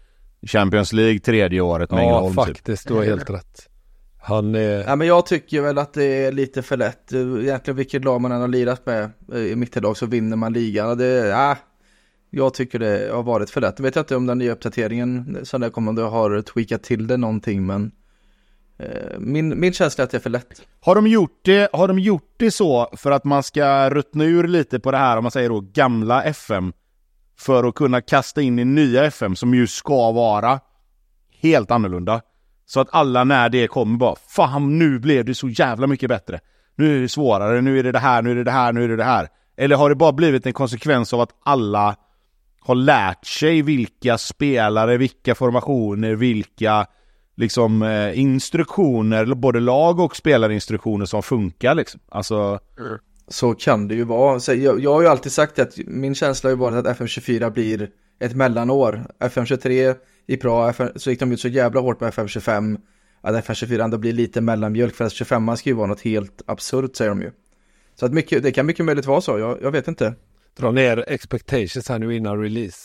Champions 0.47 0.93
League 0.93 1.19
tredje 1.19 1.61
året 1.61 1.91
med 1.91 1.99
ja 1.99 2.03
Ängelholm 2.03 2.35
typ. 2.35 2.45
faktiskt, 2.45 2.87
du 2.87 2.93
har 2.93 3.03
helt 3.03 3.29
rätt. 3.29 3.69
Han 4.21 4.55
är... 4.55 4.83
Ja, 4.87 4.95
men 4.95 5.07
jag 5.07 5.25
tycker 5.25 5.61
väl 5.61 5.77
att 5.77 5.93
det 5.93 6.25
är 6.25 6.31
lite 6.31 6.61
för 6.61 6.77
lätt. 6.77 7.13
Egentligen 7.13 7.75
vilket 7.77 8.03
lag 8.03 8.21
man 8.21 8.31
än 8.31 8.41
har 8.41 8.47
lirat 8.47 8.85
med 8.85 9.09
eh, 9.33 9.39
i 9.39 9.55
mittenlag 9.55 9.97
så 9.97 10.05
vinner 10.05 10.37
man 10.37 10.53
ligan. 10.53 10.97
Det, 10.97 11.27
ja, 11.27 11.57
jag 12.29 12.53
tycker 12.53 12.79
det 12.79 13.09
har 13.13 13.23
varit 13.23 13.49
för 13.49 13.61
lätt. 13.61 13.73
Jag 13.77 13.83
vet 13.83 13.95
inte 13.95 14.15
om 14.15 14.25
den 14.27 14.37
nya 14.37 14.51
uppdateringen 14.51 15.37
som 15.43 15.61
det 15.61 15.69
kommer, 15.69 16.03
har 16.03 16.41
tweakat 16.41 16.83
till 16.83 17.07
det 17.07 17.17
någonting, 17.17 17.65
men 17.65 17.91
Eh, 18.79 19.19
min, 19.19 19.59
min 19.59 19.73
känsla 19.73 20.01
är 20.01 20.03
att 20.03 20.11
det 20.11 20.17
är 20.17 20.21
för 20.21 20.29
lätt. 20.29 20.61
Har 20.79 20.95
de, 20.95 21.07
gjort 21.07 21.39
det, 21.41 21.69
har 21.73 21.87
de 21.87 21.99
gjort 21.99 22.33
det 22.37 22.51
så 22.51 22.89
för 22.97 23.11
att 23.11 23.23
man 23.23 23.43
ska 23.43 23.89
ruttna 23.89 24.23
ur 24.23 24.47
lite 24.47 24.79
på 24.79 24.91
det 24.91 24.97
här, 24.97 25.17
om 25.17 25.23
man 25.23 25.31
säger 25.31 25.49
då 25.49 25.59
gamla 25.59 26.23
FM, 26.23 26.73
för 27.39 27.63
att 27.63 27.75
kunna 27.75 28.01
kasta 28.01 28.41
in 28.41 28.59
i 28.59 28.65
nya 28.65 29.03
FM 29.03 29.35
som 29.35 29.53
ju 29.53 29.67
ska 29.67 30.11
vara 30.11 30.59
helt 31.41 31.71
annorlunda. 31.71 32.21
Så 32.65 32.79
att 32.79 32.87
alla 32.91 33.23
när 33.23 33.49
det 33.49 33.67
kommer 33.67 33.97
bara, 33.97 34.15
fan 34.27 34.79
nu 34.79 34.99
blev 34.99 35.25
det 35.25 35.35
så 35.35 35.49
jävla 35.49 35.87
mycket 35.87 36.09
bättre. 36.09 36.39
Nu 36.75 36.97
är 36.97 37.01
det 37.01 37.09
svårare, 37.09 37.61
nu 37.61 37.79
är 37.79 37.83
det 37.83 37.91
det 37.91 37.99
här, 37.99 38.21
nu 38.21 38.31
är 38.31 38.35
det 38.35 38.43
det 38.43 38.51
här, 38.51 38.73
nu 38.73 38.83
är 38.83 38.87
det 38.87 38.95
det 38.95 39.03
här. 39.03 39.27
Eller 39.57 39.75
har 39.75 39.89
det 39.89 39.95
bara 39.95 40.11
blivit 40.11 40.45
en 40.45 40.53
konsekvens 40.53 41.13
av 41.13 41.21
att 41.21 41.29
alla 41.43 41.95
har 42.59 42.75
lärt 42.75 43.25
sig 43.25 43.61
vilka 43.61 44.17
spelare, 44.17 44.97
vilka 44.97 45.35
formationer, 45.35 46.15
vilka 46.15 46.87
liksom 47.37 47.81
eh, 47.81 48.19
instruktioner, 48.19 49.25
både 49.25 49.59
lag 49.59 49.99
och 49.99 50.15
spelarinstruktioner 50.15 51.05
som 51.05 51.23
funkar 51.23 51.75
liksom. 51.75 51.99
Alltså, 52.09 52.59
Så 53.27 53.53
kan 53.53 53.87
det 53.87 53.95
ju 53.95 54.03
vara. 54.03 54.39
Så 54.39 54.53
jag, 54.53 54.79
jag 54.79 54.93
har 54.93 55.01
ju 55.01 55.07
alltid 55.07 55.31
sagt 55.31 55.59
att 55.59 55.77
min 55.77 56.15
känsla 56.15 56.47
har 56.47 56.51
ju 56.51 56.59
varit 56.59 56.87
att 56.87 56.99
FM24 56.99 57.49
blir 57.49 57.89
ett 58.19 58.35
mellanår. 58.35 59.05
FM23 59.19 59.95
gick 60.27 60.41
bra, 60.41 60.69
FM, 60.69 60.89
så 60.95 61.09
gick 61.09 61.19
de 61.19 61.31
ut 61.31 61.39
så 61.39 61.47
jävla 61.47 61.81
hårt 61.81 61.99
med 61.99 62.13
FM25 62.13 62.77
att 63.21 63.45
FM24 63.45 63.83
ändå 63.83 63.97
blir 63.97 64.13
lite 64.13 64.41
mellanmjölk 64.41 64.95
för 64.95 65.05
att 65.05 65.13
25 65.13 65.57
ska 65.57 65.69
ju 65.69 65.75
vara 65.75 65.87
något 65.87 66.01
helt 66.01 66.41
absurt 66.45 66.95
säger 66.95 67.09
de 67.09 67.21
ju. 67.21 67.31
Så 67.95 68.05
att 68.05 68.13
mycket, 68.13 68.43
det 68.43 68.51
kan 68.51 68.65
mycket 68.65 68.85
möjligt 68.85 69.05
vara 69.05 69.21
så, 69.21 69.39
jag, 69.39 69.57
jag 69.61 69.71
vet 69.71 69.87
inte. 69.87 70.13
dra 70.57 70.71
ner 70.71 71.05
expectations 71.07 71.89
här 71.89 71.99
nu 71.99 72.15
innan 72.15 72.41
release. 72.41 72.77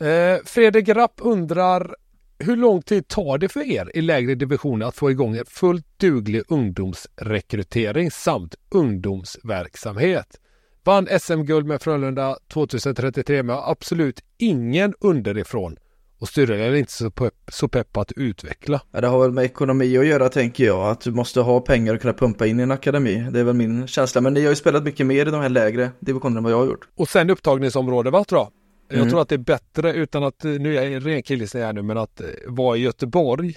Eh, 0.00 0.44
Fredrik 0.44 0.88
Rapp 0.88 1.14
undrar 1.18 1.96
hur 2.38 2.56
lång 2.56 2.82
tid 2.82 3.08
tar 3.08 3.38
det 3.38 3.48
för 3.48 3.60
er 3.60 3.90
i 3.94 4.00
lägre 4.00 4.34
divisioner 4.34 4.86
att 4.86 4.96
få 4.96 5.10
igång 5.10 5.36
en 5.36 5.46
fullt 5.46 5.86
duglig 5.96 6.42
ungdomsrekrytering 6.48 8.10
samt 8.10 8.54
ungdomsverksamhet? 8.70 10.40
Vann 10.84 11.08
SM-guld 11.20 11.66
med 11.66 11.82
Frölunda 11.82 12.36
2033 12.52 13.42
med 13.42 13.56
absolut 13.56 14.20
ingen 14.38 14.94
underifrån 15.00 15.76
och 16.18 16.28
styrelsen 16.28 16.60
är 16.60 16.74
inte 16.74 16.92
så 16.92 17.10
pepp, 17.10 17.34
så 17.48 17.68
pepp 17.68 17.96
att 17.96 18.12
utveckla. 18.12 18.80
Ja, 18.92 19.00
det 19.00 19.06
har 19.06 19.20
väl 19.20 19.32
med 19.32 19.44
ekonomi 19.44 19.98
att 19.98 20.06
göra 20.06 20.28
tänker 20.28 20.64
jag, 20.64 20.90
att 20.90 21.00
du 21.00 21.10
måste 21.10 21.40
ha 21.40 21.60
pengar 21.60 21.94
och 21.94 22.00
kunna 22.00 22.14
pumpa 22.14 22.46
in 22.46 22.60
i 22.60 22.62
en 22.62 22.70
akademi. 22.70 23.26
Det 23.30 23.40
är 23.40 23.44
väl 23.44 23.54
min 23.54 23.86
känsla, 23.86 24.20
men 24.20 24.34
ni 24.34 24.42
har 24.42 24.50
ju 24.50 24.56
spelat 24.56 24.84
mycket 24.84 25.06
mer 25.06 25.26
i 25.26 25.30
de 25.30 25.40
här 25.40 25.48
lägre 25.48 25.90
divisionerna 26.00 26.38
än 26.38 26.44
vad 26.44 26.52
jag 26.52 26.58
har 26.58 26.66
gjort. 26.66 26.88
Och 26.94 27.08
sen 27.08 27.30
upptagningsområde 27.30 28.10
va 28.10 28.24
tror 28.24 28.40
jag? 28.40 28.63
Jag 28.88 28.96
Mm. 28.98 29.10
tror 29.10 29.20
att 29.22 29.28
det 29.28 29.34
är 29.34 29.38
bättre 29.38 29.92
utan 29.92 30.24
att, 30.24 30.42
nu 30.44 30.76
är 30.76 30.82
jag 30.82 30.92
en 30.92 31.00
ren 31.00 31.22
killgissning 31.22 31.62
här 31.62 31.72
nu, 31.72 31.82
men 31.82 31.98
att 31.98 32.20
eh, 32.20 32.26
vara 32.46 32.76
i 32.76 32.80
Göteborg 32.80 33.54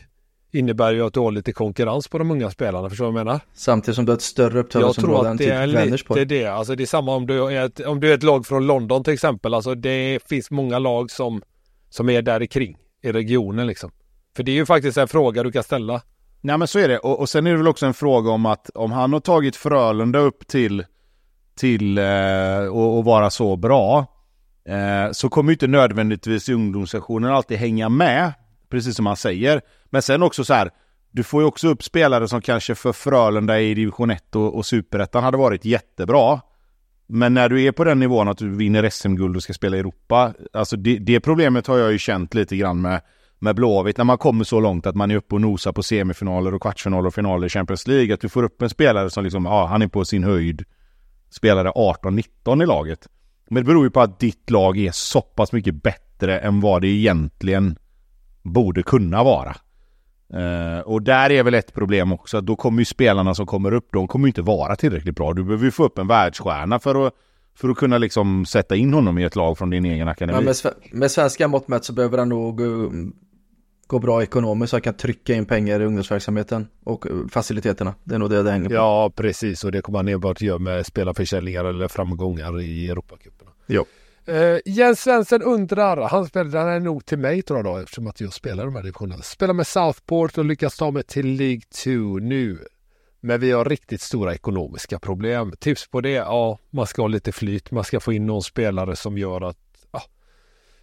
innebär 0.52 0.92
ju 0.94 1.02
att 1.06 1.14
du 1.14 1.20
har 1.20 1.32
lite 1.32 1.52
konkurrens 1.52 2.08
på 2.08 2.18
de 2.18 2.32
unga 2.32 2.50
spelarna, 2.52 2.90
förstår 2.90 3.06
du 3.06 3.12
vad 3.12 3.20
jag 3.20 3.26
menar? 3.26 3.40
Samtidigt 3.54 3.96
som 3.96 4.06
du 4.06 4.12
har 4.12 4.18
ett 4.18 4.22
större 4.22 4.58
Jag 4.58 4.70
tror 4.70 4.82
upptagningsområde 4.84 5.28
än 5.30 5.32
att 5.34 5.38
det 5.38 5.44
typ 5.44 5.54
är 5.54 5.68
Vänersborg. 5.68 6.20
lite 6.22 6.36
det. 6.36 6.46
Alltså 6.48 6.76
det 6.76 6.84
är 6.84 6.86
samma 6.86 7.16
om 7.16 7.28
du 7.28 7.44
är 7.48 7.66
ett, 7.66 7.80
om 7.80 8.00
du 8.00 8.10
är 8.12 8.14
ett 8.16 8.24
lag 8.24 8.46
från 8.48 8.68
London 8.68 9.04
till 9.04 9.14
exempel. 9.14 9.54
Alltså 9.54 9.76
det 9.76 10.20
finns 10.30 10.52
många 10.52 10.80
lag 10.80 11.12
som, 11.12 11.42
som 11.90 12.10
är 12.10 12.22
där 12.22 12.42
i 12.44 12.48
kring 12.48 12.78
i 13.04 13.12
regionen 13.12 13.68
liksom. 13.68 13.92
För 14.36 14.44
det 14.44 14.52
är 14.52 14.56
ju 14.56 14.66
faktiskt 14.66 14.98
en 14.98 15.08
fråga 15.08 15.44
du 15.44 15.52
kan 15.52 15.64
ställa. 15.64 16.02
Nej 16.42 16.58
men 16.58 16.68
så 16.68 16.80
är 16.80 16.88
det. 16.88 16.98
Och, 17.00 17.20
och 17.20 17.30
sen 17.30 17.48
är 17.48 17.52
det 17.52 17.58
väl 17.58 17.68
också 17.68 17.86
en 17.86 17.94
fråga 17.94 18.32
om 18.32 18.46
att 18.46 18.70
om 18.70 18.92
han 18.92 19.14
har 19.14 19.20
tagit 19.20 19.56
Frölunda 19.56 20.20
upp 20.20 20.48
till, 20.48 20.86
till 21.56 21.98
eh, 21.98 22.06
och, 22.72 22.98
och 22.98 23.06
vara 23.06 23.30
så 23.30 23.56
bra 23.56 24.06
eh, 24.68 25.12
så 25.12 25.30
kommer 25.30 25.52
ju 25.52 25.54
inte 25.54 25.68
nödvändigtvis 25.68 26.50
ungdomssektionen 26.50 27.32
alltid 27.32 27.58
hänga 27.58 27.90
med. 27.90 28.34
Precis 28.70 28.96
som 28.96 29.06
han 29.06 29.18
säger. 29.18 29.62
Men 29.90 30.02
sen 30.02 30.24
också 30.24 30.44
så 30.44 30.54
här. 30.54 30.72
Du 31.12 31.24
får 31.24 31.42
ju 31.42 31.48
också 31.48 31.68
upp 31.68 31.84
spelare 31.84 32.28
som 32.28 32.42
kanske 32.42 32.76
för 32.76 32.94
Frölunda 32.94 33.60
i 33.60 33.74
division 33.74 34.12
1 34.12 34.36
och, 34.36 34.56
och 34.56 34.66
superettan 34.66 35.24
hade 35.24 35.38
varit 35.38 35.66
jättebra. 35.66 36.42
Men 37.08 37.34
när 37.34 37.50
du 37.50 37.64
är 37.64 37.72
på 37.72 37.84
den 37.84 38.00
nivån 38.00 38.28
att 38.28 38.38
du 38.38 38.50
vinner 38.50 38.90
SM-guld 38.90 39.36
och 39.36 39.44
ska 39.44 39.54
spela 39.54 39.78
i 39.78 39.80
Europa. 39.80 40.34
Alltså 40.54 40.78
det, 40.78 40.98
det 40.98 41.20
problemet 41.20 41.68
har 41.68 41.78
jag 41.78 41.92
ju 41.92 41.98
känt 41.98 42.34
lite 42.34 42.58
grann 42.58 42.82
med 42.82 43.02
med 43.40 43.56
Blåvitt 43.56 43.98
när 43.98 44.06
man 44.06 44.18
kommer 44.18 44.44
så 44.44 44.60
långt 44.60 44.86
att 44.88 44.96
man 44.96 45.12
är 45.12 45.16
uppe 45.16 45.36
och 45.36 45.42
nosar 45.42 45.72
på 45.72 45.84
semifinaler 45.84 46.54
och 46.54 46.62
kvartsfinaler 46.62 47.08
och 47.08 47.14
finaler 47.14 47.48
i 47.48 47.50
Champions 47.50 47.88
League. 47.88 48.14
Att 48.14 48.22
du 48.22 48.30
får 48.30 48.44
upp 48.44 48.62
en 48.62 48.70
spelare 48.70 49.10
som 49.10 49.24
liksom, 49.24 49.46
ja, 49.46 49.66
han 49.66 49.82
är 49.82 49.88
på 49.88 50.06
sin 50.06 50.24
höjd 50.24 50.64
spelare 51.30 51.70
18-19 51.70 52.64
i 52.64 52.66
laget. 52.66 53.08
Men 53.50 53.64
det 53.64 53.68
beror 53.68 53.84
ju 53.84 53.90
på 53.90 54.02
att 54.02 54.20
ditt 54.20 54.50
lag 54.50 54.78
är 54.78 54.92
så 54.92 55.22
pass 55.22 55.52
mycket 55.52 55.84
bättre 55.84 56.40
än 56.40 56.62
vad 56.62 56.82
det 56.82 56.88
egentligen 56.88 57.78
borde 58.42 58.84
kunna 58.84 59.24
vara. 59.24 59.56
Eh, 60.34 60.80
och 60.80 61.02
där 61.02 61.30
är 61.30 61.44
väl 61.44 61.54
ett 61.54 61.74
problem 61.74 62.14
också, 62.14 62.38
att 62.38 62.46
då 62.46 62.56
kommer 62.56 62.80
ju 62.80 62.86
spelarna 62.86 63.36
som 63.36 63.46
kommer 63.46 63.74
upp, 63.74 63.88
de 63.92 64.08
kommer 64.08 64.28
ju 64.28 64.30
inte 64.30 64.42
vara 64.42 64.76
tillräckligt 64.76 65.16
bra. 65.16 65.34
Du 65.34 65.44
behöver 65.44 65.66
ju 65.66 65.72
få 65.72 65.84
upp 65.84 65.98
en 65.98 66.08
världsstjärna 66.08 66.80
för 66.80 67.08
att, 67.08 67.14
för 67.56 67.70
att 67.70 67.78
kunna 67.78 67.98
liksom 67.98 68.46
sätta 68.46 68.76
in 68.76 68.94
honom 68.94 69.18
i 69.18 69.24
ett 69.24 69.36
lag 69.36 69.58
från 69.58 69.70
din 69.70 69.86
egen 69.86 70.08
akademi. 70.08 70.38
Ja, 70.38 70.42
med, 70.42 70.54
sve- 70.54 70.74
med 70.92 71.12
svenska 71.12 71.48
mått 71.48 71.68
mätt 71.68 71.86
så 71.86 71.94
behöver 71.94 72.18
han 72.18 72.30
nog 72.30 72.58
gå, 72.58 72.92
gå 73.88 74.00
bra 74.00 74.24
ekonomiskt 74.24 74.70
så 74.70 74.76
han 74.76 74.82
kan 74.82 74.94
trycka 74.94 75.34
in 75.34 75.46
pengar 75.46 75.80
i 75.80 75.86
ungdomsverksamheten 75.86 76.68
och 76.84 77.08
eh, 77.08 77.14
faciliteterna. 77.32 77.96
Det 78.04 78.16
är 78.16 78.20
nog 78.20 78.30
det 78.30 78.44
det 78.44 78.52
hänger 78.52 78.70
på. 78.70 78.76
Ja, 78.76 79.12
precis. 79.16 79.64
Och 79.64 79.72
det 79.72 79.82
kommer 79.82 80.00
han 80.00 80.08
enbart 80.08 80.42
göra 80.42 80.60
med 80.60 80.86
spelarförsäljningar 80.86 81.66
eller 81.66 81.88
framgångar 81.88 82.62
i 82.62 82.90
Europacuperna. 82.90 83.37
Jo. 83.68 83.86
Uh, 84.30 84.60
Jens 84.66 85.02
Svensson 85.02 85.42
undrar, 85.42 86.10
han 86.10 86.26
spelar 86.26 86.68
är 86.68 86.80
nog 86.80 87.06
till 87.06 87.18
mig 87.18 87.42
tror 87.42 87.60
jag 87.60 87.66
då 87.66 87.78
eftersom 87.78 88.08
att 88.08 88.22
jag 88.22 88.34
spelar 88.34 88.66
de 88.66 88.76
här 88.76 88.84
divisionerna. 88.84 89.22
Spelar 89.24 89.54
med 89.54 89.68
Southport 89.68 90.38
och 90.38 90.46
lyckas 90.46 90.78
ta 90.78 90.92
mig 90.92 91.04
till 91.04 91.28
League 91.28 91.62
2 91.84 91.92
nu. 92.20 92.60
Men 93.20 93.40
vi 93.40 93.52
har 93.52 93.66
riktigt 93.66 94.02
stora 94.02 94.34
ekonomiska 94.34 95.00
problem. 95.00 95.54
Tips 95.60 95.88
på 95.88 96.02
det? 96.02 96.12
Ja, 96.12 96.60
man 96.70 96.88
ska 96.88 97.02
ha 97.02 97.08
lite 97.08 97.32
flyt. 97.32 97.72
Man 97.72 97.84
ska 97.84 98.00
få 98.00 98.14
in 98.14 98.26
någon 98.26 98.44
spelare 98.44 98.96
som 98.96 99.18
gör 99.18 99.42
att 99.42 99.58
ja, 99.92 100.02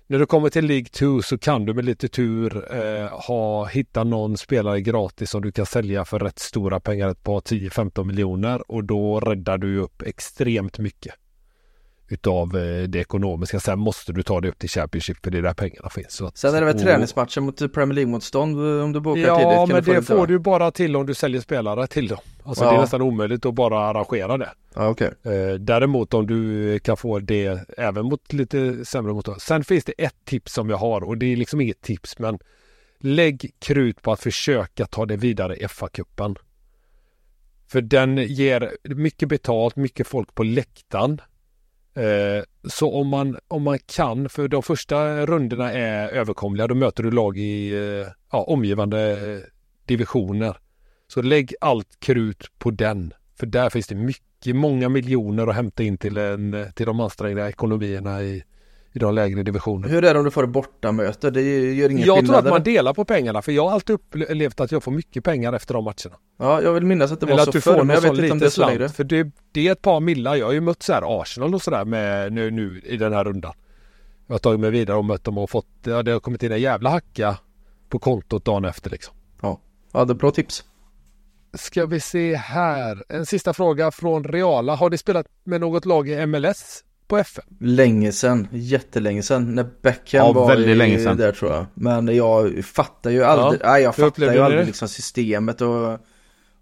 när 0.07 0.19
du 0.19 0.27
kommer 0.27 0.51
till 0.51 0.67
League 0.67 0.87
2 0.87 1.23
så 1.23 1.39
kan 1.39 1.67
du 1.67 1.75
med 1.75 1.85
lite 1.85 2.09
tur 2.09 2.75
eh, 2.75 3.09
ha, 3.09 3.65
hitta 3.65 4.05
någon 4.05 4.37
spelare 4.37 4.81
gratis 4.81 5.31
som 5.31 5.43
du 5.43 5.53
kan 5.53 5.67
sälja 5.67 6.05
för 6.05 6.19
rätt 6.19 6.39
stora 6.39 6.81
pengar, 6.81 7.09
ett 7.09 7.23
par 7.23 7.41
10-15 7.41 8.05
miljoner 8.05 8.71
och 8.71 8.85
då 8.85 9.21
räddar 9.21 9.59
du 9.59 9.79
upp 9.79 10.03
extremt 10.03 10.79
mycket 10.79 11.15
utav 12.09 12.57
eh, 12.57 12.83
det 12.83 12.99
ekonomiska. 12.99 13.61
Sen 13.61 13.79
måste 13.79 14.13
du 14.13 14.23
ta 14.23 14.41
det 14.41 14.49
upp 14.49 14.59
till 14.59 14.69
Championship 14.69 15.25
för 15.25 15.31
det 15.31 15.39
är 15.39 15.43
där 15.43 15.55
pengarna 15.55 15.91
finns. 15.91 16.13
Så 16.13 16.27
att, 16.27 16.39
Sen 16.39 16.55
är 16.55 16.61
det 16.61 16.67
väl 16.67 16.75
och- 16.75 16.81
träningsmatcher 16.83 17.41
mot 17.41 17.73
Premier 17.75 17.95
League-motstånd 17.95 18.57
eh, 18.79 18.85
om 18.85 18.93
du 18.93 19.01
bokar 19.01 19.21
Ja, 19.23 19.37
tidigt. 19.37 19.55
kan 19.55 19.69
men 19.69 19.85
det 19.85 20.03
får 20.03 20.27
du 20.27 20.39
bara 20.39 20.71
till 20.71 20.97
om 20.97 21.07
du 21.07 21.15
säljer 21.15 21.41
spelare 21.41 21.87
till 21.87 22.09
dem. 22.09 22.19
Alltså 22.43 22.65
Ja. 22.65 22.71
det 22.71 22.77
är 22.77 22.81
nästan 22.81 23.03
omöjligt 23.03 23.47
att 23.47 23.55
bara 23.55 23.79
arrangera 23.79 24.39
det. 24.39 24.51
Ja, 24.75 24.89
okej. 24.89 25.11
Eh, 25.23 25.55
däremot 25.55 26.15
om 26.15 26.27
du 26.27 26.79
kan 26.79 26.97
få 26.97 27.19
det 27.19 27.61
även 27.79 28.05
mot 28.05 28.33
lite 28.33 28.85
sämre 28.85 29.13
motstånd. 29.13 29.43
Sen 29.43 29.65
finns 29.65 29.85
det 29.85 29.93
ett 29.99 30.25
tips 30.25 30.53
som 30.53 30.71
jag 30.71 30.77
har 30.77 31.05
och 31.05 31.19
det 31.19 31.27
är 31.33 31.37
liksom 31.37 31.61
inget 31.61 31.81
tips 31.81 32.19
men 32.19 32.39
lägg 33.01 33.51
krut 33.59 34.03
på 34.03 34.13
att 34.13 34.21
försöka 34.21 34.87
ta 34.87 35.07
det 35.07 35.17
vidare 35.17 35.57
i 35.57 35.65
FA-cupen. 35.67 36.37
För 37.69 37.81
den 37.81 38.17
ger 38.19 38.71
mycket 38.95 39.29
betalt, 39.29 39.77
mycket 39.77 40.07
folk 40.07 40.35
på 40.35 40.43
läktaren. 40.43 41.21
Eh, 41.95 42.45
så 42.69 42.95
om 42.95 43.09
man, 43.09 43.39
om 43.49 43.63
man 43.63 43.79
kan, 43.87 44.29
för 44.29 44.49
de 44.49 44.63
första 44.63 45.27
rundorna 45.27 45.73
är 45.73 46.09
överkomliga, 46.09 46.67
då 46.67 46.75
möter 46.75 47.03
du 47.03 47.11
lag 47.11 47.39
i 47.39 47.73
eh, 47.75 48.07
ja, 48.33 48.43
omgivande 48.43 49.11
eh, 49.11 49.41
divisioner. 49.87 50.57
Så 51.09 51.23
lägg 51.23 51.55
allt 51.61 52.01
krut 52.01 52.47
på 52.59 52.71
den. 52.71 53.13
För 53.39 53.47
där 53.47 53.71
finns 53.71 53.87
det 53.87 53.95
mycket, 53.95 54.57
många 54.57 54.89
miljoner 54.89 55.47
att 55.47 55.55
hämta 55.55 55.83
in 55.83 55.99
till, 55.99 56.17
en, 56.17 56.55
eh, 56.55 56.67
till 56.67 56.87
de 56.87 57.01
ansträngda 57.01 57.49
ekonomierna 57.49 58.23
i, 58.23 58.45
i 58.95 58.99
de 58.99 59.15
lägre 59.15 59.43
divisionerna. 59.43 59.93
Hur 59.93 60.05
är 60.05 60.15
det 60.15 60.19
om 60.19 60.25
du 60.25 60.31
får 60.31 60.45
ett 60.45 60.51
bortamöte? 60.51 61.31
Det 61.31 61.75
gör 61.75 61.91
ingen 61.91 62.07
Jag 62.07 62.17
skillnad 62.17 62.27
tror 62.27 62.39
att 62.39 62.55
man 62.55 62.63
delar 62.63 62.95
på 62.95 63.05
pengarna 63.05 63.43
för 63.43 63.53
jag 63.53 63.65
har 63.65 63.73
alltid 63.73 63.95
upplevt 63.95 64.61
att 64.61 64.73
jag 64.73 64.83
får 64.83 64.93
mycket 64.93 65.25
pengar 65.25 65.53
efter 65.53 65.75
de 65.75 65.85
matcherna. 65.85 66.17
Ja, 66.39 66.63
jag 66.63 66.73
vill 66.73 66.87
minnas 66.87 67.13
att 67.13 67.21
det 67.21 67.27
var 67.27 67.33
Eller 67.33 67.53
så 67.53 67.61
förr, 67.61 67.83
men 67.83 67.95
jag 67.95 68.01
vet 68.01 68.13
inte 68.13 68.33
om 68.33 68.39
det 68.39 68.47
är 68.47 68.51
så 68.51 68.67
längre. 68.67 68.89
För 68.89 69.05
det, 69.05 69.31
det 69.53 69.69
är 69.69 69.73
ett 69.73 69.83
par 69.83 70.01
millar. 70.01 70.37
Jag 70.37 70.47
har 70.47 70.53
ju 70.53 70.61
mött 70.61 70.83
så 70.83 70.93
här 70.93 71.21
Arsenal 71.23 71.55
och 71.55 71.63
sådär 71.63 71.85
med 71.85 72.33
nu, 72.33 72.51
nu 72.51 72.81
i 72.85 72.97
den 72.97 73.13
här 73.13 73.25
rundan. 73.25 73.53
Jag 74.27 74.35
har 74.35 74.39
tagit 74.39 74.61
mig 74.61 74.71
vidare 74.71 74.97
och 74.97 75.05
mött 75.05 75.25
dem 75.25 75.39
och 75.39 75.51
fått, 75.51 75.67
ja, 75.83 76.03
det 76.03 76.13
har 76.13 76.21
kommit 76.21 76.43
in 76.43 76.53
en 76.53 76.61
jävla 76.61 76.91
hacka 76.91 77.39
på 77.89 77.99
kontot 77.99 78.45
dagen 78.45 78.65
efter 78.65 78.91
liksom. 78.91 79.15
Ja, 79.43 79.61
ja 79.93 80.05
det 80.05 80.13
är 80.13 80.15
bra 80.15 80.31
tips. 80.31 80.65
Ska 81.55 81.87
vi 81.87 82.01
se 82.01 82.37
här. 82.37 83.05
En 83.09 83.27
sista 83.27 83.53
fråga 83.53 83.91
från 83.91 84.25
Reala. 84.25 84.75
Har 84.75 84.91
ni 84.91 84.99
spelat 84.99 85.27
med 85.45 85.61
något 85.61 85.85
lag 85.85 86.09
i 86.09 86.27
MLS 86.27 86.85
på 87.07 87.19
FM? 87.19 87.45
Länge 87.61 88.13
sedan, 88.13 88.49
jättelänge 88.53 89.23
sedan 89.23 89.55
när 89.55 89.67
Beckham 89.83 90.27
Ja, 90.27 90.33
var 90.33 90.49
väldigt 90.49 90.69
i, 90.69 90.75
länge 90.75 90.99
sedan. 90.99 91.17
där 91.17 91.33
tror 91.33 91.53
jag. 91.53 91.67
Men 91.75 92.17
jag 92.17 92.65
fattar 92.65 93.11
ju 93.11 93.25
aldrig, 93.25 93.61
nej 93.65 93.83
jag 93.83 93.95
fattar 93.95 94.33
ju 94.33 94.39
aldrig 94.39 94.67
liksom 94.67 94.89
systemet 94.89 95.61
och, 95.61 95.99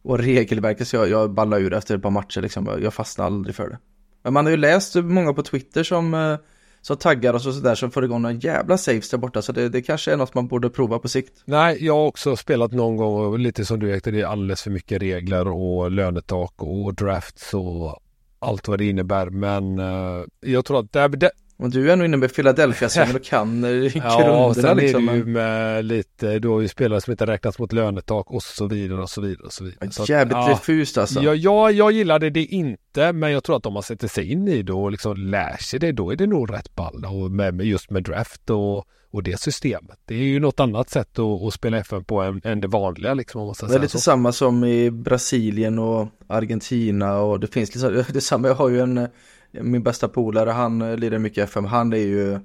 och 0.02 0.18
regelverket 0.18 0.88
så 0.88 0.96
jag, 0.96 1.08
jag 1.08 1.30
ballar 1.34 1.58
ur 1.58 1.72
efter 1.72 1.96
ett 1.96 2.02
par 2.02 2.10
matcher 2.10 2.40
liksom. 2.40 2.78
Jag, 2.82 2.94
fastnar 2.94 3.26
aldrig 3.26 3.54
för 3.56 3.68
det. 3.68 3.78
Men 4.22 4.32
man 4.32 4.44
har 4.44 4.50
ju 4.50 4.56
läst 4.56 4.94
många 4.94 5.32
på 5.32 5.42
Twitter 5.42 5.82
som, 5.82 6.14
eh, 6.14 6.36
som 6.80 6.96
taggar 6.96 7.34
och 7.34 7.42
så 7.42 7.52
sådär 7.52 7.74
som 7.74 7.90
får 7.90 8.04
igång 8.04 8.22
några 8.22 8.34
jävla 8.34 8.78
saves 8.78 9.10
där 9.10 9.18
borta. 9.18 9.42
Så 9.42 9.52
det, 9.52 9.68
det 9.68 9.82
kanske 9.82 10.12
är 10.12 10.16
något 10.16 10.34
man 10.34 10.48
borde 10.48 10.70
prova 10.70 10.98
på 10.98 11.08
sikt. 11.08 11.42
Nej, 11.44 11.84
jag 11.84 11.94
har 11.94 12.06
också 12.06 12.36
spelat 12.36 12.72
någon 12.72 12.96
gång 12.96 13.26
och 13.26 13.38
lite 13.38 13.64
som 13.64 13.78
du 13.80 13.96
Ekte, 13.96 14.10
det 14.10 14.20
är 14.20 14.26
alldeles 14.26 14.62
för 14.62 14.70
mycket 14.70 15.02
regler 15.02 15.48
och 15.48 15.90
lönetak 15.90 16.54
och 16.56 16.94
drafts 16.94 17.54
och 17.54 17.98
allt 18.42 18.68
vad 18.68 18.78
det 18.78 18.84
innebär. 18.84 19.30
Men 19.30 19.78
eh, 19.78 20.24
jag 20.40 20.64
tror 20.64 20.80
att 20.80 20.92
det, 20.92 21.30
och 21.56 21.70
du 21.70 21.92
är 21.92 21.96
nog 21.96 22.04
inne 22.04 22.16
med 22.16 22.34
Philadelphia-svängen 22.34 23.16
och 23.16 23.24
kan 23.24 23.64
eh, 23.64 23.70
Ja, 23.96 24.18
grunderna 24.18 24.54
sen 24.54 24.76
liksom. 24.76 25.08
är 25.08 25.12
det 25.12 25.18
ju 25.18 25.24
med 25.24 25.84
lite, 25.84 26.38
du 26.38 26.48
har 26.48 26.60
ju 26.60 26.68
spelare 26.68 27.00
som 27.00 27.10
inte 27.10 27.26
räknas 27.26 27.58
mot 27.58 27.72
lönetak 27.72 28.30
och 28.30 28.42
så 28.42 28.66
vidare 28.66 29.02
och 29.02 29.10
så 29.10 29.20
vidare 29.20 29.46
och 29.46 29.52
så 29.52 29.64
vidare. 29.64 29.90
Så 29.90 30.02
att, 30.02 30.08
Jävligt 30.08 30.36
ja. 30.36 30.48
diffust 30.48 30.98
alltså. 30.98 31.22
Ja, 31.22 31.34
jag, 31.34 31.72
jag 31.72 31.92
gillade 31.92 32.30
det 32.30 32.44
inte, 32.44 33.12
men 33.12 33.32
jag 33.32 33.44
tror 33.44 33.56
att 33.56 33.66
om 33.66 33.72
man 33.72 33.82
sätter 33.82 34.08
sig 34.08 34.32
in 34.32 34.48
i 34.48 34.62
det 34.62 34.72
och 34.72 34.90
liksom 34.90 35.16
lär 35.16 35.56
sig 35.56 35.80
det, 35.80 35.92
då 35.92 36.10
är 36.10 36.16
det 36.16 36.26
nog 36.26 36.52
rätt 36.52 36.74
ball. 36.74 37.04
Och 37.04 37.30
med, 37.30 37.54
med 37.54 37.66
just 37.66 37.90
med 37.90 38.02
draft 38.02 38.50
och, 38.50 38.86
och 39.12 39.22
det 39.22 39.40
systemet. 39.40 39.98
Det 40.04 40.14
är 40.14 40.18
ju 40.18 40.40
något 40.40 40.60
annat 40.60 40.90
sätt 40.90 41.18
att, 41.18 41.42
att 41.42 41.54
spela 41.54 41.78
FN 41.78 42.04
på 42.04 42.20
än, 42.20 42.40
än 42.44 42.60
det 42.60 42.68
vanliga 42.68 43.14
liksom. 43.14 43.40
Om 43.40 43.46
man 43.46 43.54
ska 43.54 43.66
Det 43.66 43.74
är 43.74 43.78
lite 43.78 43.92
så. 43.92 44.00
samma 44.00 44.32
som 44.32 44.64
i 44.64 44.90
Brasilien 44.90 45.78
och 45.78 46.08
Argentina 46.26 47.18
och 47.18 47.40
det 47.40 47.46
finns 47.46 47.74
liksom, 47.74 48.04
det 48.08 48.20
samma, 48.20 48.48
jag 48.48 48.54
har 48.54 48.68
ju 48.68 48.80
en, 48.80 49.08
min 49.52 49.82
bästa 49.82 50.08
polare, 50.08 50.50
han 50.50 50.82
eh, 50.82 50.88
lider 50.88 50.98
lirar 50.98 51.18
mycket 51.18 51.44
FM, 51.44 51.64
han 51.64 51.92
är 51.92 51.96
ju 51.96 52.40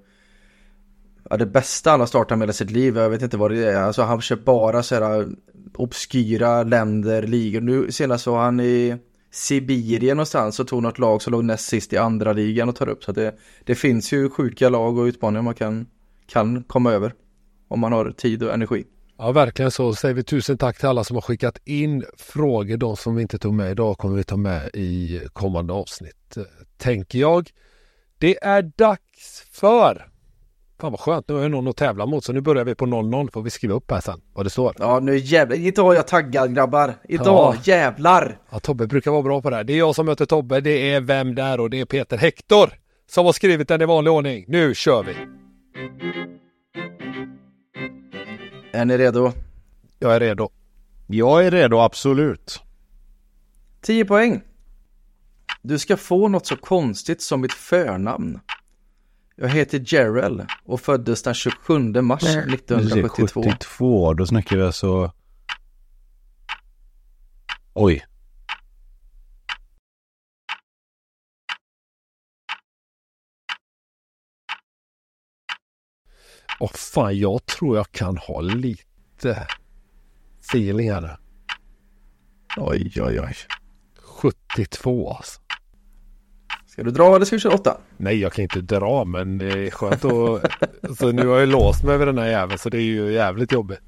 Ja 1.29 1.37
det 1.37 1.45
bästa 1.45 1.91
han 1.91 1.99
har 1.99 2.07
startat 2.07 2.37
med 2.37 2.45
hela 2.45 2.53
sitt 2.53 2.71
liv, 2.71 2.97
jag 2.97 3.09
vet 3.09 3.21
inte 3.21 3.37
vad 3.37 3.51
det 3.51 3.71
är, 3.71 3.81
alltså 3.81 4.01
han 4.01 4.21
kör 4.21 4.35
bara 4.35 4.83
så 4.83 4.95
här 4.95 5.19
eh, 5.19 5.27
obskyra 5.73 6.63
länder, 6.63 7.23
ligor, 7.23 7.61
nu 7.61 7.91
senast 7.91 8.27
var 8.27 8.39
han 8.39 8.59
i 8.59 8.97
Sibirien 9.31 10.17
någonstans 10.17 10.59
och 10.59 10.67
tog 10.67 10.83
något 10.83 10.99
lag 10.99 11.21
som 11.21 11.31
låg 11.31 11.43
näst 11.43 11.67
sist 11.67 11.93
i 11.93 11.97
andra 11.97 12.33
ligan 12.33 12.69
och 12.69 12.75
tar 12.75 12.89
upp. 12.89 13.03
Så 13.03 13.11
det, 13.11 13.35
det 13.63 13.75
finns 13.75 14.13
ju 14.13 14.29
sjuka 14.29 14.69
lag 14.69 14.97
och 14.97 15.03
utmaningar 15.03 15.41
man 15.41 15.53
kan, 15.53 15.87
kan 16.27 16.63
komma 16.63 16.91
över. 16.91 17.13
Om 17.67 17.79
man 17.79 17.93
har 17.93 18.11
tid 18.11 18.43
och 18.43 18.53
energi. 18.53 18.85
Ja, 19.17 19.31
verkligen 19.31 19.71
så. 19.71 19.93
Säger 19.93 20.15
vi 20.15 20.23
tusen 20.23 20.57
tack 20.57 20.77
till 20.77 20.87
alla 20.87 21.03
som 21.03 21.15
har 21.15 21.21
skickat 21.21 21.59
in 21.65 22.05
frågor. 22.17 22.77
De 22.77 22.97
som 22.97 23.15
vi 23.15 23.21
inte 23.21 23.39
tog 23.39 23.53
med 23.53 23.71
idag 23.71 23.97
kommer 23.97 24.15
vi 24.15 24.23
ta 24.23 24.37
med 24.37 24.69
i 24.73 25.21
kommande 25.33 25.73
avsnitt, 25.73 26.37
tänker 26.77 27.19
jag. 27.19 27.49
Det 28.17 28.43
är 28.43 28.61
dags 28.61 29.45
för 29.51 30.07
Fan 30.79 30.91
vad 30.91 30.99
skönt, 30.99 31.27
nu 31.27 31.33
har 31.35 31.41
jag 31.41 31.51
någon 31.51 31.67
att 31.67 31.77
tävla 31.77 32.05
mot 32.05 32.23
så 32.23 32.33
nu 32.33 32.41
börjar 32.41 32.65
vi 32.65 32.75
på 32.75 32.85
0-0 32.85 33.31
får 33.33 33.41
vi 33.41 33.49
skriva 33.49 33.73
upp 33.73 33.91
här 33.91 34.01
sen 34.01 34.21
vad 34.33 34.45
det 34.45 34.49
står. 34.49 34.73
Ja 34.79 34.99
nu 34.99 35.17
jävlar, 35.17 35.57
idag 35.57 35.91
är 35.93 35.95
jag 35.95 36.07
taggad 36.07 36.55
grabbar. 36.55 36.93
Idag 37.09 37.55
ja. 37.55 37.61
jävlar! 37.63 38.39
Ja 38.49 38.59
Tobbe 38.59 38.87
brukar 38.87 39.11
vara 39.11 39.23
bra 39.23 39.41
på 39.41 39.49
det 39.49 39.55
här. 39.55 39.63
Det 39.63 39.73
är 39.73 39.77
jag 39.77 39.95
som 39.95 40.05
möter 40.05 40.25
Tobbe, 40.25 40.61
det 40.61 40.91
är 40.93 41.01
Vem 41.01 41.35
där 41.35 41.59
och 41.59 41.69
det 41.69 41.79
är 41.79 41.85
Peter 41.85 42.17
Hector 42.17 42.69
som 43.09 43.25
har 43.25 43.33
skrivit 43.33 43.67
den 43.67 43.81
i 43.81 43.85
vanlig 43.85 44.13
ordning. 44.13 44.45
Nu 44.47 44.75
kör 44.75 45.03
vi! 45.03 45.13
Är 48.77 48.85
ni 48.85 48.97
redo? 48.97 49.33
Jag 49.99 50.15
är 50.15 50.19
redo. 50.19 50.49
Jag 51.07 51.45
är 51.45 51.51
redo, 51.51 51.79
absolut. 51.79 52.61
10 53.81 54.05
poäng. 54.05 54.41
Du 55.61 55.79
ska 55.79 55.97
få 55.97 56.27
något 56.27 56.45
så 56.45 56.55
konstigt 56.55 57.21
som 57.21 57.41
mitt 57.41 57.53
förnamn. 57.53 58.39
Jag 59.35 59.49
heter 59.49 59.83
Jerrel 59.93 60.45
och 60.65 60.81
föddes 60.81 61.23
den 61.23 61.33
27 61.33 61.79
mars 62.01 62.23
1972. 62.23 63.43
72, 63.43 64.13
då 64.13 64.25
snackar 64.25 64.57
vi 64.57 64.63
alltså... 64.63 65.11
Oj. 67.73 68.05
Åh 76.59 76.71
fan, 76.73 77.19
jag 77.19 77.45
tror 77.45 77.77
jag 77.77 77.91
kan 77.91 78.17
ha 78.17 78.41
lite 78.41 79.47
feeling 80.41 80.91
här. 80.91 81.17
Oj, 82.57 82.91
oj, 82.95 83.21
oj. 83.21 83.35
72 84.01 85.13
alltså. 85.13 85.39
Ska 86.67 86.83
du 86.83 86.91
dra 86.91 87.15
eller 87.15 87.25
ska 87.25 87.35
du 87.35 87.39
köra 87.39 87.53
åtta? 87.53 87.77
Nej, 87.97 88.19
jag 88.19 88.33
kan 88.33 88.43
inte 88.43 88.61
dra, 88.61 89.05
men 89.05 89.37
det 89.37 89.67
är 89.67 89.71
skönt 89.71 90.05
att... 90.05 90.97
så 90.97 91.11
nu 91.11 91.27
har 91.27 91.39
jag 91.39 91.49
låst 91.49 91.83
mig 91.83 91.97
vid 91.97 92.07
den 92.07 92.17
här 92.17 92.27
jäveln, 92.27 92.59
så 92.59 92.69
det 92.69 92.77
är 92.77 92.81
ju 92.81 93.13
jävligt 93.13 93.51
jobbigt. 93.51 93.79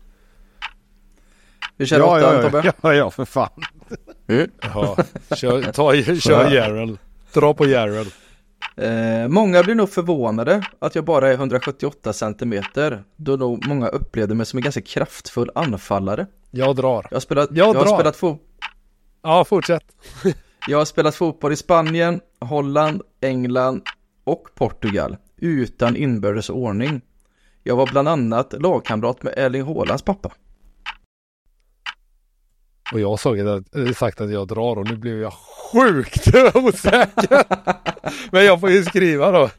Vi 1.77 1.85
kör 1.85 1.99
ja, 1.99 2.19
ja, 2.19 2.41
Tobbe? 2.41 2.73
Ja, 2.81 2.93
ja, 2.93 3.11
för 3.11 3.25
fan. 3.25 3.49
Mm. 4.27 4.49
Ja, 4.61 4.97
kör, 5.35 5.71
ta, 5.71 5.95
kör 6.19 6.51
Jarrell. 6.55 6.97
Dra 7.33 7.53
på 7.53 7.65
Jarrell. 7.67 8.07
Eh, 8.81 9.27
många 9.27 9.63
blir 9.63 9.75
nog 9.75 9.89
förvånade 9.89 10.63
att 10.79 10.95
jag 10.95 11.05
bara 11.05 11.29
är 11.29 11.33
178 11.33 12.13
centimeter. 12.13 13.03
Då 13.15 13.35
nog 13.35 13.67
många 13.67 13.87
upplevde 13.87 14.35
mig 14.35 14.45
som 14.45 14.57
en 14.57 14.63
ganska 14.63 14.81
kraftfull 14.81 15.51
anfallare. 15.55 16.27
Jag 16.51 16.75
drar. 16.75 17.07
Jag 17.09 17.15
har 17.15 17.21
spelat, 17.21 17.49
jag, 17.51 17.67
jag 17.67 17.75
drar. 17.75 17.85
har 17.85 17.97
spelat 17.97 18.15
fotboll. 18.15 18.45
Ja, 19.21 19.45
fortsätt. 19.45 19.83
jag 20.67 20.77
har 20.77 20.85
spelat 20.85 21.15
fotboll 21.15 21.51
i 21.51 21.55
Spanien, 21.55 22.21
Holland, 22.39 23.01
England 23.21 23.81
och 24.23 24.47
Portugal 24.55 25.17
utan 25.37 25.95
inbördes 25.95 26.49
ordning. 26.49 27.01
Jag 27.63 27.75
var 27.75 27.87
bland 27.87 28.07
annat 28.07 28.53
lagkamrat 28.61 29.23
med 29.23 29.33
Erling 29.37 29.63
Haalands 29.63 30.03
pappa. 30.03 30.31
Och 32.93 32.99
jag 32.99 33.09
har 33.09 33.93
sagt 33.93 34.21
att 34.21 34.31
jag 34.31 34.47
drar 34.47 34.75
och 34.75 34.87
nu 34.87 34.97
blev 34.97 35.21
jag 35.21 35.33
sjukt 35.71 36.27
osäker. 36.55 37.43
Men 38.31 38.45
jag 38.45 38.59
får 38.59 38.69
ju 38.69 38.83
skriva 38.83 39.31
då. 39.31 39.49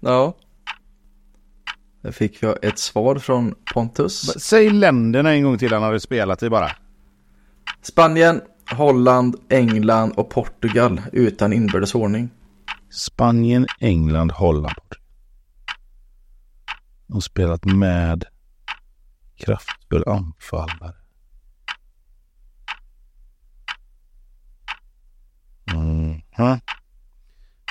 Ja. 0.00 0.36
Där 2.02 2.12
fick 2.12 2.42
jag 2.42 2.64
ett 2.64 2.78
svar 2.78 3.16
från 3.16 3.54
Pontus. 3.74 4.42
Säg 4.42 4.70
länderna 4.70 5.30
en 5.32 5.42
gång 5.42 5.58
till 5.58 5.72
han 5.72 5.82
hade 5.82 6.00
spelat 6.00 6.42
i 6.42 6.50
bara. 6.50 6.70
Spanien, 7.82 8.40
Holland, 8.72 9.36
England 9.48 10.12
och 10.16 10.30
Portugal 10.30 11.00
utan 11.12 11.52
inbördes 11.52 11.94
ordning. 11.94 12.30
Spanien, 12.90 13.66
England, 13.80 14.32
Holland. 14.32 14.94
De 17.06 17.20
spelat 17.22 17.64
med 17.64 18.24
kraftfull 19.36 20.04
anfallare. 20.06 20.99
Mm. 25.72 26.20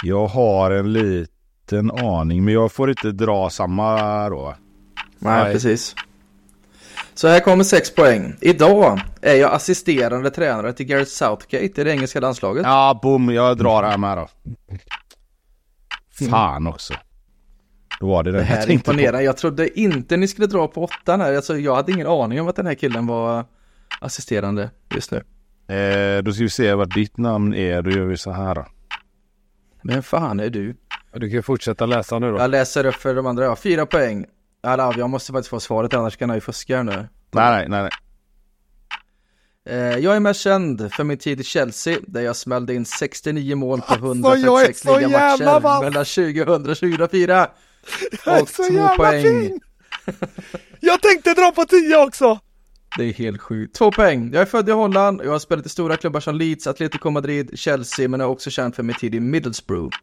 Jag 0.04 0.28
har 0.28 0.72
en 0.72 0.94
liten 0.94 1.92
aning 1.92 2.46
men 2.46 2.54
jag 2.54 2.72
får 2.72 2.90
inte 2.90 3.12
dra 3.12 3.50
samma 3.50 4.30
då. 4.30 4.56
Nej, 5.20 5.44
Nej. 5.44 5.54
precis. 5.54 5.96
Så 7.14 7.28
här 7.28 7.40
kommer 7.40 7.64
sex 7.64 7.96
poäng. 7.96 8.36
Idag 8.42 9.00
är 9.22 9.36
jag 9.36 9.54
assisterande 9.54 10.32
tränare 10.32 10.74
till 10.74 10.86
Gareth 10.86 11.10
Southgate 11.10 11.82
i 11.82 11.84
det 11.84 11.92
engelska 11.92 12.20
landslaget. 12.20 12.64
Ja, 12.66 13.00
boom, 13.04 13.30
jag 13.30 13.58
drar 13.58 13.84
här 13.84 13.98
med 13.98 14.18
då. 14.18 14.28
Fan 16.30 16.68
också. 16.68 16.94
Då 18.00 18.08
var 18.08 18.24
det 18.24 18.32
det, 18.32 18.38
det 18.38 18.44
här 18.44 18.58
jag 18.58 18.70
imponerar. 18.70 19.22
Jag 19.22 19.38
trodde 19.38 19.80
inte 19.80 20.18
ni 20.18 20.28
skulle 20.28 20.48
dra 20.48 20.68
på 20.68 20.84
åttan 20.84 21.22
här. 21.22 21.36
Alltså, 21.36 21.58
jag 21.58 21.76
hade 21.76 21.92
ingen 21.92 22.08
aning 22.08 22.42
om 22.42 22.48
att 22.48 22.56
den 22.56 22.66
här 22.66 22.76
killen 22.76 23.08
var 23.08 23.46
assisterande 24.02 24.70
just 24.96 25.12
nu. 25.12 25.24
Eh, 25.70 26.24
då 26.24 26.32
ska 26.34 26.44
vi 26.44 26.50
se 26.50 26.74
vad 26.74 26.94
ditt 26.94 27.18
namn 27.18 27.54
är. 27.54 27.82
Då 27.82 27.90
gör 27.90 28.06
vi 28.06 28.18
så 28.18 28.32
här 28.32 28.56
då. 28.56 28.66
Men 29.82 30.04
fan 30.04 30.40
är 30.40 30.50
du? 30.50 30.76
Du 31.14 31.30
kan 31.30 31.44
fortsätta 31.44 31.86
läsa 31.86 32.20
nu 32.20 32.32
då. 32.32 32.38
Jag 32.38 32.52
läser 32.52 32.86
upp 32.86 32.96
för 32.96 33.16
de 33.16 33.26
andra. 33.26 33.44
Ja, 33.44 33.56
fyra 33.56 33.86
poäng. 33.86 34.26
Alla, 34.64 34.94
jag 34.98 35.10
måste 35.10 35.32
faktiskt 35.32 35.50
få 35.50 35.60
svaret 35.60 35.94
annars 35.94 36.18
kan 36.18 36.30
jag 36.30 36.36
ju 36.36 36.42
fuska 36.42 36.84
nu. 36.84 37.08
Nej, 37.32 37.70
nej, 37.70 37.82
nej. 37.82 37.90
Eh, 39.70 39.98
jag 39.98 40.16
är 40.16 40.20
mest 40.20 40.42
känd 40.42 40.94
för 40.94 41.04
min 41.04 41.18
tid 41.18 41.40
i 41.40 41.44
Chelsea 41.44 41.98
där 42.08 42.22
jag 42.22 42.36
smällde 42.36 42.74
in 42.74 42.86
69 42.86 43.56
mål 43.56 43.82
på 43.82 43.94
136 43.94 44.86
alltså, 44.86 45.00
ligamatcher 45.00 45.82
mellan 45.82 46.06
2000 46.06 46.70
och 46.72 46.78
2004. 46.78 47.48
Jag 48.26 48.38
är 48.38 48.42
och 48.42 48.50
så 48.50 48.64
två 48.64 48.74
jävla 48.74 48.96
poäng. 48.96 49.24
Fin. 49.24 49.60
Jag 50.80 51.02
tänkte 51.02 51.34
dra 51.34 51.52
på 51.52 51.66
10 51.66 51.98
också! 51.98 52.40
Det 52.98 53.04
är 53.04 53.14
helt 53.14 53.42
sjukt. 53.42 53.76
Två 53.76 53.92
poäng. 53.92 54.30
Jag 54.34 54.42
är 54.42 54.46
född 54.46 54.70
i 54.70 54.72
Holland 54.72 55.20
och 55.20 55.28
jag 55.28 55.32
har 55.32 55.40
spelat 55.40 55.66
i 55.66 55.70
stora 55.70 55.98
klubbar 55.98 56.20
som 56.20 56.36
Leeds, 56.36 56.68
Atletico 56.68 57.10
Madrid, 57.10 57.60
Chelsea 57.60 58.08
men 58.08 58.20
jag 58.20 58.28
är 58.28 58.32
också 58.32 58.50
känd 58.50 58.76
för 58.76 58.84
min 58.84 58.96
tid 58.96 59.16
i 59.16 59.20
Middlesbrough. 59.20 59.96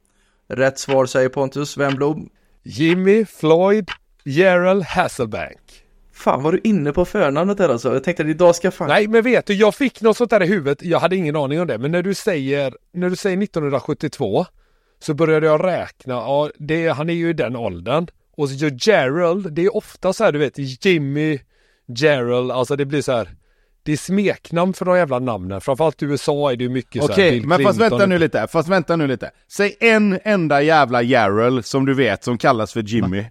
Rätt 0.49 0.79
svar 0.79 1.07
säger 1.07 1.29
Pontus 1.29 1.77
Wemblom. 1.77 2.29
Jimmy 2.63 3.25
Floyd 3.25 3.91
Gerald 4.25 4.83
Hasselbank. 4.83 5.87
Fan 6.13 6.43
var 6.43 6.53
du 6.53 6.61
inne 6.65 6.93
på 6.93 7.05
förnamnet 7.05 7.59
där 7.59 7.69
alltså? 7.69 7.93
Jag 7.93 8.05
tänkte 8.05 8.23
att 8.23 8.29
idag 8.29 8.57
ska 8.57 8.71
fan... 8.71 8.89
Nej 8.89 9.09
men 9.09 9.23
vet 9.23 9.47
du, 9.47 9.55
jag 9.55 9.75
fick 9.75 10.01
något 10.01 10.17
sånt 10.17 10.31
där 10.31 10.43
i 10.43 10.47
huvudet. 10.47 10.83
Jag 10.83 10.99
hade 10.99 11.17
ingen 11.17 11.37
aning 11.37 11.61
om 11.61 11.67
det. 11.67 11.79
Men 11.79 11.91
när 11.93 12.03
du 12.03 12.15
säger, 12.15 12.75
när 12.93 13.11
du 13.11 13.17
säger 13.17 13.43
1972 13.43 14.47
så 14.99 15.15
började 15.15 15.47
jag 15.47 15.65
räkna. 15.65 16.15
Ja, 16.15 16.51
det, 16.59 16.89
han 16.89 17.11
är 17.11 17.15
ju 17.15 17.31
i 17.31 17.33
den 17.33 17.57
åldern. 17.57 18.07
Och 18.37 18.49
så 18.49 18.69
Gerald, 18.81 19.53
det 19.53 19.65
är 19.65 19.77
ofta 19.77 20.13
så 20.13 20.25
här 20.25 20.33
du 20.33 20.39
vet, 20.39 20.85
Jimmy, 20.85 21.39
Gerald, 21.89 22.51
alltså 22.51 22.77
det 22.77 22.85
blir 22.85 23.03
så 23.03 23.13
här. 23.13 23.29
Det 23.83 23.93
är 23.93 23.97
smeknamn 23.97 24.73
för 24.73 24.85
de 24.85 24.97
jävla 24.97 25.19
namnen. 25.19 25.61
Framförallt 25.61 26.03
i 26.03 26.05
USA 26.05 26.53
är 26.53 26.57
det 26.57 26.65
ju 26.65 26.71
mycket 26.71 27.03
okay, 27.03 27.17
så 27.17 27.23
här. 27.23 27.29
Okej, 27.29 27.41
men 27.47 27.63
fast 27.63 27.81
vänta 27.81 28.07
nu 28.07 28.19
lite. 28.19 28.47
Fast 28.47 28.69
vänta 28.69 28.97
nu 28.97 29.07
lite. 29.07 29.31
Säg 29.53 29.77
en 29.81 30.19
enda 30.25 30.63
jävla 30.63 31.03
Gerald 31.03 31.65
som 31.65 31.87
du 31.87 31.95
vet 31.95 32.25
som 32.25 32.39
kallas 32.39 32.73
för 32.73 32.83
Jimmy. 32.83 33.25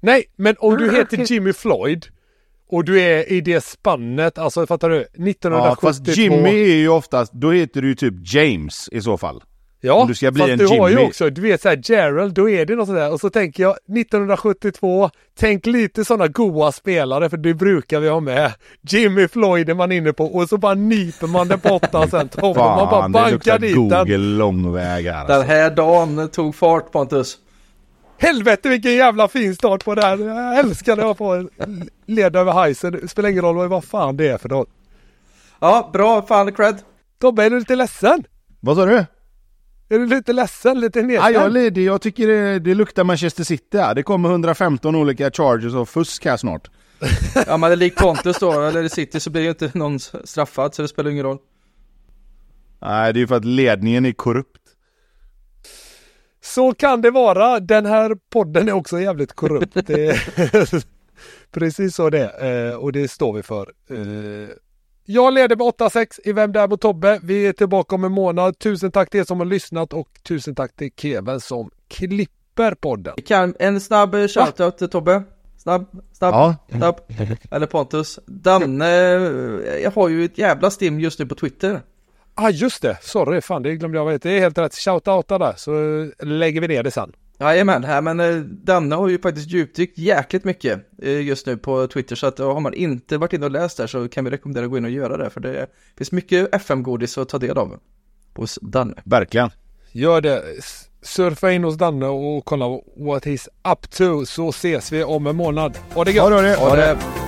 Nej, 0.00 0.24
men 0.36 0.56
om 0.58 0.76
du 0.76 0.96
heter 0.96 1.32
Jimmy 1.32 1.52
Floyd 1.52 2.06
och 2.68 2.84
du 2.84 3.00
är 3.00 3.32
i 3.32 3.40
det 3.40 3.64
spannet, 3.64 4.38
alltså 4.38 4.66
fattar 4.66 4.90
du? 4.90 4.96
1972. 5.00 5.68
Ja, 5.68 5.76
fast 5.82 6.18
Jimmy 6.18 6.70
är 6.70 6.76
ju 6.76 6.88
oftast, 6.88 7.32
då 7.32 7.50
heter 7.50 7.82
du 7.82 7.88
ju 7.88 7.94
typ 7.94 8.34
James 8.34 8.88
i 8.92 9.00
så 9.00 9.18
fall. 9.18 9.42
Ja, 9.80 9.92
om 9.92 10.08
du 10.08 10.14
ska 10.14 10.30
bli 10.30 10.40
fast 10.40 10.52
en 10.52 10.58
du 10.58 10.64
Jimmy. 10.64 10.78
har 10.78 10.88
ju 10.88 10.98
också, 10.98 11.30
du 11.30 11.40
vet 11.40 11.62
såhär 11.62 11.80
Gerald, 11.84 12.34
då 12.34 12.50
är 12.50 12.66
det 12.66 12.74
något 12.74 12.86
sådär. 12.86 13.12
Och 13.12 13.20
så 13.20 13.30
tänker 13.30 13.62
jag 13.62 13.70
1972, 13.70 15.10
tänk 15.38 15.66
lite 15.66 16.04
sådana 16.04 16.28
goa 16.28 16.72
spelare 16.72 17.30
för 17.30 17.36
det 17.36 17.54
brukar 17.54 18.00
vi 18.00 18.08
ha 18.08 18.20
med. 18.20 18.52
Jimmy 18.80 19.28
Floyd 19.28 19.70
är 19.70 19.74
man 19.74 19.92
inne 19.92 20.12
på 20.12 20.24
och 20.24 20.48
så 20.48 20.56
bara 20.56 20.74
nyper 20.74 21.26
man 21.26 21.48
den 21.48 21.60
på 21.60 21.68
åtta 21.68 22.08
sen 22.08 22.28
Tom, 22.28 22.56
man 22.56 22.90
bara 22.90 23.08
bankar 23.08 23.58
dit 23.58 23.74
den. 23.74 23.88
Google 23.88 24.16
långväg 24.16 25.06
här 25.06 25.14
alltså. 25.14 25.34
Den 25.34 25.46
här 25.46 25.70
dagen 25.70 26.28
tog 26.28 26.54
fart 26.54 26.92
Pontus. 26.92 27.38
Helvete 28.20 28.68
vilken 28.68 28.94
jävla 28.94 29.28
fin 29.28 29.54
start 29.54 29.84
på 29.84 29.94
det 29.94 30.02
här. 30.02 30.18
Jag 30.18 30.58
älskar 30.58 30.96
när 30.96 31.02
jag 31.02 31.16
får 31.18 31.48
leda 32.06 32.40
över 32.40 32.52
hajsen. 32.52 32.92
Det 32.92 33.08
spelar 33.08 33.28
ingen 33.28 33.42
roll 33.42 33.68
vad 33.68 33.84
fan 33.84 34.16
det 34.16 34.28
är 34.28 34.38
för 34.38 34.48
något. 34.48 34.68
Ja, 35.60 35.90
bra. 35.92 36.22
Fan 36.22 36.52
cred. 36.52 36.78
Tobbe, 37.20 37.44
är 37.44 37.50
du 37.50 37.58
lite 37.58 37.76
ledsen? 37.76 38.24
Vad 38.60 38.76
sa 38.76 38.86
du? 38.86 39.04
Är 39.88 39.98
du 39.98 40.06
lite 40.06 40.32
ledsen? 40.32 40.80
Lite 40.80 41.02
nedstämd? 41.02 41.34
Ja, 41.36 41.40
jag 41.40 41.44
är 41.44 41.50
ledig. 41.50 41.84
Jag 41.84 42.00
tycker 42.00 42.28
det, 42.28 42.58
det 42.58 42.74
luktar 42.74 43.04
Manchester 43.04 43.44
City 43.44 43.78
här. 43.78 43.94
Det 43.94 44.02
kommer 44.02 44.28
115 44.28 44.94
olika 44.94 45.30
charges 45.30 45.74
och 45.74 45.88
fusk 45.88 46.24
här 46.24 46.36
snart. 46.36 46.70
ja, 47.46 47.56
men 47.56 47.70
det 47.70 47.74
är 47.74 47.76
likt 47.76 47.98
Pontus 47.98 48.38
då, 48.38 48.60
eller 48.60 48.88
City 48.88 49.20
så 49.20 49.30
blir 49.30 49.42
ju 49.42 49.48
inte 49.48 49.70
någon 49.74 49.98
straffad 50.00 50.74
så 50.74 50.82
det 50.82 50.88
spelar 50.88 51.10
ingen 51.10 51.24
roll. 51.24 51.38
Nej, 52.80 53.12
det 53.12 53.18
är 53.18 53.20
ju 53.20 53.26
för 53.26 53.36
att 53.36 53.44
ledningen 53.44 54.06
är 54.06 54.12
korrupt. 54.12 54.62
Så 56.40 56.74
kan 56.74 57.02
det 57.02 57.10
vara. 57.10 57.60
Den 57.60 57.86
här 57.86 58.16
podden 58.30 58.68
är 58.68 58.72
också 58.72 59.00
jävligt 59.00 59.32
korrupt. 59.32 59.86
Det 59.86 60.06
är 60.06 60.84
precis 61.50 61.94
så 61.94 62.10
det 62.10 62.24
är. 62.26 62.70
Eh, 62.70 62.74
och 62.74 62.92
det 62.92 63.08
står 63.08 63.32
vi 63.32 63.42
för. 63.42 63.72
Jag 65.10 65.34
leder 65.34 65.56
med 65.56 65.66
8-6 65.66 66.20
i 66.24 66.32
Vem 66.32 66.52
där 66.52 66.68
mot 66.68 66.80
Tobbe. 66.80 67.20
Vi 67.22 67.46
är 67.46 67.52
tillbaka 67.52 67.94
om 67.94 68.04
en 68.04 68.12
månad. 68.12 68.58
Tusen 68.58 68.90
tack 68.90 69.10
till 69.10 69.20
er 69.20 69.24
som 69.24 69.38
har 69.38 69.46
lyssnat 69.46 69.92
och 69.92 70.08
tusen 70.22 70.54
tack 70.54 70.76
till 70.76 70.90
Kevin 70.96 71.40
som 71.40 71.70
klipper 71.88 72.74
podden. 72.74 73.14
Kan, 73.26 73.54
en 73.58 73.80
snabb 73.80 74.14
shoutout 74.14 74.78
till 74.78 74.88
Tobbe. 74.88 75.22
Snabb, 75.58 75.86
snabb, 76.12 76.34
Ja. 76.34 76.56
snabb. 76.78 77.00
Eller 77.50 77.66
Pontus. 77.66 78.18
Danne 78.26 78.86
eh, 79.14 79.82
jag 79.82 79.90
har 79.90 80.08
ju 80.08 80.24
ett 80.24 80.38
jävla 80.38 80.70
stim 80.70 81.00
just 81.00 81.18
nu 81.18 81.26
på 81.26 81.34
Twitter. 81.34 81.80
Ah 82.34 82.50
just 82.50 82.82
det, 82.82 82.98
sorry 83.02 83.40
fan 83.40 83.62
det 83.62 83.76
glömde 83.76 83.98
jag. 83.98 84.20
Det 84.20 84.30
är 84.30 84.40
helt 84.40 84.58
rätt. 84.58 84.74
Shoutouta 84.74 85.38
där 85.38 85.54
så 85.56 86.00
eh, 86.20 86.26
lägger 86.26 86.60
vi 86.60 86.68
ner 86.68 86.82
det 86.82 86.90
sen. 86.90 87.12
Jajamän, 87.40 87.84
här 87.84 88.00
men 88.00 88.20
eh, 88.20 88.36
Danne 88.36 88.94
har 88.94 89.08
ju 89.08 89.18
faktiskt 89.18 89.50
djupdykt 89.50 89.98
jäkligt 89.98 90.44
mycket 90.44 90.80
eh, 91.02 91.20
just 91.20 91.46
nu 91.46 91.56
på 91.56 91.86
Twitter 91.86 92.16
så 92.16 92.26
att 92.26 92.40
eh, 92.40 92.54
har 92.54 92.60
man 92.60 92.74
inte 92.74 93.18
varit 93.18 93.32
inne 93.32 93.46
och 93.46 93.52
läst 93.52 93.76
där 93.76 93.86
så 93.86 94.08
kan 94.08 94.24
vi 94.24 94.30
rekommendera 94.30 94.64
att 94.64 94.70
gå 94.70 94.78
in 94.78 94.84
och 94.84 94.90
göra 94.90 95.16
det 95.16 95.30
för 95.30 95.40
det 95.40 95.66
finns 95.98 96.12
mycket 96.12 96.54
FM-godis 96.54 97.18
att 97.18 97.28
ta 97.28 97.38
del 97.38 97.58
av 97.58 97.80
hos 98.34 98.58
Danne. 98.62 98.94
Verkligen. 99.04 99.50
Gör 99.92 100.20
det. 100.20 100.42
Surfa 101.02 101.52
in 101.52 101.64
hos 101.64 101.76
Danne 101.76 102.06
och 102.06 102.44
kolla 102.44 102.68
what 102.96 103.26
he's 103.26 103.48
up 103.72 103.90
to 103.90 104.26
så 104.26 104.48
ses 104.48 104.92
vi 104.92 105.04
om 105.04 105.26
en 105.26 105.36
månad. 105.36 105.78
Ha 105.94 106.04
det 106.04 106.12
gött! 106.12 106.32
Ha 106.32 106.40
det, 106.40 106.54
ha 106.54 106.76
det. 106.76 106.76
Ha 106.76 106.76
det! 106.76 107.27